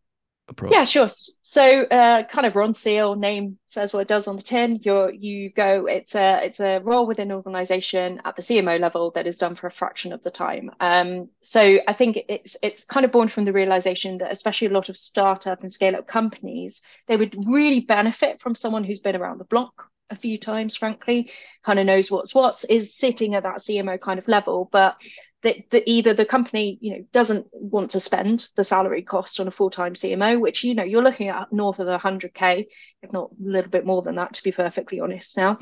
approach. 0.50 0.72
Yeah, 0.72 0.84
sure. 0.84 1.06
So, 1.08 1.82
uh, 1.84 2.24
kind 2.24 2.46
of 2.46 2.54
Ronseal 2.54 3.16
name 3.16 3.58
says 3.68 3.92
what 3.92 4.00
it 4.00 4.08
does 4.08 4.28
on 4.28 4.36
the 4.36 4.42
tin. 4.42 4.80
You 4.82 5.10
you 5.10 5.50
go. 5.50 5.86
It's 5.86 6.14
a 6.14 6.44
it's 6.44 6.60
a 6.60 6.80
role 6.80 7.06
within 7.06 7.30
an 7.30 7.36
organization 7.36 8.20
at 8.24 8.36
the 8.36 8.42
CMO 8.42 8.78
level 8.78 9.12
that 9.14 9.26
is 9.26 9.38
done 9.38 9.54
for 9.54 9.66
a 9.66 9.70
fraction 9.70 10.12
of 10.12 10.22
the 10.22 10.30
time. 10.30 10.70
Um, 10.80 11.30
so 11.40 11.78
I 11.86 11.92
think 11.92 12.18
it's 12.28 12.56
it's 12.62 12.84
kind 12.84 13.06
of 13.06 13.12
born 13.12 13.28
from 13.28 13.44
the 13.44 13.52
realization 13.52 14.18
that 14.18 14.32
especially 14.32 14.68
a 14.68 14.72
lot 14.72 14.88
of 14.88 14.96
startup 14.96 15.62
and 15.62 15.72
scale 15.72 15.96
up 15.96 16.06
companies 16.06 16.82
they 17.06 17.16
would 17.16 17.34
really 17.46 17.80
benefit 17.80 18.40
from 18.40 18.54
someone 18.54 18.84
who's 18.84 19.00
been 19.00 19.16
around 19.16 19.38
the 19.38 19.44
block 19.44 19.90
a 20.10 20.16
few 20.16 20.36
times, 20.36 20.76
frankly, 20.76 21.30
kind 21.64 21.78
of 21.78 21.86
knows 21.86 22.10
what's 22.10 22.34
what's, 22.34 22.64
is 22.64 22.96
sitting 22.96 23.34
at 23.34 23.44
that 23.44 23.58
CMO 23.58 24.00
kind 24.00 24.18
of 24.18 24.28
level. 24.28 24.68
But 24.70 24.96
that, 25.42 25.88
either 25.88 26.12
the 26.12 26.26
company, 26.26 26.76
you 26.82 26.92
know, 26.92 27.04
doesn't 27.12 27.46
want 27.52 27.90
to 27.92 28.00
spend 28.00 28.50
the 28.56 28.64
salary 28.64 29.00
cost 29.00 29.40
on 29.40 29.48
a 29.48 29.50
full-time 29.50 29.94
CMO, 29.94 30.38
which, 30.38 30.64
you 30.64 30.74
know, 30.74 30.82
you're 30.82 31.02
looking 31.02 31.28
at 31.28 31.50
north 31.52 31.78
of 31.78 31.86
100K, 31.86 32.66
if 33.02 33.12
not 33.12 33.30
a 33.30 33.48
little 33.50 33.70
bit 33.70 33.86
more 33.86 34.02
than 34.02 34.16
that, 34.16 34.34
to 34.34 34.42
be 34.42 34.52
perfectly 34.52 35.00
honest 35.00 35.38
now. 35.38 35.58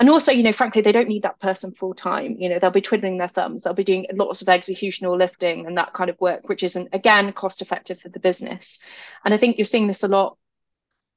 And 0.00 0.10
also, 0.10 0.32
you 0.32 0.42
know, 0.42 0.52
frankly, 0.52 0.82
they 0.82 0.90
don't 0.90 1.08
need 1.08 1.22
that 1.22 1.38
person 1.38 1.72
full-time. 1.72 2.36
You 2.38 2.48
know, 2.48 2.58
they'll 2.58 2.70
be 2.70 2.80
twiddling 2.80 3.18
their 3.18 3.28
thumbs. 3.28 3.62
They'll 3.62 3.74
be 3.74 3.84
doing 3.84 4.06
lots 4.12 4.42
of 4.42 4.48
executional 4.48 5.16
lifting 5.16 5.66
and 5.66 5.78
that 5.78 5.92
kind 5.92 6.10
of 6.10 6.20
work, 6.20 6.48
which 6.48 6.64
isn't, 6.64 6.88
again, 6.92 7.32
cost-effective 7.32 8.00
for 8.00 8.08
the 8.08 8.18
business. 8.18 8.80
And 9.24 9.32
I 9.32 9.36
think 9.36 9.58
you're 9.58 9.64
seeing 9.64 9.86
this 9.86 10.02
a 10.02 10.08
lot 10.08 10.38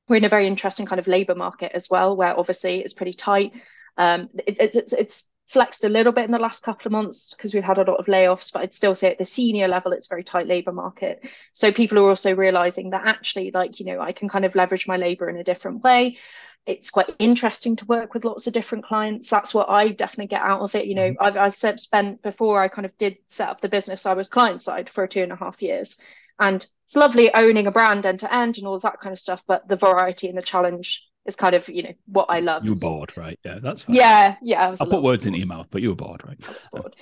we're 0.08 0.18
in 0.18 0.26
a 0.26 0.30
very 0.30 0.48
interesting 0.48 0.86
kind 0.86 1.00
of 1.00 1.08
labor 1.08 1.36
market 1.36 1.72
as 1.74 1.89
well, 1.89 2.16
where 2.16 2.38
obviously 2.38 2.80
it's 2.80 2.94
pretty 2.94 3.13
tight. 3.13 3.54
Um, 3.98 4.30
it, 4.46 4.60
it, 4.60 4.76
it's, 4.76 4.94
it's 4.94 5.30
flexed 5.48 5.84
a 5.84 5.89
little 5.89 6.12
bit 6.12 6.26
in 6.26 6.32
the 6.32 6.39
last 6.39 6.63
couple 6.63 6.88
of 6.88 6.92
months 6.92 7.34
because 7.34 7.54
we've 7.54 7.63
had 7.63 7.78
a 7.78 7.84
lot 7.84 8.00
of 8.00 8.08
layoffs, 8.08 8.52
but 8.52 8.63
I'd 8.63 8.74
still 8.74 8.96
say 8.96 9.12
at 9.12 9.18
the 9.18 9.26
senior 9.26 9.68
level, 9.68 9.92
it's 9.92 10.08
very 10.08 10.24
tight 10.24 10.48
labor 10.48 10.72
market. 10.72 11.24
So 11.54 11.72
people 11.72 12.00
are 12.00 12.10
also 12.10 12.36
realizing 12.36 12.89
that 12.89 13.06
actually, 13.06 13.52
like, 13.54 13.80
you 13.80 13.86
know, 13.86 14.02
I 14.02 14.12
can 14.12 14.30
kind 14.30 14.46
of 14.46 14.56
leverage 14.56 14.88
my 14.88 14.98
labor 14.98 15.30
in 15.30 15.38
a 15.38 15.44
different 15.44 15.84
way. 15.84 16.18
It's 16.66 16.89
quite 16.89 17.13
interesting 17.20 17.76
to 17.78 17.86
work 17.86 18.13
with 18.13 18.24
lots 18.24 18.48
of 18.48 18.54
different 18.54 18.86
clients. 18.86 19.30
That's 19.30 19.54
what 19.54 19.70
I 19.70 19.89
definitely 19.89 20.28
get 20.28 20.42
out 20.42 20.62
of 20.62 20.76
it. 20.76 20.86
You 20.86 20.96
know, 20.96 21.12
mm-hmm. 21.12 21.24
I've, 21.24 21.38
I've 21.38 21.80
spent 21.80 22.22
before 22.22 22.62
I 22.62 22.70
kind 22.70 22.86
of 22.86 22.98
did 22.98 23.18
set 23.28 23.50
up 23.50 23.62
the 23.62 23.70
business, 23.70 24.06
I 24.06 24.13
was 24.13 24.30
client 24.30 24.62
side 24.62 24.89
for 24.89 25.06
two 25.06 25.24
and 25.24 25.32
a 25.32 25.36
half 25.36 25.62
years. 25.62 26.02
And 26.39 26.65
it's 26.86 26.96
lovely 26.96 27.34
owning 27.34 27.67
a 27.67 27.72
brand 27.72 28.06
end 28.06 28.19
to 28.22 28.34
end 28.34 28.58
and 28.58 28.67
all 28.67 28.80
that 28.80 29.00
kind 29.00 29.13
of 29.13 29.19
stuff, 29.19 29.43
but 29.48 29.67
the 29.67 29.76
variety 29.76 30.28
and 30.28 30.38
the 30.38 30.41
challenge 30.41 31.08
is 31.26 31.36
kind 31.36 31.56
of 31.56 31.67
you 31.69 31.84
know 31.84 31.93
what 32.06 32.28
I 32.30 32.39
love. 32.39 32.65
You 32.65 32.72
were 32.72 32.80
bored, 32.80 33.13
right? 33.15 33.39
Yeah, 33.43 33.60
that's 33.60 33.84
fine. 33.84 33.96
Yeah, 33.96 34.36
yeah. 34.41 34.67
I 34.67 34.69
will 34.84 34.91
put 34.91 35.04
words 35.04 35.26
in 35.26 35.34
your 35.34 35.48
mouth, 35.48 35.67
but 35.72 35.82
you 35.82 35.89
were 35.89 35.96
bored, 35.96 36.24
right? 36.26 36.38
I 36.48 36.52
was 36.52 36.67
bored. 36.72 36.96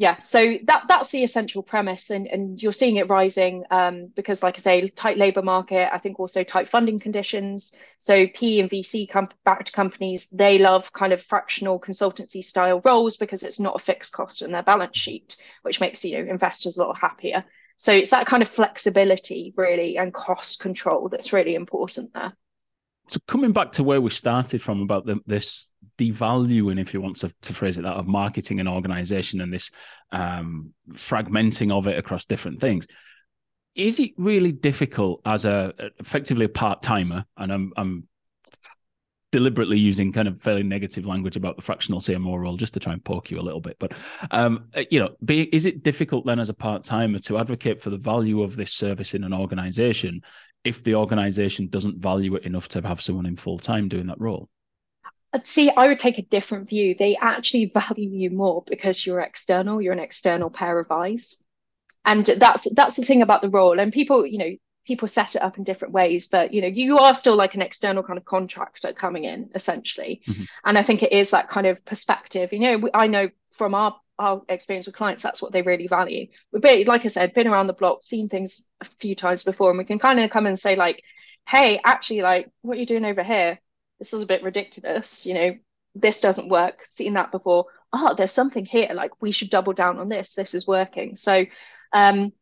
Yeah, 0.00 0.20
so 0.20 0.58
that 0.66 0.84
that's 0.88 1.10
the 1.10 1.24
essential 1.24 1.60
premise, 1.60 2.10
and 2.10 2.28
and 2.28 2.62
you're 2.62 2.72
seeing 2.72 2.96
it 2.96 3.08
rising 3.08 3.64
um, 3.72 4.12
because, 4.14 4.44
like 4.44 4.54
I 4.56 4.58
say, 4.58 4.88
tight 4.88 5.18
labour 5.18 5.42
market. 5.42 5.92
I 5.92 5.98
think 5.98 6.20
also 6.20 6.44
tight 6.44 6.68
funding 6.68 7.00
conditions. 7.00 7.76
So 7.98 8.28
P 8.28 8.60
and 8.60 8.70
VC 8.70 9.10
com- 9.10 9.30
backed 9.44 9.72
companies 9.72 10.28
they 10.30 10.58
love 10.58 10.92
kind 10.92 11.12
of 11.12 11.20
fractional 11.20 11.80
consultancy 11.80 12.44
style 12.44 12.80
roles 12.84 13.16
because 13.16 13.42
it's 13.42 13.58
not 13.58 13.74
a 13.74 13.80
fixed 13.80 14.12
cost 14.12 14.40
in 14.40 14.52
their 14.52 14.62
balance 14.62 14.96
sheet, 14.96 15.36
which 15.62 15.80
makes 15.80 16.04
you 16.04 16.16
know 16.22 16.30
investors 16.30 16.76
a 16.76 16.84
lot 16.84 16.96
happier. 16.96 17.44
So 17.78 17.92
it's 17.92 18.10
that 18.10 18.26
kind 18.26 18.42
of 18.42 18.48
flexibility, 18.48 19.54
really, 19.56 19.96
and 19.96 20.12
cost 20.12 20.60
control 20.60 21.08
that's 21.08 21.32
really 21.32 21.54
important 21.54 22.12
there. 22.12 22.36
So 23.06 23.20
coming 23.26 23.52
back 23.52 23.72
to 23.72 23.84
where 23.84 24.00
we 24.00 24.10
started 24.10 24.60
from 24.60 24.82
about 24.82 25.06
the, 25.06 25.20
this 25.26 25.70
devaluing, 25.96 26.80
if 26.80 26.92
you 26.92 27.00
want 27.00 27.16
to, 27.18 27.32
to, 27.42 27.54
phrase 27.54 27.78
it 27.78 27.82
that, 27.82 27.94
of 27.94 28.06
marketing 28.06 28.60
and 28.60 28.68
organization 28.68 29.40
and 29.40 29.52
this 29.52 29.70
um, 30.12 30.74
fragmenting 30.92 31.72
of 31.72 31.86
it 31.86 31.96
across 31.96 32.26
different 32.26 32.60
things. 32.60 32.86
Is 33.74 34.00
it 34.00 34.10
really 34.18 34.52
difficult 34.52 35.22
as 35.24 35.44
a 35.44 35.72
effectively 36.00 36.46
a 36.46 36.48
part 36.48 36.82
timer? 36.82 37.24
And 37.36 37.52
I'm 37.52 37.72
I'm 37.76 38.07
deliberately 39.30 39.78
using 39.78 40.12
kind 40.12 40.28
of 40.28 40.40
fairly 40.40 40.62
negative 40.62 41.06
language 41.06 41.36
about 41.36 41.56
the 41.56 41.62
fractional 41.62 42.00
CMO 42.00 42.38
role 42.38 42.56
just 42.56 42.74
to 42.74 42.80
try 42.80 42.92
and 42.92 43.04
poke 43.04 43.30
you 43.30 43.38
a 43.38 43.42
little 43.42 43.60
bit. 43.60 43.76
But 43.78 43.92
um, 44.30 44.68
uh, 44.74 44.84
you 44.90 44.98
know, 44.98 45.10
be, 45.24 45.42
is 45.54 45.66
it 45.66 45.82
difficult 45.82 46.26
then 46.26 46.38
as 46.40 46.48
a 46.48 46.54
part 46.54 46.84
timer 46.84 47.18
to 47.20 47.38
advocate 47.38 47.82
for 47.82 47.90
the 47.90 47.98
value 47.98 48.42
of 48.42 48.56
this 48.56 48.72
service 48.72 49.14
in 49.14 49.24
an 49.24 49.34
organization 49.34 50.22
if 50.64 50.82
the 50.82 50.94
organization 50.94 51.68
doesn't 51.68 51.98
value 51.98 52.34
it 52.34 52.44
enough 52.44 52.68
to 52.68 52.86
have 52.86 53.00
someone 53.00 53.26
in 53.26 53.36
full 53.36 53.58
time 53.58 53.88
doing 53.88 54.06
that 54.06 54.20
role? 54.20 54.48
Uh, 55.32 55.38
see, 55.44 55.70
I 55.70 55.88
would 55.88 56.00
take 56.00 56.18
a 56.18 56.22
different 56.22 56.68
view. 56.68 56.94
They 56.98 57.16
actually 57.20 57.66
value 57.74 58.10
you 58.10 58.30
more 58.30 58.64
because 58.66 59.06
you're 59.06 59.20
external. 59.20 59.80
You're 59.80 59.92
an 59.92 59.98
external 59.98 60.50
pair 60.50 60.78
of 60.78 60.90
eyes 60.90 61.36
and 62.08 62.24
that's 62.24 62.72
that's 62.74 62.96
the 62.96 63.04
thing 63.04 63.22
about 63.22 63.42
the 63.42 63.50
role 63.50 63.78
and 63.78 63.92
people 63.92 64.26
you 64.26 64.38
know 64.38 64.50
people 64.88 65.06
set 65.06 65.36
it 65.36 65.42
up 65.42 65.58
in 65.58 65.64
different 65.64 65.92
ways 65.92 66.28
but 66.28 66.52
you 66.52 66.62
know 66.62 66.66
you 66.66 66.98
are 66.98 67.14
still 67.14 67.36
like 67.36 67.54
an 67.54 67.60
external 67.60 68.02
kind 68.02 68.18
of 68.18 68.24
contractor 68.24 68.92
coming 68.94 69.24
in 69.24 69.50
essentially. 69.54 70.22
Mm-hmm. 70.26 70.44
and 70.64 70.78
i 70.78 70.82
think 70.82 71.02
it 71.02 71.12
is 71.12 71.30
that 71.30 71.48
kind 71.48 71.66
of 71.66 71.84
perspective. 71.84 72.52
You 72.52 72.60
know 72.60 72.90
i 72.94 73.06
know 73.06 73.28
from 73.52 73.74
our 73.74 73.94
our 74.18 74.42
experience 74.48 74.86
with 74.86 74.96
clients 74.96 75.22
that's 75.22 75.42
what 75.42 75.52
they 75.52 75.62
really 75.62 75.86
value. 75.86 76.26
We've 76.50 76.62
been 76.62 76.86
like 76.86 77.04
i 77.04 77.08
said 77.08 77.34
been 77.34 77.46
around 77.46 77.66
the 77.66 77.74
block 77.74 78.02
seen 78.02 78.28
things 78.28 78.62
a 78.80 78.86
few 78.86 79.14
times 79.14 79.44
before 79.44 79.70
and 79.70 79.78
we 79.78 79.84
can 79.84 79.98
kind 79.98 80.18
of 80.18 80.30
come 80.30 80.46
and 80.46 80.58
say 80.58 80.74
like 80.74 81.02
hey 81.46 81.80
actually 81.84 82.22
like 82.22 82.50
what 82.62 82.74
are 82.74 82.76
you're 82.78 82.86
doing 82.86 83.04
over 83.04 83.22
here 83.22 83.60
this 83.98 84.14
is 84.14 84.22
a 84.22 84.26
bit 84.26 84.42
ridiculous 84.42 85.26
you 85.26 85.34
know 85.34 85.54
this 85.94 86.20
doesn't 86.20 86.48
work 86.48 86.86
seen 86.90 87.14
that 87.14 87.30
before. 87.30 87.66
Oh 87.92 88.14
there's 88.16 88.32
something 88.32 88.64
here 88.64 88.90
like 88.94 89.20
we 89.20 89.32
should 89.32 89.50
double 89.50 89.72
down 89.72 89.98
on 89.98 90.08
this 90.08 90.34
this 90.34 90.54
is 90.54 90.66
working. 90.66 91.16
So 91.16 91.44
um 91.92 92.32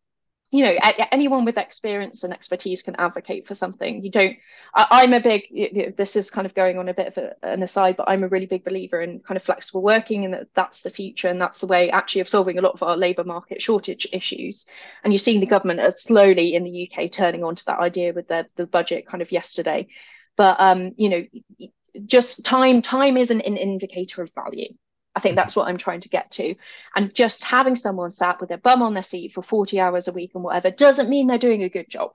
you 0.51 0.65
know 0.65 0.75
anyone 1.11 1.45
with 1.45 1.59
experience 1.59 2.23
and 2.23 2.33
expertise 2.33 2.83
can 2.83 2.95
advocate 2.97 3.47
for 3.47 3.55
something. 3.55 4.05
You 4.05 4.11
don't 4.11 4.37
I, 4.75 5.03
am 5.05 5.13
a 5.13 5.21
big 5.21 5.43
you 5.51 5.73
know, 5.73 5.93
this 5.97 6.17
is 6.17 6.31
kind 6.31 6.47
of 6.47 6.55
going 6.55 6.79
on 6.79 6.89
a 6.89 6.95
bit 6.95 7.09
of 7.09 7.19
a, 7.19 7.35
an 7.43 7.63
aside 7.63 7.97
but 7.97 8.09
i'm 8.09 8.23
a 8.23 8.29
really 8.29 8.47
big 8.47 8.65
believer 8.65 9.01
in 9.01 9.21
kind 9.21 9.37
of 9.37 9.43
flexible 9.43 9.83
working 9.83 10.25
and 10.25 10.35
that 10.35 10.49
that's 10.55 10.83
the 10.83 10.91
future 10.91 11.29
and 11.29 11.41
that's 11.41 11.59
the 11.59 11.67
way 11.67 11.91
actually 11.91 12.21
of 12.21 12.29
solving 12.29 12.59
a 12.59 12.61
lot 12.61 12.75
of 12.75 12.83
our 12.83 12.97
labor 12.97 13.25
market 13.25 13.61
shortage 13.61 14.07
issues. 14.13 14.67
And 15.03 15.13
you're 15.13 15.19
seeing 15.19 15.41
the 15.41 15.47
government 15.47 15.81
are 15.81 15.91
slowly 15.91 16.55
in 16.55 16.65
the 16.65 16.91
uk 16.91 17.11
turning 17.11 17.43
on 17.43 17.57
to 17.57 17.65
that 17.67 17.81
idea 17.81 18.13
with 18.13 18.29
the, 18.29 18.47
the 18.57 18.67
budget 18.67 19.07
kind 19.07 19.23
of 19.23 19.33
yesterday. 19.33 19.89
But 20.37 20.61
um 20.61 20.93
you 20.97 21.09
know 21.09 21.71
just 22.05 22.45
time 22.45 22.83
time 22.83 23.17
is 23.17 23.31
an, 23.31 23.41
an 23.41 23.57
indicator 23.57 24.23
of 24.23 24.31
value 24.35 24.75
I 25.17 25.21
think 25.21 25.35
that's 25.35 25.55
mm-hmm. 25.55 25.61
what 25.61 25.69
I'm 25.69 25.79
trying 25.79 26.03
to 26.03 26.09
get 26.11 26.31
to. 26.33 26.55
And 26.95 27.15
just 27.15 27.43
having 27.43 27.75
someone 27.75 28.13
sat 28.13 28.39
with 28.39 28.51
their 28.51 28.59
bum 28.59 28.83
on 28.83 28.95
their 28.95 29.03
seat 29.03 29.33
for 29.33 29.43
40 29.43 29.81
hours 29.81 30.07
a 30.07 30.13
week 30.13 30.33
and 30.35 30.45
whatever 30.45 30.71
doesn't 30.71 31.09
mean 31.09 31.27
they're 31.27 31.39
doing 31.39 31.63
a 31.63 31.71
good 31.71 31.89
job. 31.89 32.13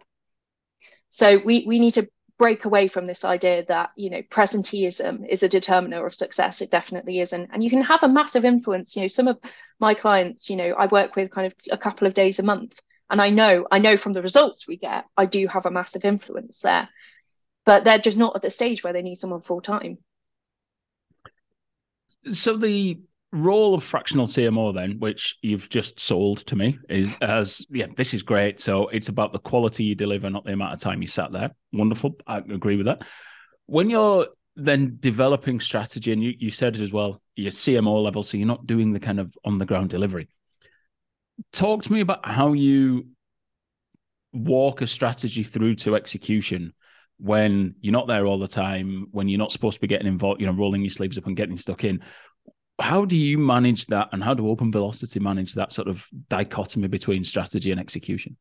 So 1.10 1.42
we 1.44 1.66
we 1.68 1.80
need 1.80 1.96
to 1.96 2.08
break 2.38 2.66
away 2.66 2.88
from 2.88 3.06
this 3.06 3.26
idea 3.26 3.66
that 3.66 3.92
you 3.96 4.10
know 4.10 4.22
presenteeism 4.24 5.28
is 5.28 5.44
a 5.44 5.50
determiner 5.50 6.06
of 6.06 6.16
success. 6.16 6.62
It 6.62 6.72
definitely 6.72 7.20
isn't. 7.20 7.50
And 7.52 7.64
you 7.64 7.70
can 7.70 7.82
have 7.82 8.04
a 8.04 8.08
massive 8.08 8.46
influence. 8.46 8.96
You 8.96 9.02
know, 9.02 9.08
some 9.08 9.28
of 9.28 9.40
my 9.80 9.96
clients, 9.96 10.50
you 10.50 10.56
know, 10.56 10.74
I 10.78 10.86
work 10.86 11.16
with 11.16 11.32
kind 11.32 11.48
of 11.48 11.56
a 11.72 11.78
couple 11.78 12.08
of 12.08 12.14
days 12.14 12.40
a 12.40 12.44
month. 12.44 12.80
And 13.10 13.22
I 13.22 13.30
know, 13.30 13.68
I 13.70 13.80
know 13.80 13.98
from 13.98 14.14
the 14.14 14.22
results 14.22 14.68
we 14.68 14.78
get, 14.78 15.04
I 15.18 15.26
do 15.26 15.46
have 15.48 15.66
a 15.66 15.72
massive 15.72 16.06
influence 16.06 16.62
there. 16.62 16.88
But 17.66 17.84
they're 17.84 18.00
just 18.00 18.18
not 18.18 18.38
at 18.38 18.42
the 18.42 18.50
stage 18.50 18.84
where 18.84 18.94
they 18.94 19.02
need 19.02 19.18
someone 19.18 19.42
full 19.42 19.60
time 19.60 19.98
so 22.30 22.58
the 22.58 23.00
role 23.32 23.74
of 23.74 23.84
fractional 23.84 24.26
CMO 24.26 24.74
then, 24.74 25.00
which 25.00 25.38
you've 25.42 25.70
just 25.70 26.00
sold 26.00 26.46
to 26.48 26.56
me, 26.56 26.78
is 26.90 27.10
as 27.22 27.66
yeah, 27.70 27.88
this 27.96 28.14
is 28.14 28.24
great. 28.24 28.60
So 28.60 28.88
it's 28.90 29.10
about 29.10 29.34
the 29.34 29.40
quality 29.40 29.84
you 29.84 29.96
deliver, 29.96 30.30
not 30.30 30.46
the 30.46 30.54
amount 30.54 30.74
of 30.74 30.80
time 30.80 31.02
you 31.02 31.08
sat 31.08 31.32
there. 31.32 31.52
Wonderful. 31.72 32.16
I 32.28 32.38
agree 32.38 32.78
with 32.78 32.88
that. 32.88 33.04
When 33.68 33.90
you're 33.90 34.28
then 34.56 34.98
developing 35.00 35.60
strategy, 35.60 36.12
and 36.12 36.22
you, 36.22 36.34
you 36.38 36.50
said 36.50 36.76
it 36.76 36.82
as 36.82 36.92
well, 36.92 37.22
your 37.36 37.52
CMO 37.52 38.04
level, 38.04 38.22
so 38.22 38.38
you're 38.38 38.48
not 38.48 38.68
doing 38.68 38.92
the 38.92 39.00
kind 39.00 39.20
of 39.20 39.36
on 39.46 39.58
the 39.58 39.66
ground 39.66 39.90
delivery. 39.90 40.28
Talk 41.54 41.84
to 41.84 41.94
me 41.94 42.02
about 42.02 42.26
how 42.26 42.54
you 42.54 43.08
walk 44.34 44.82
a 44.82 44.88
strategy 44.88 45.44
through 45.44 45.76
to 45.76 45.96
execution 45.96 46.74
when 47.22 47.76
you're 47.82 47.94
not 47.94 48.08
there 48.08 48.26
all 48.26 48.40
the 48.40 48.48
time, 48.48 49.08
when 49.12 49.30
you're 49.30 49.40
not 49.40 49.52
supposed 49.52 49.76
to 49.76 49.82
be 49.82 49.88
getting 49.88 50.08
involved, 50.08 50.42
you 50.42 50.48
know, 50.48 50.54
rolling 50.54 50.82
your 50.82 50.90
sleeves 50.90 51.18
up 51.18 51.28
and 51.28 51.38
getting 51.38 51.58
stuck 51.58 51.84
in 51.84 52.02
how 52.82 53.06
do 53.06 53.16
you 53.16 53.38
manage 53.38 53.86
that? 53.88 54.10
And 54.12 54.24
how 54.24 54.34
do 54.34 54.50
open 54.50 54.72
velocity 54.72 55.20
manage 55.20 55.54
that 55.54 55.72
sort 55.72 55.88
of 55.88 56.06
dichotomy 56.30 56.88
between 56.88 57.24
strategy 57.24 57.72
and 57.72 57.80
execution? 57.80 58.36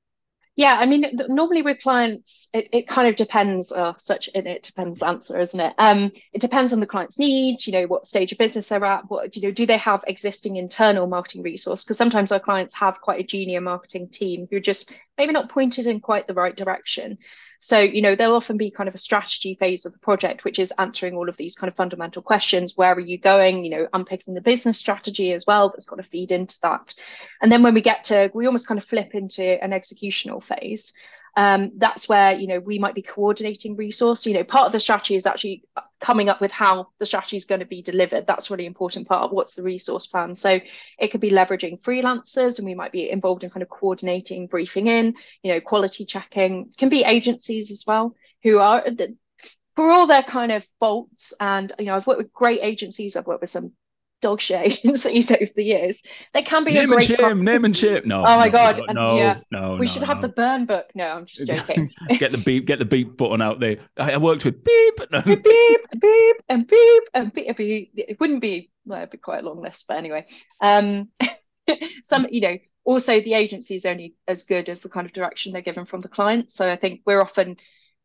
Yeah 0.57 0.74
i 0.81 0.85
mean 0.85 1.07
normally 1.28 1.62
with 1.62 1.81
clients 1.81 2.49
it, 2.53 2.68
it 2.72 2.89
kind 2.89 3.07
of 3.09 3.14
depends 3.14 3.70
uh, 3.70 3.93
such 3.99 4.28
an 4.35 4.49
it 4.49 4.64
depends 4.64 5.01
answer 5.01 5.39
isn't 5.39 5.61
it? 5.61 5.74
Um 5.78 6.11
it 6.33 6.41
depends 6.41 6.72
on 6.72 6.81
the 6.81 6.87
client's 6.87 7.20
needs 7.20 7.68
you 7.68 7.72
know 7.72 7.87
what 7.87 8.05
stage 8.05 8.33
of 8.33 8.39
business 8.39 8.68
they're 8.68 8.85
at 8.85 9.09
what 9.09 9.37
you 9.37 9.43
know 9.43 9.53
do 9.53 9.64
they 9.64 9.78
have 9.78 10.05
existing 10.09 10.57
internal 10.57 11.07
marketing 11.07 11.43
resource? 11.43 11.85
Because 11.85 11.99
sometimes 11.99 12.33
our 12.33 12.41
clients 12.41 12.74
have 12.74 13.01
quite 13.01 13.20
a 13.20 13.24
junior 13.24 13.61
marketing 13.61 14.09
team 14.09 14.49
who 14.51 14.57
are 14.57 14.61
just 14.61 14.93
maybe 15.16 15.33
not 15.33 15.51
pointed 15.51 15.87
in 15.87 16.01
quite 16.01 16.26
the 16.26 16.35
right 16.35 16.57
direction 16.57 17.16
so, 17.63 17.79
you 17.79 18.01
know, 18.01 18.17
there'll 18.17 18.37
often 18.37 18.57
be 18.57 18.71
kind 18.71 18.89
of 18.89 18.95
a 18.95 18.99
strategy 18.99 19.55
phase 19.55 19.85
of 19.85 19.93
the 19.93 19.99
project, 19.99 20.45
which 20.45 20.59
is 20.59 20.73
answering 20.79 21.15
all 21.15 21.29
of 21.29 21.37
these 21.37 21.55
kind 21.55 21.69
of 21.69 21.77
fundamental 21.77 22.23
questions. 22.23 22.75
Where 22.75 22.95
are 22.95 23.01
you 23.01 23.19
going? 23.19 23.67
You 23.67 23.71
know, 23.71 23.89
unpicking 23.93 24.33
the 24.33 24.41
business 24.41 24.79
strategy 24.79 25.35
as 25.35 25.47
well, 25.47 25.69
that's 25.69 25.85
got 25.85 25.97
to 25.97 26.03
feed 26.03 26.33
into 26.33 26.59
that. 26.63 26.95
And 27.43 27.53
then 27.53 27.63
when 27.63 27.75
we 27.75 27.83
get 27.83 28.05
to, 28.05 28.31
we 28.33 28.47
almost 28.47 28.67
kind 28.67 28.79
of 28.79 28.85
flip 28.87 29.15
into 29.15 29.63
an 29.63 29.73
executional 29.73 30.43
phase 30.43 30.95
um, 31.37 31.72
that's 31.76 32.09
where 32.09 32.33
you 32.33 32.47
know 32.47 32.61
we 32.61 32.78
might 32.78 32.95
be 32.95 33.03
coordinating 33.03 33.76
resource. 33.76 34.26
You 34.26 34.35
know 34.35 34.45
part 34.45 34.66
of 34.66 34.72
the 34.72 34.81
strategy 34.81 35.16
is 35.16 35.26
actually 35.26 35.64
coming 36.01 36.28
up 36.28 36.41
with 36.41 36.51
how 36.51 36.89
the 36.99 37.07
strategy 37.07 37.37
is 37.37 37.45
going 37.45 37.61
to 37.61 37.66
be 37.66 37.83
delivered. 37.83 38.26
That's 38.26 38.51
really 38.51 38.66
important 38.66 39.07
part 39.07 39.24
of 39.24 39.33
what's 39.33 39.55
the 39.55 39.62
resource 39.62 40.07
plan. 40.07 40.35
So 40.35 40.61
it 40.99 41.09
could 41.09 41.20
be 41.20 41.31
leveraging 41.31 41.83
freelancers 41.83 42.59
and 42.59 42.66
we 42.66 42.74
might 42.74 42.93
be 42.93 43.11
involved 43.11 43.45
in 43.45 43.51
kind 43.51 43.62
of 43.62 43.68
coordinating 43.68 44.47
briefing 44.47 44.87
in 44.87 45.14
you 45.43 45.53
know 45.53 45.61
quality 45.61 46.05
checking. 46.05 46.70
Can 46.76 46.89
be 46.89 47.05
agencies 47.05 47.70
as 47.70 47.85
well 47.87 48.14
who 48.43 48.59
are 48.59 48.85
for 49.76 49.91
all 49.91 50.07
their 50.07 50.22
kind 50.22 50.53
of 50.53 50.66
faults. 50.78 51.33
And 51.41 51.72
you 51.78 51.87
know 51.87 51.97
i've 51.97 52.07
worked 52.07 52.18
with 52.18 52.33
great 52.33 52.61
agencies. 52.62 53.16
I've 53.16 53.26
worked 53.26 53.43
with 53.43 53.51
some 53.51 53.72
dog 54.21 54.41
shit 54.41 54.61
agencies 54.85 55.31
over 55.31 55.51
the 55.55 55.64
years. 55.64 56.03
They 56.35 56.43
can 56.43 56.64
be 56.64 56.75
name 56.75 56.93
a 56.93 56.97
great 56.97 57.11
and 57.11 57.18
shame, 57.18 57.45
name 57.45 57.64
and 57.64 57.77
shame. 57.77 58.03
No. 58.05 58.21
Oh 58.21 58.37
my 58.37 58.47
no, 58.47 58.53
god. 58.53 58.81
No, 58.91 59.16
yeah. 59.16 59.41
no, 59.51 59.73
We 59.73 59.81
no, 59.81 59.87
should 59.87 60.03
no. 60.03 60.07
have 60.09 60.23
the 60.23 60.29
burn 60.29 60.66
book. 60.66 60.87
No, 60.95 61.07
I'm 61.07 61.27
just 61.27 61.47
joking. 61.47 61.91
get 62.18 62.33
the 62.33 62.39
beep, 62.39 62.66
get 62.66 62.79
the 62.79 62.85
beep 62.85 63.16
button 63.16 63.43
out 63.43 63.61
there. 63.61 63.79
I, 63.97 64.12
I 64.12 64.16
worked 64.18 64.45
with 64.45 64.62
beep, 64.64 65.01
beep, 65.25 65.45
beep, 66.01 66.37
and 66.49 66.66
beep, 66.66 67.03
and 67.14 67.33
beep, 67.33 67.57
beep. 67.57 67.93
It 67.97 68.21
wouldn't 68.21 68.41
be. 68.41 68.71
Well, 68.87 68.99
it'd 68.99 69.11
be 69.11 69.18
quite 69.18 69.45
a 69.45 69.47
long 69.47 69.61
list, 69.61 69.87
but 69.89 69.97
anyway. 69.97 70.27
Um, 70.61 71.09
some, 72.03 72.27
you 72.31 72.41
know, 72.41 72.59
also 72.85 73.21
the 73.21 73.35
agency 73.35 73.77
is 73.77 73.87
only 73.87 74.14
as 74.27 74.43
good 74.43 74.68
as 74.68 74.83
the 74.83 74.89
kind 74.89 75.07
of 75.07 75.12
direction 75.12 75.53
they're 75.53 75.62
given 75.62 75.85
from 75.85 76.01
the 76.01 76.09
client. 76.09 76.51
So 76.51 76.71
I 76.71 76.77
think 76.77 77.03
we're 77.07 77.21
often 77.21 77.57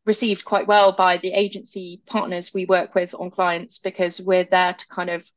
received 0.04 0.44
quite 0.44 0.66
well 0.68 0.92
by 0.92 1.18
the 1.18 1.32
agency 1.32 2.00
partners 2.06 2.54
we 2.54 2.64
work 2.64 2.94
with 2.94 3.14
on 3.14 3.30
clients 3.30 3.78
because 3.78 4.20
we're 4.20 4.44
there 4.44 4.74
to 4.74 4.86
kind 4.88 5.10
of 5.10 5.28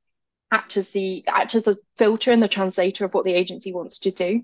act 0.51 0.77
as 0.77 0.89
the 0.89 1.23
act 1.27 1.55
as 1.55 1.63
the 1.63 1.77
filter 1.97 2.31
and 2.31 2.41
the 2.41 2.47
translator 2.47 3.05
of 3.05 3.13
what 3.13 3.25
the 3.25 3.33
agency 3.33 3.73
wants 3.73 3.99
to 3.99 4.11
do 4.11 4.41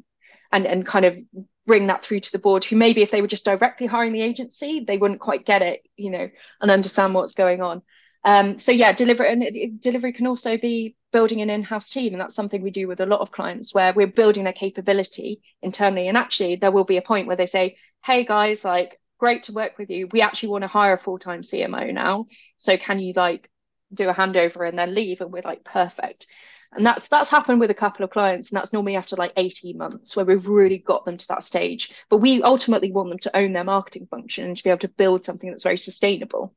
and 0.51 0.65
and 0.65 0.85
kind 0.85 1.05
of 1.05 1.19
bring 1.65 1.87
that 1.87 2.05
through 2.05 2.19
to 2.19 2.31
the 2.31 2.39
board 2.39 2.63
who 2.63 2.75
maybe 2.75 3.01
if 3.01 3.09
they 3.11 3.21
were 3.21 3.27
just 3.27 3.45
directly 3.45 3.87
hiring 3.87 4.13
the 4.13 4.21
agency 4.21 4.83
they 4.85 4.97
wouldn't 4.97 5.19
quite 5.19 5.45
get 5.45 5.61
it 5.61 5.81
you 5.95 6.11
know 6.11 6.29
and 6.61 6.71
understand 6.71 7.13
what's 7.13 7.33
going 7.33 7.61
on. 7.61 7.81
Um, 8.23 8.57
so 8.57 8.71
yeah 8.71 8.91
delivery 8.91 9.31
and 9.31 9.81
delivery 9.81 10.13
can 10.13 10.27
also 10.27 10.57
be 10.57 10.95
building 11.11 11.41
an 11.41 11.49
in-house 11.49 11.89
team 11.89 12.13
and 12.13 12.21
that's 12.21 12.35
something 12.35 12.61
we 12.61 12.71
do 12.71 12.87
with 12.87 12.99
a 12.99 13.05
lot 13.05 13.21
of 13.21 13.31
clients 13.31 13.73
where 13.73 13.93
we're 13.93 14.07
building 14.07 14.43
their 14.43 14.53
capability 14.53 15.41
internally. 15.61 16.07
And 16.07 16.17
actually 16.17 16.55
there 16.55 16.71
will 16.71 16.85
be 16.85 16.97
a 16.97 17.01
point 17.01 17.27
where 17.27 17.35
they 17.35 17.45
say 17.45 17.77
hey 18.03 18.25
guys 18.25 18.63
like 18.63 18.99
great 19.17 19.43
to 19.43 19.53
work 19.53 19.77
with 19.77 19.89
you. 19.89 20.07
We 20.11 20.21
actually 20.21 20.49
want 20.49 20.63
to 20.63 20.67
hire 20.67 20.93
a 20.93 20.99
full-time 20.99 21.41
cmo 21.41 21.93
now. 21.93 22.25
So 22.57 22.77
can 22.77 22.99
you 22.99 23.13
like 23.15 23.49
do 23.95 24.09
a 24.09 24.13
handover 24.13 24.67
and 24.67 24.77
then 24.77 24.93
leave 24.93 25.21
and 25.21 25.31
we're 25.31 25.41
like 25.43 25.63
perfect 25.63 26.27
and 26.75 26.85
that's 26.85 27.07
that's 27.07 27.29
happened 27.29 27.59
with 27.59 27.71
a 27.71 27.75
couple 27.75 28.03
of 28.03 28.11
clients 28.11 28.49
and 28.49 28.57
that's 28.57 28.73
normally 28.73 28.95
after 28.95 29.15
like 29.15 29.33
18 29.37 29.77
months 29.77 30.15
where 30.15 30.25
we've 30.25 30.47
really 30.47 30.77
got 30.77 31.05
them 31.05 31.17
to 31.17 31.27
that 31.29 31.43
stage 31.43 31.93
but 32.09 32.17
we 32.17 32.41
ultimately 32.43 32.91
want 32.91 33.09
them 33.09 33.19
to 33.19 33.35
own 33.35 33.53
their 33.53 33.63
marketing 33.63 34.07
function 34.07 34.45
and 34.45 34.57
to 34.57 34.63
be 34.63 34.69
able 34.69 34.79
to 34.79 34.87
build 34.87 35.23
something 35.23 35.49
that's 35.49 35.63
very 35.63 35.77
sustainable 35.77 36.53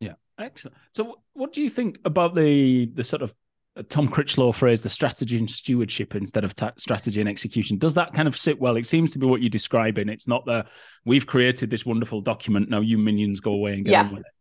yeah 0.00 0.14
excellent 0.38 0.76
so 0.94 1.20
what 1.34 1.52
do 1.52 1.62
you 1.62 1.70
think 1.70 1.98
about 2.04 2.34
the 2.34 2.86
the 2.94 3.04
sort 3.04 3.22
of 3.22 3.32
uh, 3.76 3.84
Tom 3.88 4.08
Critchlow 4.08 4.50
phrase, 4.50 4.82
the 4.82 4.90
strategy 4.90 5.38
and 5.38 5.48
stewardship 5.48 6.16
instead 6.16 6.42
of 6.42 6.52
strategy 6.76 7.20
and 7.20 7.30
execution. 7.30 7.78
Does 7.78 7.94
that 7.94 8.12
kind 8.12 8.26
of 8.26 8.36
sit 8.36 8.60
well? 8.60 8.76
It 8.76 8.84
seems 8.84 9.12
to 9.12 9.20
be 9.20 9.28
what 9.28 9.42
you're 9.42 9.48
describing. 9.48 10.08
It's 10.08 10.26
not 10.26 10.44
the 10.44 10.66
we've 11.04 11.24
created 11.24 11.70
this 11.70 11.86
wonderful 11.86 12.20
document. 12.20 12.68
Now 12.68 12.80
you 12.80 12.98
minions 12.98 13.38
go 13.38 13.52
away 13.52 13.74
and 13.74 13.84
get 13.84 13.92
yeah. 13.92 14.02
on 14.02 14.14
with 14.14 14.26
it 14.26 14.32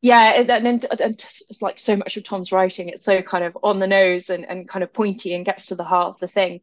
yeah 0.00 0.32
and, 0.34 0.50
and, 0.50 0.86
and 1.00 1.24
like 1.60 1.78
so 1.78 1.96
much 1.96 2.16
of 2.16 2.24
tom's 2.24 2.52
writing 2.52 2.88
it's 2.88 3.04
so 3.04 3.22
kind 3.22 3.44
of 3.44 3.56
on 3.62 3.78
the 3.78 3.86
nose 3.86 4.30
and, 4.30 4.44
and 4.48 4.68
kind 4.68 4.82
of 4.82 4.92
pointy 4.92 5.34
and 5.34 5.44
gets 5.44 5.66
to 5.66 5.74
the 5.74 5.84
heart 5.84 6.08
of 6.08 6.18
the 6.20 6.28
thing. 6.28 6.60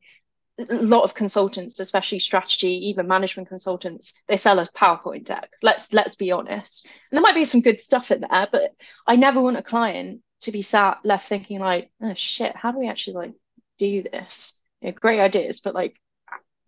A 0.70 0.76
lot 0.76 1.04
of 1.04 1.14
consultants 1.14 1.80
especially 1.80 2.20
strategy 2.20 2.90
even 2.90 3.08
management 3.08 3.48
consultants 3.48 4.14
they 4.28 4.36
sell 4.38 4.60
a 4.60 4.68
powerpoint 4.68 5.26
deck. 5.26 5.50
Let's 5.62 5.94
let's 5.94 6.16
be 6.16 6.32
honest. 6.32 6.86
And 6.86 7.18
there 7.18 7.22
might 7.22 7.36
be 7.36 7.46
some 7.46 7.62
good 7.62 7.80
stuff 7.80 8.12
in 8.12 8.22
there 8.22 8.48
but 8.52 8.74
i 9.08 9.16
never 9.16 9.42
want 9.42 9.58
a 9.58 9.64
client 9.64 10.22
to 10.42 10.52
be 10.52 10.62
sat 10.62 11.00
left 11.04 11.28
thinking 11.28 11.60
like 11.60 11.92
oh 12.02 12.14
shit 12.14 12.56
how 12.56 12.72
do 12.72 12.80
we 12.80 12.90
actually 12.90 13.16
like 13.16 13.34
do 13.78 14.04
this? 14.04 14.60
You 14.82 14.90
know, 14.90 14.98
great 15.00 15.20
ideas 15.20 15.62
but 15.62 15.76
like 15.76 15.96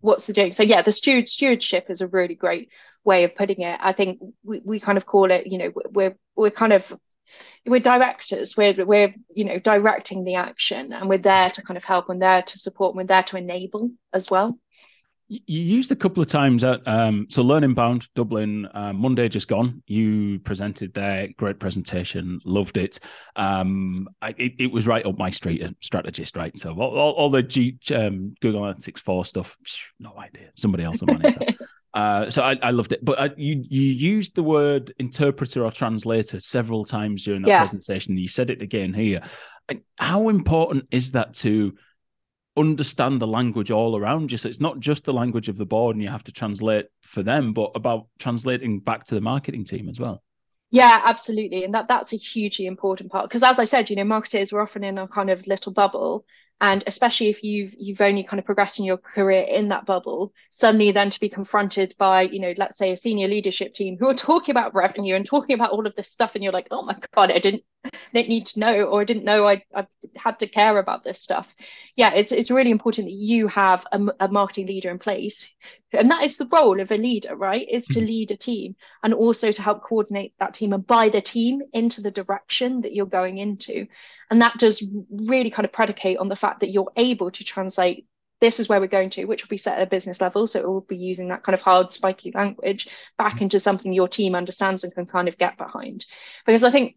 what's 0.00 0.26
the 0.26 0.32
doing? 0.32 0.52
So 0.52 0.62
yeah 0.62 0.82
the 0.82 0.92
steward 0.92 1.28
stewardship 1.28 1.90
is 1.90 2.00
a 2.00 2.06
really 2.06 2.34
great 2.34 2.70
way 3.04 3.24
of 3.24 3.34
putting 3.34 3.60
it. 3.62 3.78
I 3.82 3.92
think 3.92 4.20
we, 4.44 4.60
we 4.64 4.80
kind 4.80 4.98
of 4.98 5.06
call 5.06 5.30
it, 5.30 5.46
you 5.46 5.58
know, 5.58 5.72
we're 5.92 6.16
we're 6.36 6.50
kind 6.50 6.72
of 6.72 6.92
we're 7.66 7.80
directors. 7.80 8.56
We're 8.56 8.84
we're 8.84 9.14
you 9.34 9.44
know 9.44 9.58
directing 9.58 10.24
the 10.24 10.36
action, 10.36 10.92
and 10.92 11.08
we're 11.08 11.18
there 11.18 11.50
to 11.50 11.62
kind 11.62 11.76
of 11.76 11.84
help, 11.84 12.08
and 12.08 12.20
there 12.20 12.42
to 12.42 12.58
support, 12.58 12.94
and 12.94 12.98
we're 12.98 13.14
there 13.14 13.22
to 13.24 13.36
enable 13.36 13.90
as 14.12 14.30
well. 14.30 14.58
You 15.28 15.62
used 15.62 15.90
a 15.90 15.96
couple 15.96 16.22
of 16.22 16.28
times 16.28 16.62
at 16.62 16.86
um, 16.86 17.26
so 17.30 17.42
Learn 17.42 17.64
Inbound 17.64 18.06
Dublin 18.14 18.68
uh, 18.74 18.92
Monday 18.92 19.30
just 19.30 19.48
gone. 19.48 19.82
You 19.86 20.40
presented 20.40 20.92
there, 20.92 21.28
great 21.38 21.58
presentation, 21.58 22.38
loved 22.44 22.76
it. 22.76 23.00
Um, 23.36 24.08
I, 24.20 24.30
it, 24.36 24.52
it 24.58 24.72
was 24.72 24.86
right 24.86 25.06
up 25.06 25.16
my 25.16 25.30
street, 25.30 25.62
a 25.62 25.74
strategist, 25.80 26.36
right? 26.36 26.58
So 26.58 26.74
all, 26.74 26.98
all, 26.98 27.12
all 27.12 27.30
the 27.30 27.42
G, 27.42 27.78
um, 27.94 28.34
Google 28.42 28.60
Analytics 28.60 28.98
four 28.98 29.24
stuff, 29.24 29.56
no 29.98 30.12
idea. 30.18 30.50
Somebody 30.56 30.84
else 30.84 31.00
will 31.00 31.14
manage 31.14 31.34
that. 31.36 31.56
Uh, 31.94 32.30
so 32.30 32.42
I, 32.42 32.56
I, 32.62 32.70
loved 32.70 32.92
it. 32.92 33.04
But 33.04 33.18
uh, 33.18 33.28
you 33.36 33.62
you 33.68 33.82
used 33.82 34.34
the 34.34 34.42
word 34.42 34.94
interpreter 34.98 35.64
or 35.64 35.70
translator 35.70 36.40
several 36.40 36.84
times 36.84 37.24
during 37.24 37.42
that 37.42 37.48
yeah. 37.48 37.58
presentation. 37.58 38.16
You 38.16 38.28
said 38.28 38.48
it 38.48 38.62
again 38.62 38.94
here. 38.94 39.22
How 39.98 40.28
important 40.28 40.88
is 40.90 41.12
that 41.12 41.34
to 41.34 41.74
understand 42.56 43.20
the 43.20 43.26
language 43.26 43.70
all 43.70 43.96
around 43.96 44.32
you? 44.32 44.38
So 44.38 44.48
it's 44.48 44.60
not 44.60 44.80
just 44.80 45.04
the 45.04 45.12
language 45.12 45.48
of 45.48 45.58
the 45.58 45.66
board 45.66 45.94
and 45.94 46.02
you 46.02 46.08
have 46.08 46.24
to 46.24 46.32
translate 46.32 46.86
for 47.02 47.22
them, 47.22 47.52
but 47.52 47.72
about 47.74 48.06
translating 48.18 48.80
back 48.80 49.04
to 49.04 49.14
the 49.14 49.20
marketing 49.20 49.66
team 49.66 49.90
as 49.90 50.00
well. 50.00 50.22
Yeah, 50.70 51.02
absolutely. 51.04 51.64
And 51.64 51.74
that 51.74 51.88
that's 51.88 52.14
a 52.14 52.16
hugely 52.16 52.64
important 52.64 53.12
part. 53.12 53.28
Because 53.28 53.42
as 53.42 53.58
I 53.58 53.66
said, 53.66 53.90
you 53.90 53.96
know, 53.96 54.04
marketers 54.04 54.50
were 54.50 54.62
often 54.62 54.82
in 54.82 54.96
a 54.96 55.06
kind 55.06 55.28
of 55.28 55.46
little 55.46 55.72
bubble 55.72 56.24
and 56.62 56.84
especially 56.86 57.28
if 57.28 57.44
you've 57.44 57.74
you've 57.78 58.00
only 58.00 58.22
kind 58.22 58.38
of 58.38 58.46
progressed 58.46 58.78
in 58.78 58.86
your 58.86 58.96
career 58.96 59.42
in 59.42 59.68
that 59.68 59.84
bubble 59.84 60.32
suddenly 60.48 60.92
then 60.92 61.10
to 61.10 61.20
be 61.20 61.28
confronted 61.28 61.94
by 61.98 62.22
you 62.22 62.40
know 62.40 62.54
let's 62.56 62.78
say 62.78 62.92
a 62.92 62.96
senior 62.96 63.28
leadership 63.28 63.74
team 63.74 63.98
who 63.98 64.08
are 64.08 64.14
talking 64.14 64.52
about 64.52 64.74
revenue 64.74 65.14
and 65.14 65.26
talking 65.26 65.54
about 65.54 65.72
all 65.72 65.86
of 65.86 65.94
this 65.96 66.08
stuff 66.08 66.34
and 66.34 66.42
you're 66.42 66.52
like 66.52 66.68
oh 66.70 66.82
my 66.82 66.96
god 67.14 67.30
i 67.30 67.38
didn't 67.38 67.62
didn't 68.14 68.28
need 68.28 68.46
to 68.46 68.60
know 68.60 68.84
or 68.84 69.00
I 69.00 69.04
didn't 69.04 69.24
know 69.24 69.46
I, 69.46 69.64
I 69.74 69.86
had 70.16 70.38
to 70.40 70.46
care 70.46 70.78
about 70.78 71.04
this 71.04 71.20
stuff. 71.20 71.52
Yeah, 71.96 72.12
it's 72.14 72.32
it's 72.32 72.50
really 72.50 72.70
important 72.70 73.06
that 73.06 73.12
you 73.12 73.48
have 73.48 73.84
a, 73.90 74.00
a, 74.20 74.28
marketing 74.28 74.66
leader 74.66 74.90
in 74.90 74.98
place. 74.98 75.54
And 75.92 76.10
that 76.10 76.24
is 76.24 76.38
the 76.38 76.46
role 76.46 76.80
of 76.80 76.90
a 76.90 76.96
leader, 76.96 77.36
right? 77.36 77.66
Is 77.70 77.86
to 77.86 77.98
mm-hmm. 77.98 78.06
lead 78.06 78.30
a 78.30 78.36
team 78.36 78.76
and 79.02 79.12
also 79.12 79.52
to 79.52 79.62
help 79.62 79.82
coordinate 79.82 80.34
that 80.38 80.54
team 80.54 80.72
and 80.72 80.86
buy 80.86 81.08
the 81.08 81.20
team 81.20 81.62
into 81.72 82.00
the 82.00 82.10
direction 82.10 82.80
that 82.82 82.94
you're 82.94 83.06
going 83.06 83.38
into. 83.38 83.86
And 84.30 84.40
that 84.42 84.58
does 84.58 84.82
really 85.10 85.50
kind 85.50 85.64
of 85.64 85.72
predicate 85.72 86.18
on 86.18 86.28
the 86.28 86.36
fact 86.36 86.60
that 86.60 86.70
you're 86.70 86.92
able 86.96 87.30
to 87.30 87.44
translate 87.44 88.06
this 88.40 88.58
is 88.58 88.68
where 88.68 88.80
we're 88.80 88.88
going 88.88 89.10
to, 89.10 89.24
which 89.24 89.44
will 89.44 89.48
be 89.48 89.56
set 89.56 89.78
at 89.78 89.84
a 89.84 89.90
business 89.90 90.20
level. 90.20 90.48
So 90.48 90.58
it 90.58 90.66
will 90.66 90.80
be 90.80 90.96
using 90.96 91.28
that 91.28 91.44
kind 91.44 91.54
of 91.54 91.62
hard, 91.62 91.92
spiky 91.92 92.32
language 92.34 92.88
back 93.16 93.40
into 93.40 93.60
something 93.60 93.92
your 93.92 94.08
team 94.08 94.34
understands 94.34 94.82
and 94.82 94.92
can 94.92 95.06
kind 95.06 95.28
of 95.28 95.38
get 95.38 95.56
behind. 95.56 96.04
Because 96.44 96.64
I 96.64 96.72
think 96.72 96.96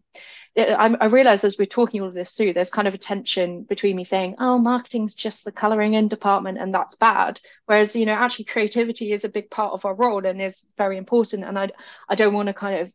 I, 0.56 0.96
I 1.00 1.06
realize 1.06 1.44
as 1.44 1.58
we're 1.58 1.66
talking 1.66 2.00
all 2.00 2.08
of 2.08 2.14
this 2.14 2.34
through, 2.34 2.54
there's 2.54 2.70
kind 2.70 2.88
of 2.88 2.94
a 2.94 2.98
tension 2.98 3.62
between 3.64 3.96
me 3.96 4.04
saying, 4.04 4.36
"Oh, 4.38 4.58
marketing's 4.58 5.14
just 5.14 5.44
the 5.44 5.52
coloring 5.52 5.94
in 5.94 6.08
department, 6.08 6.58
and 6.58 6.72
that's 6.72 6.94
bad," 6.94 7.40
whereas 7.66 7.94
you 7.94 8.06
know 8.06 8.14
actually 8.14 8.46
creativity 8.46 9.12
is 9.12 9.24
a 9.24 9.28
big 9.28 9.50
part 9.50 9.72
of 9.72 9.84
our 9.84 9.94
role 9.94 10.24
and 10.24 10.40
is 10.40 10.64
very 10.78 10.96
important, 10.96 11.44
and 11.44 11.58
I 11.58 11.70
I 12.08 12.14
don't 12.14 12.34
want 12.34 12.46
to 12.46 12.54
kind 12.54 12.80
of 12.80 12.94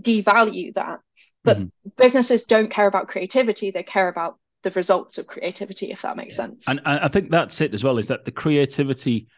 devalue 0.00 0.74
that. 0.74 1.00
But 1.44 1.58
mm-hmm. 1.58 1.88
businesses 1.96 2.44
don't 2.44 2.70
care 2.70 2.88
about 2.88 3.08
creativity; 3.08 3.70
they 3.70 3.84
care 3.84 4.08
about 4.08 4.38
the 4.64 4.70
results 4.70 5.18
of 5.18 5.26
creativity, 5.28 5.92
if 5.92 6.02
that 6.02 6.16
makes 6.16 6.36
yeah. 6.36 6.46
sense. 6.46 6.66
And 6.66 6.80
I 6.84 7.08
think 7.08 7.30
that's 7.30 7.60
it 7.60 7.74
as 7.74 7.84
well. 7.84 7.98
Is 7.98 8.08
that 8.08 8.24
the 8.24 8.32
creativity 8.32 9.28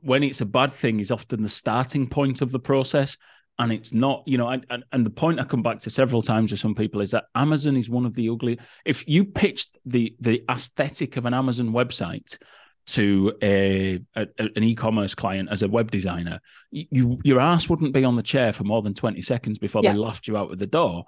when 0.00 0.22
it's 0.22 0.40
a 0.40 0.46
bad 0.46 0.72
thing 0.72 1.00
is 1.00 1.10
often 1.10 1.42
the 1.42 1.48
starting 1.48 2.08
point 2.08 2.42
of 2.42 2.52
the 2.52 2.58
process 2.58 3.16
and 3.58 3.72
it's 3.72 3.92
not 3.92 4.22
you 4.26 4.38
know 4.38 4.48
and, 4.48 4.84
and 4.92 5.04
the 5.04 5.10
point 5.10 5.40
i 5.40 5.44
come 5.44 5.62
back 5.62 5.78
to 5.78 5.90
several 5.90 6.22
times 6.22 6.50
with 6.50 6.60
some 6.60 6.74
people 6.74 7.00
is 7.00 7.10
that 7.10 7.24
amazon 7.34 7.76
is 7.76 7.90
one 7.90 8.06
of 8.06 8.14
the 8.14 8.28
ugly 8.28 8.58
if 8.84 9.06
you 9.08 9.24
pitched 9.24 9.78
the 9.86 10.14
the 10.20 10.42
aesthetic 10.50 11.16
of 11.16 11.26
an 11.26 11.34
amazon 11.34 11.70
website 11.70 12.38
to 12.86 13.34
a, 13.42 14.00
a, 14.16 14.26
an 14.38 14.64
e-commerce 14.64 15.14
client 15.14 15.50
as 15.52 15.62
a 15.62 15.68
web 15.68 15.90
designer 15.90 16.40
you 16.70 17.18
your 17.22 17.38
ass 17.38 17.68
wouldn't 17.68 17.92
be 17.92 18.04
on 18.04 18.16
the 18.16 18.22
chair 18.22 18.52
for 18.52 18.64
more 18.64 18.80
than 18.80 18.94
20 18.94 19.20
seconds 19.20 19.58
before 19.58 19.82
yeah. 19.84 19.92
they 19.92 19.98
laughed 19.98 20.26
you 20.26 20.36
out 20.36 20.50
of 20.50 20.58
the 20.58 20.66
door 20.66 21.04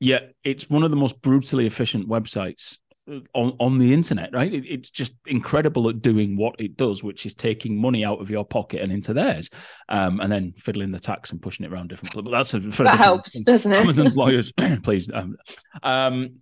yet 0.00 0.34
it's 0.42 0.68
one 0.68 0.82
of 0.82 0.90
the 0.90 0.96
most 0.96 1.20
brutally 1.22 1.66
efficient 1.66 2.08
websites 2.08 2.78
on, 3.08 3.56
on 3.58 3.78
the 3.78 3.92
internet, 3.92 4.32
right? 4.32 4.52
It, 4.52 4.64
it's 4.66 4.90
just 4.90 5.14
incredible 5.26 5.88
at 5.88 6.02
doing 6.02 6.36
what 6.36 6.54
it 6.58 6.76
does, 6.76 7.02
which 7.02 7.26
is 7.26 7.34
taking 7.34 7.80
money 7.80 8.04
out 8.04 8.20
of 8.20 8.30
your 8.30 8.44
pocket 8.44 8.82
and 8.82 8.92
into 8.92 9.12
theirs, 9.12 9.50
um, 9.88 10.20
and 10.20 10.30
then 10.30 10.54
fiddling 10.58 10.92
the 10.92 10.98
tax 10.98 11.32
and 11.32 11.42
pushing 11.42 11.64
it 11.64 11.72
around 11.72 11.88
different. 11.88 12.14
But 12.14 12.30
that's 12.30 12.54
a, 12.54 12.60
that 12.60 12.96
helps, 12.96 13.32
thing. 13.32 13.44
doesn't 13.44 13.72
it? 13.72 13.80
Amazon's 13.80 14.16
lawyers, 14.16 14.52
please. 14.82 15.10
Um, 15.12 15.36
um, 15.82 16.36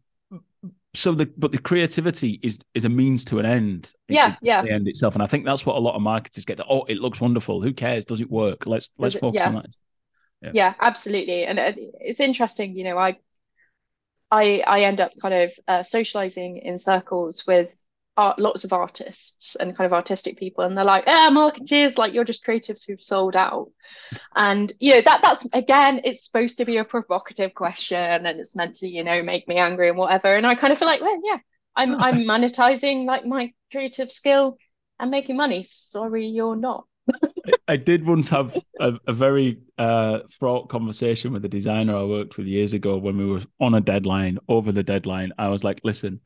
so 0.94 1.12
the 1.12 1.30
but 1.36 1.52
the 1.52 1.58
creativity 1.58 2.40
is 2.42 2.58
is 2.74 2.84
a 2.84 2.88
means 2.88 3.24
to 3.26 3.38
an 3.38 3.46
end. 3.46 3.92
Yeah, 4.08 4.30
it's 4.30 4.42
yeah. 4.42 4.62
The 4.62 4.70
end 4.70 4.88
itself, 4.88 5.14
and 5.14 5.22
I 5.22 5.26
think 5.26 5.44
that's 5.44 5.64
what 5.64 5.76
a 5.76 5.80
lot 5.80 5.94
of 5.94 6.02
marketers 6.02 6.44
get. 6.44 6.56
To, 6.56 6.64
oh, 6.68 6.84
it 6.88 6.98
looks 6.98 7.20
wonderful. 7.20 7.62
Who 7.62 7.72
cares? 7.72 8.04
Does 8.04 8.20
it 8.20 8.30
work? 8.30 8.66
Let's 8.66 8.90
let's 8.98 9.14
focus 9.14 9.42
yeah. 9.42 9.48
on 9.48 9.54
that. 9.56 9.76
Yeah. 10.40 10.50
yeah, 10.54 10.74
absolutely. 10.80 11.44
And 11.44 11.58
it's 11.58 12.20
interesting. 12.20 12.76
You 12.76 12.84
know, 12.84 12.98
I 12.98 13.18
I 14.30 14.62
I 14.66 14.80
end 14.82 15.00
up 15.00 15.12
kind 15.20 15.34
of 15.34 15.52
uh, 15.66 15.82
socializing 15.82 16.58
in 16.58 16.78
circles 16.78 17.46
with 17.46 17.74
art, 18.16 18.38
lots 18.38 18.64
of 18.64 18.72
artists 18.72 19.56
and 19.56 19.76
kind 19.76 19.86
of 19.86 19.92
artistic 19.92 20.38
people, 20.38 20.64
and 20.64 20.76
they're 20.76 20.84
like, 20.84 21.04
"Ah, 21.06 21.28
marketeers, 21.30 21.98
like 21.98 22.12
you're 22.12 22.24
just 22.24 22.44
creatives 22.44 22.86
who've 22.86 23.02
sold 23.02 23.36
out." 23.36 23.70
And 24.34 24.72
you 24.80 24.94
know 24.94 25.02
that 25.02 25.20
that's 25.22 25.46
again, 25.54 26.00
it's 26.04 26.24
supposed 26.24 26.58
to 26.58 26.64
be 26.64 26.78
a 26.78 26.84
provocative 26.84 27.54
question, 27.54 28.26
and 28.26 28.40
it's 28.40 28.56
meant 28.56 28.76
to 28.76 28.88
you 28.88 29.04
know 29.04 29.22
make 29.22 29.48
me 29.48 29.56
angry 29.58 29.88
and 29.88 29.98
whatever. 29.98 30.34
And 30.36 30.46
I 30.46 30.54
kind 30.56 30.72
of 30.72 30.78
feel 30.78 30.88
like, 30.88 31.00
well, 31.00 31.20
yeah, 31.24 31.38
I'm 31.76 31.94
I'm 31.94 32.16
monetizing 32.28 33.06
like 33.06 33.24
my 33.24 33.52
creative 33.70 34.10
skill 34.12 34.58
and 34.98 35.10
making 35.10 35.36
money. 35.36 35.62
Sorry, 35.62 36.26
you're 36.26 36.56
not. 36.56 36.87
I 37.66 37.76
did 37.76 38.06
once 38.06 38.28
have 38.30 38.56
a, 38.80 38.94
a 39.06 39.12
very 39.12 39.60
uh, 39.76 40.20
fraught 40.38 40.68
conversation 40.68 41.32
with 41.32 41.44
a 41.44 41.48
designer 41.48 41.96
I 41.96 42.04
worked 42.04 42.36
with 42.36 42.46
years 42.46 42.72
ago 42.72 42.96
when 42.96 43.16
we 43.16 43.26
were 43.26 43.42
on 43.60 43.74
a 43.74 43.80
deadline, 43.80 44.38
over 44.48 44.72
the 44.72 44.82
deadline. 44.82 45.32
I 45.38 45.48
was 45.48 45.64
like, 45.64 45.80
listen, 45.84 46.20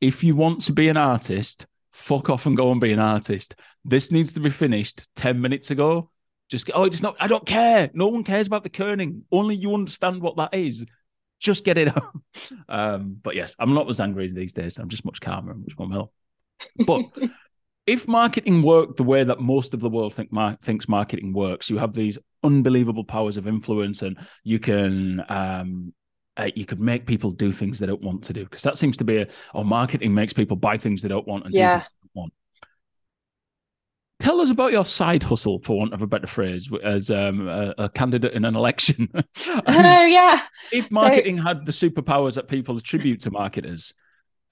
if 0.00 0.22
you 0.22 0.36
want 0.36 0.62
to 0.62 0.72
be 0.72 0.88
an 0.88 0.96
artist, 0.96 1.66
fuck 1.92 2.30
off 2.30 2.46
and 2.46 2.56
go 2.56 2.70
and 2.70 2.80
be 2.80 2.92
an 2.92 2.98
artist. 2.98 3.56
This 3.84 4.12
needs 4.12 4.32
to 4.34 4.40
be 4.40 4.50
finished 4.50 5.06
10 5.16 5.40
minutes 5.40 5.70
ago. 5.70 6.10
Just, 6.50 6.70
oh, 6.74 6.84
it's 6.84 7.02
not, 7.02 7.16
I 7.18 7.26
don't 7.26 7.46
care. 7.46 7.90
No 7.92 8.08
one 8.08 8.22
cares 8.22 8.46
about 8.46 8.62
the 8.62 8.70
kerning. 8.70 9.22
Only 9.32 9.56
you 9.56 9.74
understand 9.74 10.22
what 10.22 10.36
that 10.36 10.54
is. 10.54 10.86
Just 11.40 11.64
get 11.64 11.78
it 11.78 11.88
out. 11.96 12.14
Um, 12.68 13.18
but 13.22 13.34
yes, 13.34 13.56
I'm 13.58 13.74
not 13.74 13.88
as 13.88 14.00
angry 14.00 14.24
as 14.24 14.32
these 14.32 14.54
days. 14.54 14.78
I'm 14.78 14.88
just 14.88 15.04
much 15.04 15.20
calmer 15.20 15.52
and 15.52 15.62
much 15.62 15.76
more 15.78 15.88
mellow. 15.88 16.12
But 16.86 17.04
if 17.86 18.08
marketing 18.08 18.62
worked 18.62 18.96
the 18.96 19.04
way 19.04 19.22
that 19.22 19.40
most 19.40 19.72
of 19.72 19.80
the 19.80 19.88
world 19.88 20.12
think 20.12 20.32
mar- 20.32 20.58
thinks 20.62 20.88
marketing 20.88 21.32
works, 21.32 21.70
you 21.70 21.78
have 21.78 21.94
these 21.94 22.18
unbelievable 22.42 23.04
powers 23.04 23.36
of 23.36 23.46
influence, 23.46 24.02
and 24.02 24.18
you 24.42 24.58
can 24.58 25.24
um, 25.28 25.92
uh, 26.36 26.50
you 26.54 26.64
could 26.64 26.80
make 26.80 27.06
people 27.06 27.30
do 27.30 27.52
things 27.52 27.78
they 27.78 27.86
don't 27.86 28.02
want 28.02 28.22
to 28.24 28.32
do 28.32 28.44
because 28.44 28.62
that 28.62 28.76
seems 28.76 28.96
to 28.96 29.04
be 29.04 29.18
a 29.18 29.22
or 29.22 29.60
oh, 29.60 29.64
marketing 29.64 30.12
makes 30.12 30.32
people 30.32 30.56
buy 30.56 30.76
things 30.76 31.00
they 31.00 31.08
don't 31.08 31.26
want 31.26 31.44
and 31.44 31.54
yeah. 31.54 31.76
do 31.76 31.80
things 31.80 31.90
they 31.90 32.08
don't 32.08 32.22
want. 32.22 32.32
Tell 34.18 34.40
us 34.40 34.50
about 34.50 34.72
your 34.72 34.84
side 34.84 35.22
hustle, 35.22 35.60
for 35.60 35.78
want 35.78 35.92
of 35.92 36.02
a 36.02 36.06
better 36.06 36.26
phrase, 36.26 36.70
as 36.82 37.10
um, 37.10 37.48
a, 37.48 37.74
a, 37.76 37.88
candidate 37.90 38.32
in 38.32 38.46
an 38.46 38.56
election. 38.56 39.08
Oh 39.14 39.62
um, 39.66 39.66
yeah. 40.10 40.40
If 40.72 40.90
marketing 40.90 41.36
so... 41.36 41.42
had 41.44 41.66
the 41.66 41.72
superpowers 41.72 42.34
that 42.34 42.48
people 42.48 42.76
attribute 42.78 43.20
to 43.20 43.30
marketers, 43.30 43.92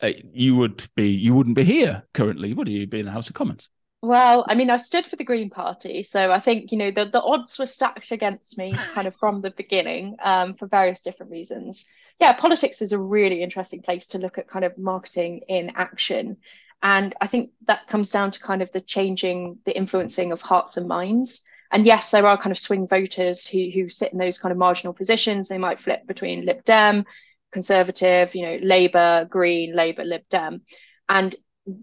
uh, 0.03 0.11
you 0.33 0.57
would 0.57 0.87
be 0.95 1.09
you 1.09 1.35
wouldn't 1.35 1.57
be 1.57 1.65
here 1.65 2.05
currently, 2.15 2.53
would 2.55 2.69
you? 2.69 2.81
You'd 2.81 2.91
be 2.91 3.01
in 3.01 3.07
the 3.07 3.13
House 3.13 3.29
of 3.29 3.35
Commons. 3.35 3.69
Well, 4.03 4.45
I 4.49 4.55
mean, 4.55 4.69
I 4.69 4.77
stood 4.77 5.07
for 5.07 5.17
the 5.17 5.25
Green 5.25 5.49
Party, 5.49 6.03
so 6.03 6.31
I 6.31 6.39
think 6.39 6.73
you 6.73 6.79
know 6.79 6.91
the, 6.91 7.07
the 7.07 7.23
odds 7.23 7.59
were 7.59 7.67
stacked 7.67 8.13
against 8.13 8.59
me 8.59 8.73
kind 8.95 9.07
of 9.07 9.17
from 9.17 9.41
the 9.41 9.51
beginning 9.51 10.17
um, 10.23 10.55
for 10.55 10.67
various 10.67 11.03
different 11.03 11.33
reasons. 11.33 11.87
Yeah, 12.21 12.33
politics 12.35 12.83
is 12.83 12.93
a 12.93 12.99
really 12.99 13.43
interesting 13.43 13.83
place 13.83 14.09
to 14.09 14.19
look 14.19 14.39
at 14.39 14.47
kind 14.47 14.65
of 14.65 14.77
marketing 14.77 15.41
in 15.49 15.73
action, 15.75 16.37
and 16.83 17.15
I 17.21 17.27
think 17.27 17.53
that 17.67 17.87
comes 17.89 18.11
down 18.11 18.31
to 18.33 18.41
kind 18.41 18.61
of 18.61 18.71
the 18.73 18.83
changing, 18.83 19.59
the 19.65 19.75
influencing 19.75 20.33
of 20.33 20.43
hearts 20.43 20.77
and 20.77 20.87
minds. 20.87 21.43
And 21.73 21.87
yes, 21.87 22.11
there 22.11 22.27
are 22.27 22.37
kind 22.37 22.53
of 22.53 22.59
swing 22.59 22.87
voters 22.87 23.47
who 23.47 23.71
who 23.73 23.89
sit 23.89 24.13
in 24.13 24.19
those 24.19 24.39
kind 24.39 24.53
of 24.53 24.59
marginal 24.59 24.93
positions. 24.93 25.49
They 25.49 25.57
might 25.57 25.81
flip 25.81 26.07
between 26.07 26.45
Lib 26.45 26.63
Dem, 26.65 27.07
Conservative, 27.55 28.35
you 28.35 28.43
know, 28.43 28.59
Labour, 28.61 29.27
Green, 29.31 29.75
Labour, 29.75 30.05
Lib 30.05 30.29
Dem, 30.29 30.61
and 31.09 31.35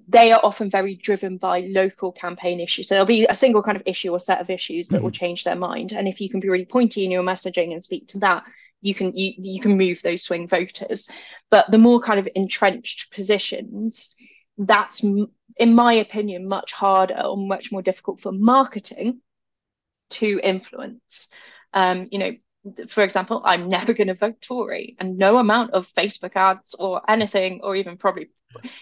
they 0.07 0.31
are 0.31 0.39
often 0.43 0.69
very 0.69 0.95
driven 0.95 1.37
by 1.37 1.61
local 1.61 2.11
campaign 2.11 2.59
issues. 2.59 2.87
So 2.87 2.93
there'll 2.93 3.07
be 3.07 3.25
a 3.27 3.33
single 3.33 3.63
kind 3.63 3.75
of 3.75 3.83
issue 3.87 4.11
or 4.11 4.19
set 4.19 4.39
of 4.39 4.49
issues 4.49 4.89
that 4.89 4.97
mm-hmm. 4.97 5.05
will 5.05 5.11
change 5.11 5.43
their 5.43 5.55
mind. 5.55 5.91
And 5.91 6.07
if 6.07 6.21
you 6.21 6.29
can 6.29 6.39
be 6.39 6.49
really 6.49 6.65
pointy 6.65 7.03
in 7.03 7.09
your 7.09 7.23
messaging 7.23 7.71
and 7.71 7.81
speak 7.81 8.09
to 8.09 8.19
that, 8.19 8.43
you 8.81 8.93
can 8.93 9.15
you 9.15 9.33
you 9.37 9.61
can 9.61 9.77
move 9.77 10.01
those 10.01 10.23
swing 10.23 10.47
voters. 10.47 11.09
But 11.49 11.71
the 11.71 11.77
more 11.77 11.99
kind 12.01 12.19
of 12.19 12.27
entrenched 12.35 13.11
positions, 13.13 14.15
that's 14.57 15.03
in 15.57 15.73
my 15.73 15.93
opinion 15.93 16.47
much 16.47 16.71
harder 16.73 17.19
or 17.19 17.37
much 17.37 17.71
more 17.71 17.81
difficult 17.81 18.21
for 18.21 18.31
marketing 18.31 19.21
to 20.11 20.39
influence. 20.43 21.29
Um, 21.73 22.07
you 22.11 22.19
know, 22.19 22.31
for 22.89 23.03
example, 23.03 23.41
I'm 23.43 23.69
never 23.69 23.93
going 23.93 24.07
to 24.07 24.13
vote 24.13 24.41
Tory, 24.41 24.95
and 24.99 25.17
no 25.17 25.37
amount 25.37 25.71
of 25.71 25.91
Facebook 25.93 26.35
ads 26.35 26.75
or 26.75 27.01
anything, 27.09 27.61
or 27.63 27.75
even 27.75 27.97
probably, 27.97 28.29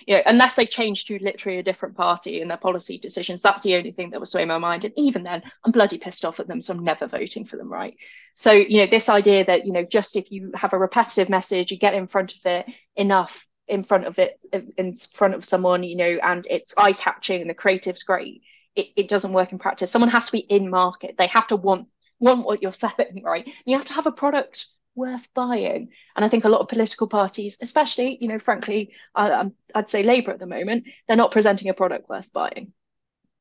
you 0.05 0.15
know, 0.15 0.21
unless 0.25 0.55
they 0.55 0.65
change 0.65 1.05
to 1.05 1.19
literally 1.21 1.59
a 1.59 1.63
different 1.63 1.95
party 1.95 2.41
in 2.41 2.47
their 2.47 2.57
policy 2.57 2.97
decisions, 2.97 3.41
that's 3.41 3.63
the 3.63 3.75
only 3.75 3.91
thing 3.91 4.09
that 4.09 4.19
will 4.19 4.25
sway 4.25 4.45
my 4.45 4.57
mind. 4.57 4.85
And 4.85 4.93
even 4.97 5.23
then, 5.23 5.43
I'm 5.63 5.71
bloody 5.71 5.97
pissed 5.97 6.25
off 6.25 6.39
at 6.39 6.47
them, 6.47 6.61
so 6.61 6.73
I'm 6.73 6.83
never 6.83 7.07
voting 7.07 7.45
for 7.45 7.57
them, 7.57 7.71
right? 7.71 7.95
So, 8.33 8.51
you 8.51 8.79
know, 8.81 8.87
this 8.87 9.09
idea 9.09 9.45
that, 9.45 9.65
you 9.65 9.71
know, 9.71 9.83
just 9.83 10.15
if 10.15 10.31
you 10.31 10.51
have 10.55 10.73
a 10.73 10.79
repetitive 10.79 11.29
message, 11.29 11.71
you 11.71 11.77
get 11.77 11.93
in 11.93 12.07
front 12.07 12.33
of 12.33 12.45
it 12.45 12.65
enough 12.95 13.45
in 13.69 13.83
front 13.83 14.05
of 14.05 14.17
it, 14.17 14.39
in 14.77 14.95
front 14.95 15.35
of 15.35 15.45
someone, 15.45 15.83
you 15.83 15.95
know, 15.95 16.17
and 16.23 16.47
it's 16.49 16.73
eye 16.75 16.91
catching 16.91 17.41
and 17.41 17.49
the 17.49 17.53
creative's 17.53 18.03
great. 18.03 18.41
It, 18.75 18.87
it 18.95 19.07
doesn't 19.07 19.33
work 19.33 19.51
in 19.51 19.59
practice. 19.59 19.91
Someone 19.91 20.09
has 20.09 20.25
to 20.25 20.31
be 20.31 20.39
in 20.39 20.69
market. 20.69 21.15
They 21.17 21.27
have 21.27 21.47
to 21.47 21.55
want 21.55 21.87
want 22.19 22.45
what 22.45 22.61
you're 22.61 22.73
selling, 22.73 23.21
right? 23.23 23.47
You 23.65 23.77
have 23.77 23.85
to 23.87 23.93
have 23.93 24.07
a 24.07 24.11
product 24.11 24.65
worth 24.95 25.27
buying. 25.33 25.89
And 26.15 26.25
I 26.25 26.29
think 26.29 26.43
a 26.43 26.49
lot 26.49 26.61
of 26.61 26.67
political 26.67 27.07
parties, 27.07 27.57
especially, 27.61 28.17
you 28.21 28.27
know, 28.27 28.39
frankly, 28.39 28.91
I, 29.15 29.49
would 29.75 29.89
say 29.89 30.03
Labour 30.03 30.31
at 30.31 30.39
the 30.39 30.45
moment, 30.45 30.85
they're 31.07 31.17
not 31.17 31.31
presenting 31.31 31.69
a 31.69 31.73
product 31.73 32.09
worth 32.09 32.31
buying. 32.33 32.73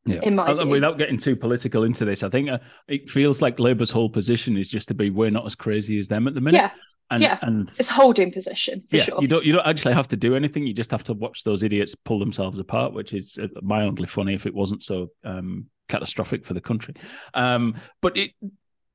Yeah. 0.06 0.20
In 0.22 0.36
my 0.36 0.64
Without 0.64 0.96
getting 0.96 1.18
too 1.18 1.36
political 1.36 1.84
into 1.84 2.06
this, 2.06 2.22
I 2.22 2.30
think 2.30 2.48
uh, 2.48 2.58
it 2.86 3.10
feels 3.10 3.42
like 3.42 3.58
Labour's 3.58 3.90
whole 3.90 4.08
position 4.08 4.56
is 4.56 4.68
just 4.68 4.88
to 4.88 4.94
be 4.94 5.10
we're 5.10 5.30
not 5.30 5.44
as 5.44 5.54
crazy 5.54 5.98
as 5.98 6.08
them 6.08 6.26
at 6.26 6.34
the 6.34 6.40
minute. 6.40 6.58
Yeah. 6.58 6.70
And, 7.10 7.22
yeah, 7.22 7.38
and 7.40 7.62
it's 7.78 7.88
holding 7.88 8.30
position 8.30 8.82
for 8.90 8.96
yeah, 8.96 9.02
sure. 9.02 9.22
You 9.22 9.28
don't 9.28 9.42
you 9.42 9.54
don't 9.54 9.66
actually 9.66 9.94
have 9.94 10.08
to 10.08 10.16
do 10.16 10.36
anything. 10.36 10.66
You 10.66 10.74
just 10.74 10.90
have 10.90 11.04
to 11.04 11.14
watch 11.14 11.42
those 11.42 11.62
idiots 11.62 11.94
pull 11.94 12.18
themselves 12.18 12.58
apart, 12.58 12.92
which 12.92 13.14
is 13.14 13.38
uh, 13.40 13.46
mildly 13.62 14.06
funny 14.06 14.34
if 14.34 14.44
it 14.44 14.54
wasn't 14.54 14.82
so 14.82 15.08
um, 15.24 15.70
catastrophic 15.88 16.44
for 16.44 16.52
the 16.52 16.60
country. 16.60 16.92
Um, 17.32 17.76
but 18.02 18.18
it, 18.18 18.32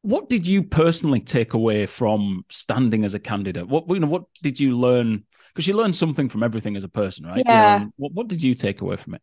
what 0.04 0.30
did 0.30 0.46
you 0.46 0.64
personally 0.64 1.22
take 1.22 1.54
away 1.54 1.86
from 1.86 2.46
standing 2.50 3.06
as 3.06 3.14
a 3.14 3.20
candidate? 3.20 3.68
What 3.68 3.86
you 3.88 4.00
know, 4.00 4.08
what 4.08 4.26
did 4.42 4.60
you 4.60 4.78
learn? 4.78 5.24
Because 5.54 5.68
you 5.68 5.76
learn 5.76 5.94
something 5.94 6.30
from 6.30 6.44
everything 6.44 6.76
as 6.76 6.84
a 6.84 6.90
person, 6.90 7.26
right? 7.26 7.44
Yeah. 7.46 7.80
You 7.80 7.86
know, 7.86 7.92
what, 7.98 8.14
what 8.14 8.28
did 8.28 8.44
you 8.44 8.54
take 8.54 8.82
away 8.82 8.98
from 8.98 9.16
it? 9.16 9.22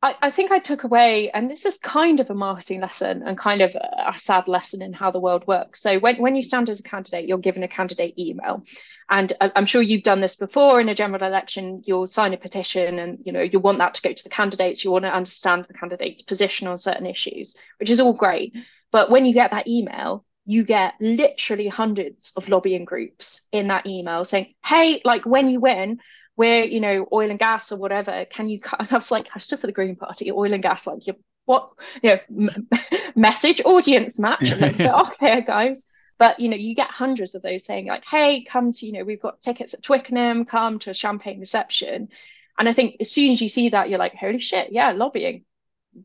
I, 0.00 0.14
I, 0.22 0.30
think 0.30 0.52
I 0.52 0.60
took 0.60 0.84
away, 0.84 1.28
and 1.32 1.50
this 1.50 1.64
is 1.64 1.78
kind 1.78 2.20
of 2.20 2.30
a 2.30 2.34
marketing 2.34 2.80
lesson 2.80 3.24
and 3.26 3.36
kind 3.36 3.60
of 3.60 3.74
a, 3.74 4.16
sad 4.16 4.46
lesson 4.46 4.80
in 4.80 4.92
how 4.92 5.10
the 5.10 5.18
world 5.18 5.44
works. 5.48 5.82
So 5.82 5.98
when, 5.98 6.22
when 6.22 6.36
you 6.36 6.42
stand 6.44 6.70
as 6.70 6.78
a 6.78 6.84
candidate, 6.84 7.26
you're 7.26 7.38
given 7.38 7.64
a 7.64 7.68
candidate 7.68 8.16
email. 8.16 8.62
And 9.10 9.32
I'm 9.40 9.66
sure 9.66 9.82
you've 9.82 10.04
done 10.04 10.20
this 10.20 10.36
before 10.36 10.80
in 10.80 10.88
a 10.88 10.94
general 10.94 11.24
election, 11.24 11.82
you'll 11.84 12.06
sign 12.06 12.32
a 12.32 12.36
petition 12.36 12.98
and 12.98 13.18
you 13.24 13.32
know 13.32 13.40
you 13.40 13.58
want 13.58 13.78
that 13.78 13.94
to 13.94 14.02
go 14.02 14.12
to 14.12 14.22
the 14.22 14.28
candidates, 14.28 14.84
you 14.84 14.90
want 14.90 15.04
to 15.04 15.14
understand 15.14 15.64
the 15.64 15.74
candidate's 15.74 16.22
position 16.22 16.68
on 16.68 16.78
certain 16.78 17.06
issues, 17.06 17.56
which 17.80 17.90
is 17.90 18.00
all 18.00 18.12
great. 18.12 18.54
But 18.90 19.10
when 19.10 19.26
you 19.26 19.34
get 19.34 19.50
that 19.50 19.66
email, 19.66 20.24
you 20.48 20.64
get 20.64 20.94
literally 20.98 21.68
hundreds 21.68 22.32
of 22.34 22.48
lobbying 22.48 22.86
groups 22.86 23.46
in 23.52 23.68
that 23.68 23.86
email 23.86 24.24
saying, 24.24 24.54
hey, 24.64 25.02
like 25.04 25.26
when 25.26 25.50
you 25.50 25.60
win, 25.60 26.00
we're, 26.36 26.64
you 26.64 26.80
know, 26.80 27.06
oil 27.12 27.28
and 27.28 27.38
gas 27.38 27.70
or 27.70 27.76
whatever, 27.76 28.24
can 28.24 28.48
you, 28.48 28.60
and 28.78 28.90
I 28.90 28.94
was 28.94 29.10
like, 29.10 29.26
I 29.34 29.40
stood 29.40 29.60
for 29.60 29.66
the 29.66 29.74
Green 29.74 29.96
Party, 29.96 30.32
oil 30.32 30.54
and 30.54 30.62
gas, 30.62 30.86
like, 30.86 31.06
you 31.06 31.14
what, 31.44 31.70
you 32.02 32.18
know, 32.30 32.48
message 33.16 33.60
audience 33.64 34.18
match, 34.18 34.40
get 34.40 34.80
off 34.94 35.18
here, 35.18 35.40
guys. 35.40 35.82
But, 36.18 36.40
you 36.40 36.48
know, 36.48 36.56
you 36.56 36.74
get 36.74 36.90
hundreds 36.90 37.34
of 37.34 37.42
those 37.42 37.64
saying 37.64 37.86
like, 37.86 38.04
hey, 38.04 38.44
come 38.44 38.72
to, 38.72 38.86
you 38.86 38.92
know, 38.92 39.04
we've 39.04 39.20
got 39.20 39.40
tickets 39.40 39.72
at 39.72 39.82
Twickenham, 39.82 40.44
come 40.44 40.78
to 40.80 40.90
a 40.90 40.94
champagne 40.94 41.40
reception. 41.40 42.08
And 42.58 42.68
I 42.68 42.72
think 42.72 42.96
as 43.00 43.10
soon 43.10 43.30
as 43.32 43.40
you 43.40 43.48
see 43.48 43.68
that, 43.68 43.88
you're 43.88 43.98
like, 43.98 44.14
holy 44.14 44.40
shit, 44.40 44.72
yeah, 44.72 44.92
lobbying, 44.92 45.44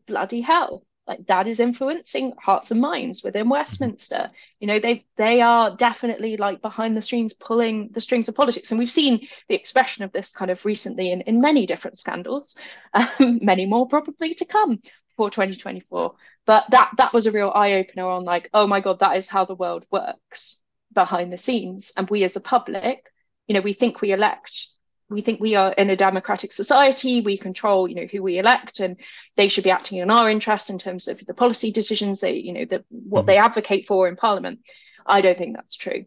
bloody 0.05 0.41
hell 0.41 0.83
like 1.07 1.25
that 1.27 1.47
is 1.47 1.59
influencing 1.59 2.33
hearts 2.39 2.71
and 2.71 2.79
minds 2.79 3.23
within 3.23 3.49
Westminster. 3.49 4.31
You 4.59 4.67
know, 4.67 4.79
they 4.79 5.05
they 5.17 5.41
are 5.41 5.75
definitely 5.75 6.37
like 6.37 6.61
behind 6.61 6.95
the 6.95 7.01
strings, 7.01 7.33
pulling 7.33 7.89
the 7.91 8.01
strings 8.01 8.29
of 8.29 8.35
politics, 8.35 8.71
and 8.71 8.79
we've 8.79 8.89
seen 8.91 9.27
the 9.49 9.55
expression 9.55 10.03
of 10.03 10.11
this 10.11 10.31
kind 10.31 10.51
of 10.51 10.63
recently 10.65 11.11
in 11.11 11.21
in 11.21 11.41
many 11.41 11.65
different 11.65 11.97
scandals, 11.97 12.57
um, 12.93 13.39
many 13.41 13.65
more 13.65 13.87
probably 13.87 14.33
to 14.35 14.45
come 14.45 14.81
for 15.17 15.29
2024. 15.29 16.15
But 16.45 16.65
that 16.71 16.91
that 16.97 17.13
was 17.13 17.25
a 17.25 17.31
real 17.31 17.51
eye 17.53 17.73
opener 17.73 18.07
on 18.07 18.23
like, 18.23 18.49
oh 18.53 18.67
my 18.67 18.79
god, 18.79 18.99
that 18.99 19.17
is 19.17 19.27
how 19.27 19.45
the 19.45 19.55
world 19.55 19.85
works 19.91 20.61
behind 20.93 21.33
the 21.33 21.37
scenes, 21.37 21.91
and 21.97 22.09
we 22.09 22.23
as 22.23 22.35
a 22.35 22.41
public, 22.41 23.03
you 23.47 23.53
know, 23.53 23.61
we 23.61 23.73
think 23.73 24.01
we 24.01 24.11
elect 24.11 24.67
we 25.13 25.21
think 25.21 25.39
we 25.39 25.55
are 25.55 25.71
in 25.73 25.89
a 25.89 25.95
democratic 25.95 26.51
society 26.51 27.21
we 27.21 27.37
control 27.37 27.87
you 27.87 27.95
know 27.95 28.07
who 28.11 28.21
we 28.21 28.39
elect 28.39 28.79
and 28.79 28.97
they 29.37 29.47
should 29.47 29.63
be 29.63 29.71
acting 29.71 29.99
in 29.99 30.09
our 30.09 30.29
interests 30.29 30.69
in 30.69 30.79
terms 30.79 31.07
of 31.07 31.23
the 31.25 31.33
policy 31.33 31.71
decisions 31.71 32.19
they 32.19 32.33
you 32.33 32.53
know 32.53 32.65
the, 32.65 32.83
what 32.89 33.21
mm-hmm. 33.21 33.27
they 33.27 33.37
advocate 33.37 33.85
for 33.85 34.07
in 34.07 34.15
parliament. 34.15 34.59
I 35.05 35.21
don't 35.21 35.37
think 35.37 35.55
that's 35.55 35.75
true. 35.75 36.05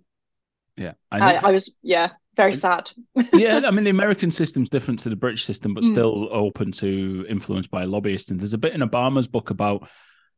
Yeah. 0.77 0.93
I, 1.11 1.35
I, 1.35 1.49
I 1.49 1.53
was 1.53 1.75
yeah 1.83 2.11
very 2.37 2.55
sad. 2.55 2.91
Yeah 3.33 3.63
i 3.65 3.71
mean 3.71 3.85
the 3.85 3.91
american 3.91 4.31
system's 4.31 4.69
different 4.69 5.01
to 5.01 5.09
the 5.09 5.17
british 5.17 5.45
system 5.45 5.73
but 5.73 5.85
mm. 5.85 5.89
still 5.89 6.29
open 6.31 6.73
to 6.73 7.25
influence 7.29 7.67
by 7.67 7.85
lobbyists. 7.85 8.31
And 8.31 8.41
there's 8.41 8.53
a 8.55 8.59
bit 8.59 8.75
in 8.75 8.81
obama's 8.81 9.27
book 9.27 9.51
about 9.51 9.89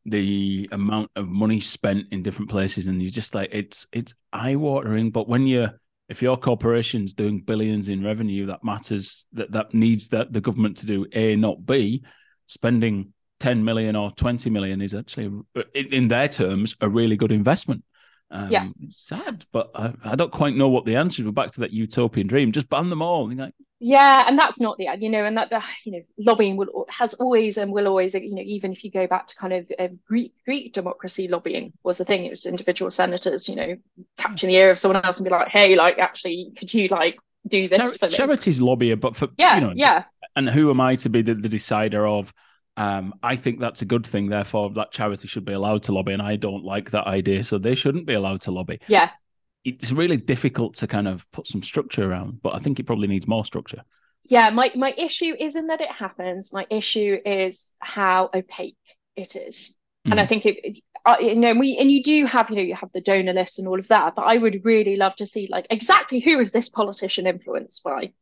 the 0.04 0.68
amount 0.72 1.10
of 1.16 1.28
money 1.28 1.60
spent 1.60 2.06
in 2.10 2.22
different 2.22 2.50
places 2.50 2.86
and 2.86 3.02
you're 3.02 3.10
just 3.10 3.34
like 3.34 3.50
it's 3.52 3.86
it's 3.92 4.14
eye-watering. 4.32 5.10
But 5.10 5.28
when 5.28 5.46
you're 5.46 5.78
if 6.08 6.22
your 6.22 6.36
corporation's 6.36 7.12
doing 7.14 7.40
billions 7.40 7.88
in 7.88 8.02
revenue, 8.02 8.46
that 8.46 8.64
matters. 8.64 9.26
That 9.32 9.52
that 9.52 9.74
needs 9.74 10.08
that 10.08 10.32
the 10.32 10.40
government 10.40 10.78
to 10.78 10.86
do 10.86 11.06
A, 11.12 11.36
not 11.36 11.66
B. 11.66 12.02
Spending 12.46 13.12
ten 13.38 13.64
million 13.64 13.94
or 13.94 14.10
twenty 14.12 14.48
million 14.48 14.80
is 14.80 14.94
actually, 14.94 15.30
in, 15.74 16.08
their 16.08 16.28
terms, 16.28 16.74
a 16.80 16.88
really 16.88 17.16
good 17.16 17.32
investment. 17.32 17.84
Um, 18.30 18.50
yeah, 18.50 18.68
sad, 18.88 19.44
but 19.52 19.70
I, 19.74 19.92
I, 20.04 20.14
don't 20.14 20.32
quite 20.32 20.54
know 20.54 20.68
what 20.68 20.84
the 20.84 20.96
answer 20.96 21.22
is. 21.22 21.26
We're 21.26 21.32
back 21.32 21.50
to 21.52 21.60
that 21.60 21.72
utopian 21.72 22.26
dream. 22.26 22.52
Just 22.52 22.68
ban 22.68 22.90
them 22.90 23.00
all. 23.00 23.34
Like, 23.34 23.54
yeah, 23.80 24.24
and 24.26 24.38
that's 24.38 24.60
not 24.60 24.76
the 24.76 24.88
you 24.98 25.08
know, 25.08 25.24
and 25.24 25.36
that 25.36 25.50
the 25.50 25.62
you 25.84 25.92
know 25.92 26.00
lobbying 26.18 26.56
will 26.56 26.86
has 26.88 27.14
always 27.14 27.56
and 27.56 27.72
will 27.72 27.86
always 27.86 28.14
you 28.14 28.34
know 28.34 28.42
even 28.42 28.72
if 28.72 28.82
you 28.82 28.90
go 28.90 29.06
back 29.06 29.28
to 29.28 29.36
kind 29.36 29.52
of 29.52 29.70
uh, 29.78 29.88
Greek 30.06 30.32
Greek 30.44 30.72
democracy, 30.72 31.28
lobbying 31.28 31.72
was 31.84 31.98
the 31.98 32.04
thing. 32.04 32.24
It 32.24 32.30
was 32.30 32.44
individual 32.44 32.90
senators, 32.90 33.48
you 33.48 33.54
know, 33.54 33.76
catching 34.16 34.48
the 34.48 34.56
ear 34.56 34.70
of 34.70 34.80
someone 34.80 35.04
else 35.04 35.18
and 35.18 35.24
be 35.24 35.30
like, 35.30 35.48
hey, 35.48 35.76
like 35.76 35.98
actually, 35.98 36.52
could 36.58 36.74
you 36.74 36.88
like 36.88 37.18
do 37.46 37.68
this 37.68 37.78
Char- 37.78 37.98
for 37.98 38.06
me? 38.06 38.16
Charities 38.16 38.60
lobby, 38.60 38.94
but 38.94 39.14
for 39.14 39.28
yeah, 39.38 39.54
you 39.54 39.60
know, 39.60 39.72
yeah. 39.76 40.04
And 40.34 40.48
who 40.48 40.70
am 40.70 40.80
I 40.80 40.96
to 40.96 41.08
be 41.08 41.22
the, 41.22 41.34
the 41.34 41.48
decider 41.48 42.06
of? 42.06 42.32
Um, 42.76 43.14
I 43.24 43.34
think 43.34 43.58
that's 43.58 43.82
a 43.82 43.84
good 43.84 44.06
thing. 44.06 44.28
Therefore, 44.28 44.70
that 44.70 44.92
charity 44.92 45.26
should 45.26 45.44
be 45.44 45.52
allowed 45.52 45.84
to 45.84 45.92
lobby, 45.92 46.12
and 46.12 46.22
I 46.22 46.36
don't 46.36 46.64
like 46.64 46.90
that 46.92 47.06
idea, 47.06 47.44
so 47.44 47.58
they 47.58 47.74
shouldn't 47.74 48.06
be 48.06 48.14
allowed 48.14 48.40
to 48.42 48.50
lobby. 48.50 48.80
Yeah, 48.88 49.10
it's 49.64 49.92
really 49.92 50.16
difficult 50.16 50.74
to 50.76 50.86
kind 50.86 51.08
of 51.08 51.30
put 51.30 51.46
some 51.46 51.62
structure 51.62 52.10
around, 52.10 52.40
but 52.42 52.54
I 52.54 52.58
think 52.58 52.78
it 52.78 52.84
probably 52.84 53.08
needs 53.08 53.26
more 53.26 53.44
structure. 53.44 53.82
Yeah, 54.24 54.50
my 54.50 54.70
my 54.74 54.92
issue 54.96 55.34
isn't 55.38 55.66
that 55.68 55.80
it 55.80 55.90
happens. 55.90 56.52
My 56.52 56.66
issue 56.70 57.18
is 57.24 57.74
how 57.80 58.30
opaque 58.34 58.76
it 59.16 59.36
is, 59.36 59.76
mm. 60.06 60.10
and 60.12 60.20
I 60.20 60.24
mm. 60.24 60.28
think 60.28 60.46
it, 60.46 60.80
uh, 61.06 61.16
you 61.20 61.36
know, 61.36 61.54
we 61.54 61.76
and 61.78 61.90
you 61.90 62.02
do 62.02 62.26
have, 62.26 62.50
you 62.50 62.56
know, 62.56 62.62
you 62.62 62.74
have 62.74 62.92
the 62.92 63.00
donor 63.00 63.32
list 63.32 63.58
and 63.58 63.66
all 63.66 63.78
of 63.78 63.88
that, 63.88 64.14
but 64.14 64.22
I 64.22 64.36
would 64.36 64.64
really 64.64 64.96
love 64.96 65.14
to 65.16 65.26
see 65.26 65.48
like 65.50 65.66
exactly 65.70 66.20
who 66.20 66.38
is 66.38 66.52
this 66.52 66.68
politician 66.68 67.26
influenced 67.26 67.82
by? 67.82 68.12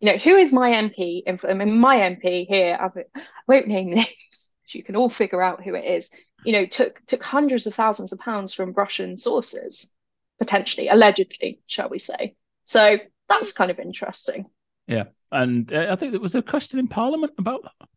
you 0.00 0.12
know, 0.12 0.18
who 0.18 0.36
is 0.36 0.52
my 0.52 0.70
MP? 0.70 1.22
I 1.26 1.54
mean, 1.54 1.78
my 1.78 1.96
MP 1.96 2.46
here, 2.46 2.78
I 2.80 3.20
won't 3.48 3.66
name 3.66 3.90
names, 3.94 4.54
you 4.68 4.82
can 4.82 4.96
all 4.96 5.08
figure 5.08 5.42
out 5.42 5.62
who 5.62 5.74
it 5.74 5.84
is. 5.84 6.10
You 6.44 6.52
know, 6.52 6.66
took 6.66 7.04
took 7.06 7.22
hundreds 7.22 7.66
of 7.66 7.74
thousands 7.74 8.12
of 8.12 8.18
pounds 8.18 8.52
from 8.52 8.72
Russian 8.72 9.16
sources, 9.16 9.95
potentially, 10.38 10.88
allegedly, 10.88 11.60
shall 11.66 11.88
we 11.88 11.98
say? 11.98 12.34
So 12.64 12.98
that's 13.28 13.52
kind 13.52 13.70
of 13.70 13.78
interesting. 13.78 14.46
Yeah, 14.86 15.04
and 15.32 15.72
uh, 15.72 15.88
I 15.90 15.96
think 15.96 16.12
there 16.12 16.20
was 16.20 16.34
a 16.34 16.42
question 16.42 16.78
in 16.78 16.88
Parliament 16.88 17.32
about 17.38 17.62
that. 17.62 17.88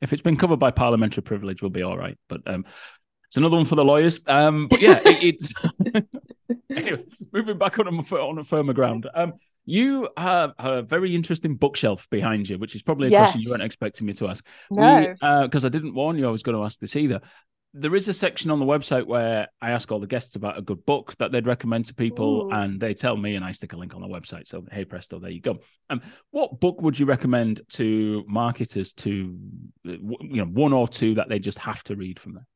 If 0.00 0.12
it's 0.12 0.22
been 0.22 0.36
covered 0.36 0.58
by 0.58 0.70
parliamentary 0.70 1.22
privilege, 1.22 1.62
we'll 1.62 1.70
be 1.70 1.82
all 1.82 1.96
right. 1.96 2.18
But 2.28 2.42
um, 2.46 2.66
it's 3.28 3.36
another 3.36 3.56
one 3.56 3.64
for 3.64 3.76
the 3.76 3.84
lawyers. 3.84 4.20
Um, 4.26 4.68
but 4.68 4.80
yeah, 4.80 5.00
it, 5.04 5.34
it's 5.34 5.52
anyway, 6.70 7.02
moving 7.32 7.58
back 7.58 7.78
on 7.78 7.86
a, 7.88 7.90
on 7.90 8.38
a 8.38 8.44
firmer 8.44 8.74
ground. 8.74 9.08
Um, 9.14 9.34
you 9.64 10.08
have 10.16 10.52
a 10.58 10.82
very 10.82 11.14
interesting 11.14 11.56
bookshelf 11.56 12.06
behind 12.10 12.48
you, 12.48 12.56
which 12.56 12.76
is 12.76 12.82
probably 12.82 13.08
a 13.08 13.10
yes. 13.10 13.20
question 13.22 13.40
you 13.40 13.50
weren't 13.50 13.62
expecting 13.62 14.06
me 14.06 14.12
to 14.14 14.28
ask. 14.28 14.46
No. 14.70 15.14
Because 15.42 15.64
uh, 15.64 15.66
I 15.66 15.70
didn't 15.70 15.94
warn 15.94 16.16
you 16.16 16.28
I 16.28 16.30
was 16.30 16.44
going 16.44 16.56
to 16.56 16.64
ask 16.64 16.78
this 16.78 16.94
either. 16.94 17.20
There 17.78 17.94
is 17.94 18.08
a 18.08 18.14
section 18.14 18.50
on 18.50 18.58
the 18.58 18.64
website 18.64 19.06
where 19.06 19.48
I 19.60 19.70
ask 19.70 19.92
all 19.92 20.00
the 20.00 20.06
guests 20.06 20.34
about 20.34 20.56
a 20.56 20.62
good 20.62 20.86
book 20.86 21.14
that 21.18 21.30
they'd 21.30 21.46
recommend 21.46 21.84
to 21.86 21.94
people, 21.94 22.46
Ooh. 22.46 22.50
and 22.50 22.80
they 22.80 22.94
tell 22.94 23.16
me, 23.16 23.34
and 23.34 23.44
I 23.44 23.52
stick 23.52 23.74
a 23.74 23.76
link 23.76 23.94
on 23.94 24.00
the 24.00 24.08
website. 24.08 24.46
So, 24.46 24.64
hey, 24.72 24.86
presto, 24.86 25.18
there 25.18 25.30
you 25.30 25.42
go. 25.42 25.58
Um, 25.90 26.00
what 26.30 26.58
book 26.58 26.80
would 26.80 26.98
you 26.98 27.04
recommend 27.04 27.60
to 27.74 28.24
marketers 28.26 28.94
to, 28.94 29.38
you 29.84 30.08
know, 30.20 30.46
one 30.46 30.72
or 30.72 30.88
two 30.88 31.14
that 31.16 31.28
they 31.28 31.38
just 31.38 31.58
have 31.58 31.82
to 31.84 31.96
read 31.96 32.18
from 32.18 32.34
there? 32.34 32.46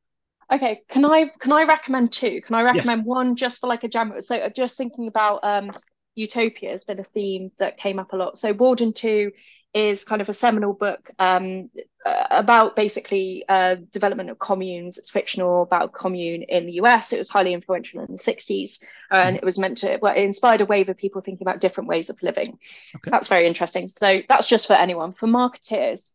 Okay, 0.51 0.81
can 0.89 1.05
I 1.05 1.31
can 1.39 1.51
I 1.51 1.63
recommend 1.63 2.11
two? 2.11 2.41
Can 2.41 2.55
I 2.55 2.63
recommend 2.63 3.01
yes. 3.01 3.05
one 3.05 3.35
just 3.35 3.61
for 3.61 3.67
like 3.67 3.83
a 3.83 3.87
general? 3.87 4.21
So, 4.21 4.49
just 4.49 4.75
thinking 4.75 5.07
about 5.07 5.39
um, 5.43 5.71
utopia 6.15 6.71
has 6.71 6.83
been 6.83 6.99
a 6.99 7.03
theme 7.03 7.51
that 7.57 7.77
came 7.77 7.99
up 7.99 8.13
a 8.13 8.15
lot. 8.15 8.37
So 8.37 8.53
Warden 8.53 8.93
2 8.93 9.31
is 9.73 10.03
kind 10.03 10.21
of 10.21 10.29
a 10.29 10.33
seminal 10.33 10.73
book 10.73 11.09
um, 11.19 11.69
uh, 12.05 12.25
about 12.29 12.75
basically 12.75 13.45
uh, 13.47 13.75
development 13.91 14.29
of 14.29 14.39
communes. 14.39 14.97
It's 14.97 15.09
fictional 15.09 15.61
about 15.61 15.93
commune 15.93 16.43
in 16.43 16.65
the 16.65 16.73
US. 16.73 17.13
It 17.13 17.17
was 17.17 17.29
highly 17.29 17.53
influential 17.53 18.01
in 18.01 18.11
the 18.11 18.17
60s, 18.17 18.83
and 19.09 19.37
it 19.37 19.43
was 19.43 19.59
meant 19.59 19.77
to 19.79 19.97
well, 20.01 20.15
it 20.15 20.21
inspired 20.21 20.61
a 20.61 20.65
wave 20.65 20.89
of 20.89 20.97
people 20.97 21.21
thinking 21.21 21.47
about 21.47 21.61
different 21.61 21.87
ways 21.87 22.09
of 22.09 22.21
living. 22.21 22.57
Okay. 22.95 23.11
That's 23.11 23.27
very 23.27 23.47
interesting. 23.47 23.87
So 23.87 24.21
that's 24.27 24.47
just 24.47 24.67
for 24.67 24.73
anyone. 24.73 25.13
For 25.13 25.27
marketeers, 25.27 26.13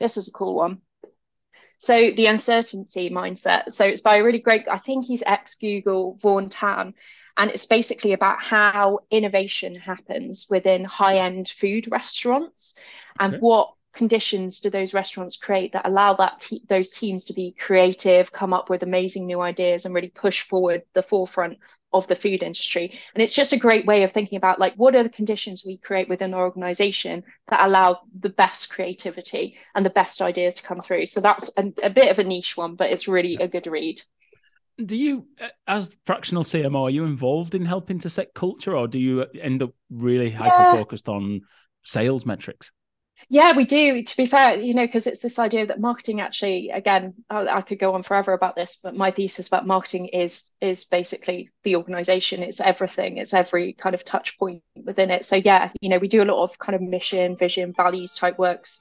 this 0.00 0.16
is 0.16 0.28
a 0.28 0.32
cool 0.32 0.54
one. 0.54 0.80
So 1.78 2.10
the 2.10 2.26
uncertainty 2.26 3.08
mindset. 3.08 3.72
So 3.72 3.84
it's 3.84 4.00
by 4.00 4.16
a 4.16 4.24
really 4.24 4.40
great, 4.40 4.66
I 4.68 4.78
think 4.78 5.04
he's 5.04 5.22
ex 5.24 5.54
Google, 5.54 6.18
Vaughn 6.20 6.48
Tan, 6.48 6.94
and 7.38 7.50
it's 7.50 7.66
basically 7.66 8.12
about 8.12 8.42
how 8.42 8.98
innovation 9.10 9.76
happens 9.76 10.48
within 10.50 10.84
high 10.84 11.18
end 11.18 11.48
food 11.48 11.88
restaurants. 11.90 12.74
And 13.20 13.34
okay. 13.34 13.40
what 13.40 13.72
conditions 13.94 14.60
do 14.60 14.70
those 14.70 14.92
restaurants 14.92 15.36
create 15.36 15.72
that 15.72 15.86
allow 15.86 16.14
that 16.14 16.40
te- 16.40 16.62
those 16.68 16.90
teams 16.90 17.24
to 17.26 17.32
be 17.32 17.54
creative 17.58 18.32
come 18.32 18.52
up 18.52 18.68
with 18.68 18.82
amazing 18.82 19.26
new 19.26 19.40
ideas 19.40 19.86
and 19.86 19.94
really 19.94 20.08
push 20.08 20.42
forward 20.42 20.82
the 20.94 21.02
forefront 21.02 21.58
of 21.92 22.08
the 22.08 22.16
food 22.16 22.42
industry? 22.42 22.98
And 23.14 23.22
it's 23.22 23.34
just 23.34 23.52
a 23.52 23.56
great 23.56 23.86
way 23.86 24.02
of 24.02 24.10
thinking 24.10 24.36
about 24.36 24.58
like 24.58 24.74
what 24.74 24.96
are 24.96 25.04
the 25.04 25.08
conditions 25.08 25.62
we 25.64 25.76
create 25.76 26.08
within 26.08 26.34
our 26.34 26.42
organization 26.42 27.22
that 27.48 27.64
allow 27.64 28.00
the 28.18 28.30
best 28.30 28.68
creativity 28.68 29.56
and 29.76 29.86
the 29.86 29.90
best 29.90 30.20
ideas 30.20 30.56
to 30.56 30.64
come 30.64 30.80
through? 30.80 31.06
So 31.06 31.20
that's 31.20 31.52
a, 31.56 31.72
a 31.84 31.90
bit 31.90 32.10
of 32.10 32.18
a 32.18 32.24
niche 32.24 32.56
one 32.56 32.74
but 32.74 32.90
it's 32.90 33.06
really 33.06 33.36
a 33.36 33.46
good 33.46 33.68
read 33.68 34.00
do 34.84 34.96
you 34.96 35.26
uh, 35.40 35.48
as 35.66 35.96
fractional 36.06 36.44
cmo 36.44 36.82
are 36.82 36.90
you 36.90 37.04
involved 37.04 37.54
in 37.54 37.64
helping 37.64 37.98
to 37.98 38.10
set 38.10 38.34
culture 38.34 38.76
or 38.76 38.86
do 38.86 38.98
you 38.98 39.26
end 39.40 39.62
up 39.62 39.70
really 39.90 40.30
hyper 40.30 40.76
focused 40.76 41.08
on 41.08 41.40
sales 41.82 42.26
metrics? 42.26 42.70
Yeah 43.30 43.56
we 43.56 43.64
do 43.64 44.02
to 44.02 44.16
be 44.16 44.26
fair 44.26 44.56
you 44.56 44.74
know 44.74 44.86
because 44.86 45.06
it's 45.06 45.20
this 45.20 45.38
idea 45.38 45.66
that 45.66 45.80
marketing 45.80 46.20
actually 46.20 46.70
again 46.70 47.14
I, 47.28 47.46
I, 47.48 47.60
could 47.62 47.78
go 47.78 47.94
on 47.94 48.02
forever 48.02 48.32
about 48.32 48.54
this 48.54 48.76
but 48.82 48.94
my 48.94 49.10
thesis 49.10 49.48
about 49.48 49.66
marketing 49.66 50.06
is 50.06 50.52
is 50.60 50.84
basically 50.84 51.50
the 51.64 51.76
organization. 51.76 52.42
It's 52.42 52.60
everything. 52.60 53.18
It's 53.18 53.34
every 53.34 53.72
kind 53.72 53.94
of 53.94 54.04
touch 54.04 54.38
point 54.38 54.62
within 54.82 55.10
it. 55.10 55.26
So 55.26 55.36
yeah 55.36 55.72
you 55.80 55.88
know 55.88 55.98
we 55.98 56.08
do 56.08 56.22
a 56.22 56.24
lot 56.24 56.42
of 56.42 56.58
kind 56.58 56.76
of 56.76 56.82
mission 56.82 57.36
vision 57.36 57.72
values 57.72 58.14
type 58.14 58.38
works 58.38 58.80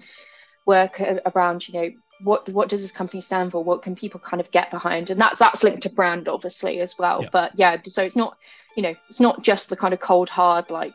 work 0.66 1.02
around 1.34 1.68
you 1.68 1.74
know 1.74 1.90
what 2.22 2.48
what 2.50 2.70
does 2.70 2.82
this 2.82 2.92
company 2.92 3.22
stand 3.22 3.52
for 3.52 3.64
what 3.64 3.82
can 3.82 3.96
people 3.96 4.20
kind 4.20 4.42
of 4.42 4.50
get 4.52 4.72
behind 4.72 5.10
and 5.10 5.20
that's 5.22 5.40
that's 5.40 5.64
linked 5.64 5.84
to 5.84 5.90
brand 5.90 6.28
obviously 6.28 6.80
as 6.80 6.98
well 6.98 7.24
yeah. 7.24 7.30
but 7.32 7.52
yeah 7.56 7.78
so 7.88 8.04
it's 8.04 8.16
not 8.16 8.38
you 8.76 8.84
know 8.84 8.94
it's 9.10 9.20
not 9.20 9.44
just 9.44 9.70
the 9.70 9.76
kind 9.76 9.94
of 9.94 10.00
cold 10.00 10.30
hard 10.30 10.70
like 10.70 10.94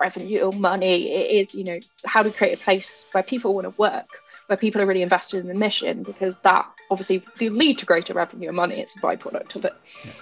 revenue 0.00 0.40
or 0.40 0.52
money 0.52 1.12
it 1.12 1.30
is 1.30 1.54
you 1.54 1.64
know 1.64 1.78
how 2.04 2.22
to 2.22 2.30
create 2.30 2.58
a 2.58 2.62
place 2.62 3.06
where 3.12 3.22
people 3.22 3.54
want 3.54 3.64
to 3.64 3.74
work 3.76 4.08
where 4.46 4.56
people 4.56 4.80
are 4.80 4.86
really 4.86 5.02
invested 5.02 5.38
in 5.38 5.46
the 5.46 5.54
mission 5.54 6.02
because 6.02 6.40
that 6.40 6.66
obviously 6.90 7.22
will 7.38 7.52
lead 7.52 7.78
to 7.78 7.86
greater 7.86 8.14
revenue 8.14 8.48
and 8.48 8.56
money 8.56 8.80
it's 8.80 8.96
a 8.96 9.00
byproduct 9.00 9.54
of 9.54 9.64
it 9.64 9.74
yeah. 10.04 10.12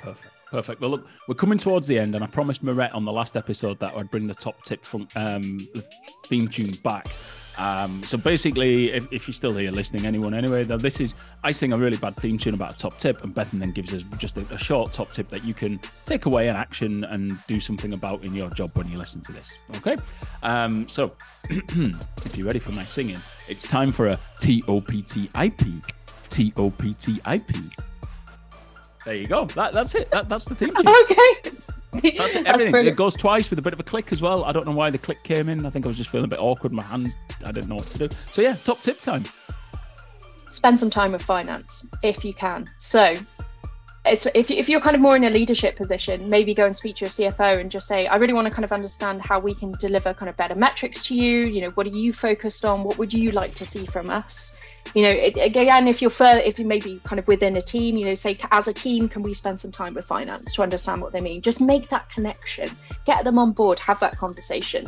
Perfect. 0.00 0.34
Perfect. 0.50 0.80
Well, 0.80 0.90
look, 0.90 1.06
we're 1.28 1.36
coming 1.36 1.58
towards 1.58 1.86
the 1.86 1.96
end, 1.96 2.16
and 2.16 2.24
I 2.24 2.26
promised 2.26 2.64
Moret 2.64 2.92
on 2.92 3.04
the 3.04 3.12
last 3.12 3.36
episode 3.36 3.78
that 3.78 3.94
I'd 3.94 4.10
bring 4.10 4.26
the 4.26 4.34
top 4.34 4.60
tip 4.64 4.84
from 4.84 5.06
um, 5.14 5.68
the 5.74 5.84
theme 6.26 6.48
tune 6.48 6.72
back. 6.82 7.06
Um, 7.60 8.02
so 8.04 8.16
basically, 8.16 8.90
if, 8.90 9.12
if, 9.12 9.28
you're 9.28 9.34
still 9.34 9.52
here 9.52 9.70
listening, 9.70 10.06
anyone 10.06 10.32
anyway, 10.32 10.62
though, 10.62 10.78
this 10.78 10.98
is 10.98 11.14
I 11.44 11.52
sing 11.52 11.74
a 11.74 11.76
really 11.76 11.98
bad 11.98 12.16
theme 12.16 12.38
tune 12.38 12.54
about 12.54 12.70
a 12.70 12.74
top 12.74 12.96
tip, 12.98 13.22
and 13.22 13.34
Bethan 13.34 13.58
then 13.58 13.72
gives 13.72 13.92
us 13.92 14.02
just 14.16 14.38
a, 14.38 14.46
a, 14.50 14.56
short 14.56 14.94
top 14.94 15.12
tip 15.12 15.28
that 15.28 15.44
you 15.44 15.52
can 15.52 15.78
take 16.06 16.24
away 16.24 16.48
an 16.48 16.56
action 16.56 17.04
and 17.04 17.38
do 17.46 17.60
something 17.60 17.92
about 17.92 18.24
in 18.24 18.34
your 18.34 18.48
job 18.48 18.70
when 18.78 18.88
you 18.88 18.96
listen 18.96 19.20
to 19.20 19.32
this. 19.32 19.58
Okay, 19.76 19.96
um, 20.42 20.88
so 20.88 21.14
if 21.50 22.38
you're 22.38 22.46
ready 22.46 22.58
for 22.58 22.72
my 22.72 22.84
singing, 22.84 23.18
it's 23.46 23.66
time 23.66 23.92
for 23.92 24.08
a 24.08 24.18
T 24.40 24.64
O 24.66 24.80
P 24.80 25.02
T 25.02 25.28
I 25.34 25.50
P 25.50 25.82
T 26.30 26.54
O 26.56 26.70
P 26.70 26.94
T 26.94 27.20
I 27.26 27.36
P. 27.36 27.60
There 29.04 29.16
you 29.16 29.26
go. 29.26 29.44
That, 29.44 29.74
that's 29.74 29.94
it. 29.94 30.10
That, 30.10 30.30
that's 30.30 30.46
the 30.46 30.54
theme 30.54 30.70
tune. 30.70 30.88
okay. 31.10 31.50
That's 31.92 32.02
it. 32.34 32.46
Everything. 32.46 32.72
That's 32.72 32.88
it 32.88 32.96
goes 32.96 33.14
twice 33.14 33.50
with 33.50 33.58
a 33.58 33.62
bit 33.62 33.72
of 33.72 33.80
a 33.80 33.84
click 33.84 34.12
as 34.12 34.22
well. 34.22 34.44
I 34.44 34.52
don't 34.52 34.66
know 34.66 34.72
why 34.72 34.90
the 34.90 34.98
click 34.98 35.22
came 35.22 35.48
in. 35.48 35.66
I 35.66 35.70
think 35.70 35.86
I 35.86 35.88
was 35.88 35.96
just 35.96 36.10
feeling 36.10 36.26
a 36.26 36.28
bit 36.28 36.40
awkward. 36.40 36.72
My 36.72 36.82
hands, 36.82 37.16
I 37.44 37.52
didn't 37.52 37.68
know 37.68 37.76
what 37.76 37.86
to 37.86 38.08
do. 38.08 38.16
So 38.30 38.42
yeah, 38.42 38.54
top 38.54 38.80
tip 38.82 39.00
time. 39.00 39.24
Spend 40.46 40.78
some 40.78 40.90
time 40.90 41.12
with 41.12 41.22
finance 41.22 41.86
if 42.02 42.24
you 42.24 42.34
can. 42.34 42.66
So 42.78 43.14
if, 44.06 44.50
if 44.50 44.68
you're 44.68 44.80
kind 44.80 44.96
of 44.96 45.02
more 45.02 45.14
in 45.14 45.24
a 45.24 45.30
leadership 45.30 45.76
position, 45.76 46.30
maybe 46.30 46.54
go 46.54 46.64
and 46.64 46.74
speak 46.74 46.96
to 46.96 47.04
your 47.04 47.10
CFO 47.10 47.60
and 47.60 47.70
just 47.70 47.86
say, 47.86 48.06
I 48.06 48.16
really 48.16 48.32
want 48.32 48.46
to 48.46 48.50
kind 48.50 48.64
of 48.64 48.72
understand 48.72 49.20
how 49.20 49.38
we 49.38 49.54
can 49.54 49.72
deliver 49.72 50.14
kind 50.14 50.28
of 50.30 50.36
better 50.36 50.54
metrics 50.54 51.02
to 51.04 51.14
you. 51.14 51.40
You 51.42 51.62
know, 51.62 51.68
what 51.74 51.86
are 51.86 51.90
you 51.90 52.12
focused 52.12 52.64
on? 52.64 52.82
What 52.82 52.96
would 52.96 53.12
you 53.12 53.30
like 53.32 53.54
to 53.56 53.66
see 53.66 53.84
from 53.84 54.08
us? 54.08 54.58
You 54.94 55.02
know, 55.02 55.10
it, 55.10 55.36
again, 55.36 55.86
if 55.86 56.00
you're 56.00 56.10
further, 56.10 56.40
if 56.40 56.58
you 56.58 56.66
maybe 56.66 57.00
kind 57.04 57.18
of 57.18 57.28
within 57.28 57.56
a 57.56 57.62
team, 57.62 57.96
you 57.96 58.06
know, 58.06 58.14
say 58.14 58.38
as 58.50 58.68
a 58.68 58.72
team, 58.72 59.08
can 59.08 59.22
we 59.22 59.34
spend 59.34 59.60
some 59.60 59.70
time 59.70 59.94
with 59.94 60.06
finance 60.06 60.54
to 60.54 60.62
understand 60.62 61.02
what 61.02 61.12
they 61.12 61.20
mean? 61.20 61.42
Just 61.42 61.60
make 61.60 61.88
that 61.90 62.08
connection, 62.08 62.68
get 63.04 63.22
them 63.24 63.38
on 63.38 63.52
board, 63.52 63.78
have 63.78 64.00
that 64.00 64.16
conversation. 64.16 64.86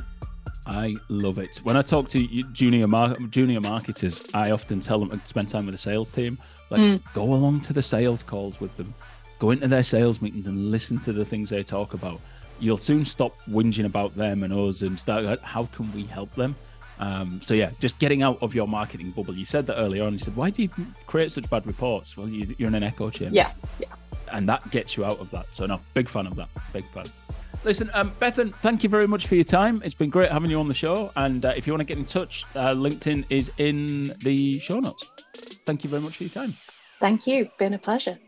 I 0.66 0.94
love 1.08 1.38
it. 1.38 1.60
When 1.64 1.76
I 1.76 1.82
talk 1.82 2.08
to 2.08 2.26
junior 2.52 2.86
mar- 2.86 3.18
junior 3.30 3.60
marketers, 3.60 4.22
I 4.32 4.52
often 4.52 4.80
tell 4.80 5.00
them 5.00 5.10
to 5.10 5.26
spend 5.26 5.48
time 5.48 5.66
with 5.66 5.74
the 5.74 5.78
sales 5.78 6.12
team. 6.12 6.38
Like, 6.72 6.80
mm. 6.80 7.14
go 7.14 7.22
along 7.22 7.60
to 7.62 7.72
the 7.74 7.82
sales 7.82 8.22
calls 8.22 8.60
with 8.60 8.74
them, 8.76 8.94
go 9.38 9.50
into 9.50 9.68
their 9.68 9.82
sales 9.82 10.22
meetings 10.22 10.46
and 10.46 10.70
listen 10.70 10.98
to 11.00 11.12
the 11.12 11.24
things 11.24 11.50
they 11.50 11.62
talk 11.62 11.92
about. 11.92 12.20
You'll 12.58 12.78
soon 12.78 13.04
stop 13.04 13.38
whinging 13.48 13.84
about 13.84 14.16
them 14.16 14.42
and 14.42 14.52
us 14.52 14.82
and 14.82 14.98
start. 14.98 15.40
How 15.42 15.66
can 15.66 15.92
we 15.92 16.04
help 16.04 16.34
them? 16.34 16.56
Um, 16.98 17.40
so 17.42 17.54
yeah, 17.54 17.70
just 17.80 17.98
getting 17.98 18.22
out 18.22 18.38
of 18.40 18.54
your 18.54 18.68
marketing 18.68 19.10
bubble. 19.10 19.34
You 19.34 19.44
said 19.44 19.66
that 19.66 19.76
earlier 19.76 20.04
on. 20.04 20.12
You 20.12 20.18
said, 20.18 20.36
"Why 20.36 20.50
do 20.50 20.62
you 20.62 20.70
create 21.06 21.32
such 21.32 21.50
bad 21.50 21.66
reports?" 21.66 22.16
Well, 22.16 22.28
you, 22.28 22.54
are 22.64 22.68
in 22.68 22.74
an 22.74 22.82
echo 22.82 23.10
chamber. 23.10 23.34
Yeah, 23.34 23.52
yeah. 23.80 23.88
And 24.30 24.48
that 24.48 24.70
gets 24.70 24.96
you 24.96 25.04
out 25.04 25.18
of 25.18 25.30
that. 25.32 25.46
So 25.52 25.66
no, 25.66 25.80
big 25.94 26.08
fan 26.08 26.26
of 26.26 26.36
that. 26.36 26.48
Big 26.72 26.86
fan. 26.92 27.04
Listen, 27.64 27.90
um, 27.94 28.10
Bethan, 28.20 28.54
thank 28.56 28.82
you 28.82 28.88
very 28.88 29.06
much 29.06 29.26
for 29.26 29.34
your 29.34 29.44
time. 29.44 29.82
It's 29.84 29.94
been 29.94 30.10
great 30.10 30.32
having 30.32 30.50
you 30.50 30.58
on 30.58 30.68
the 30.68 30.74
show. 30.74 31.12
And 31.14 31.44
uh, 31.44 31.52
if 31.56 31.66
you 31.66 31.72
want 31.72 31.80
to 31.80 31.84
get 31.84 31.98
in 31.98 32.04
touch, 32.04 32.44
uh, 32.56 32.74
LinkedIn 32.74 33.24
is 33.30 33.50
in 33.58 34.16
the 34.22 34.58
show 34.58 34.80
notes. 34.80 35.08
Thank 35.64 35.84
you 35.84 35.90
very 35.90 36.02
much 36.02 36.16
for 36.16 36.24
your 36.24 36.30
time. 36.30 36.54
Thank 37.00 37.26
you. 37.26 37.48
Been 37.58 37.74
a 37.74 37.78
pleasure. 37.78 38.18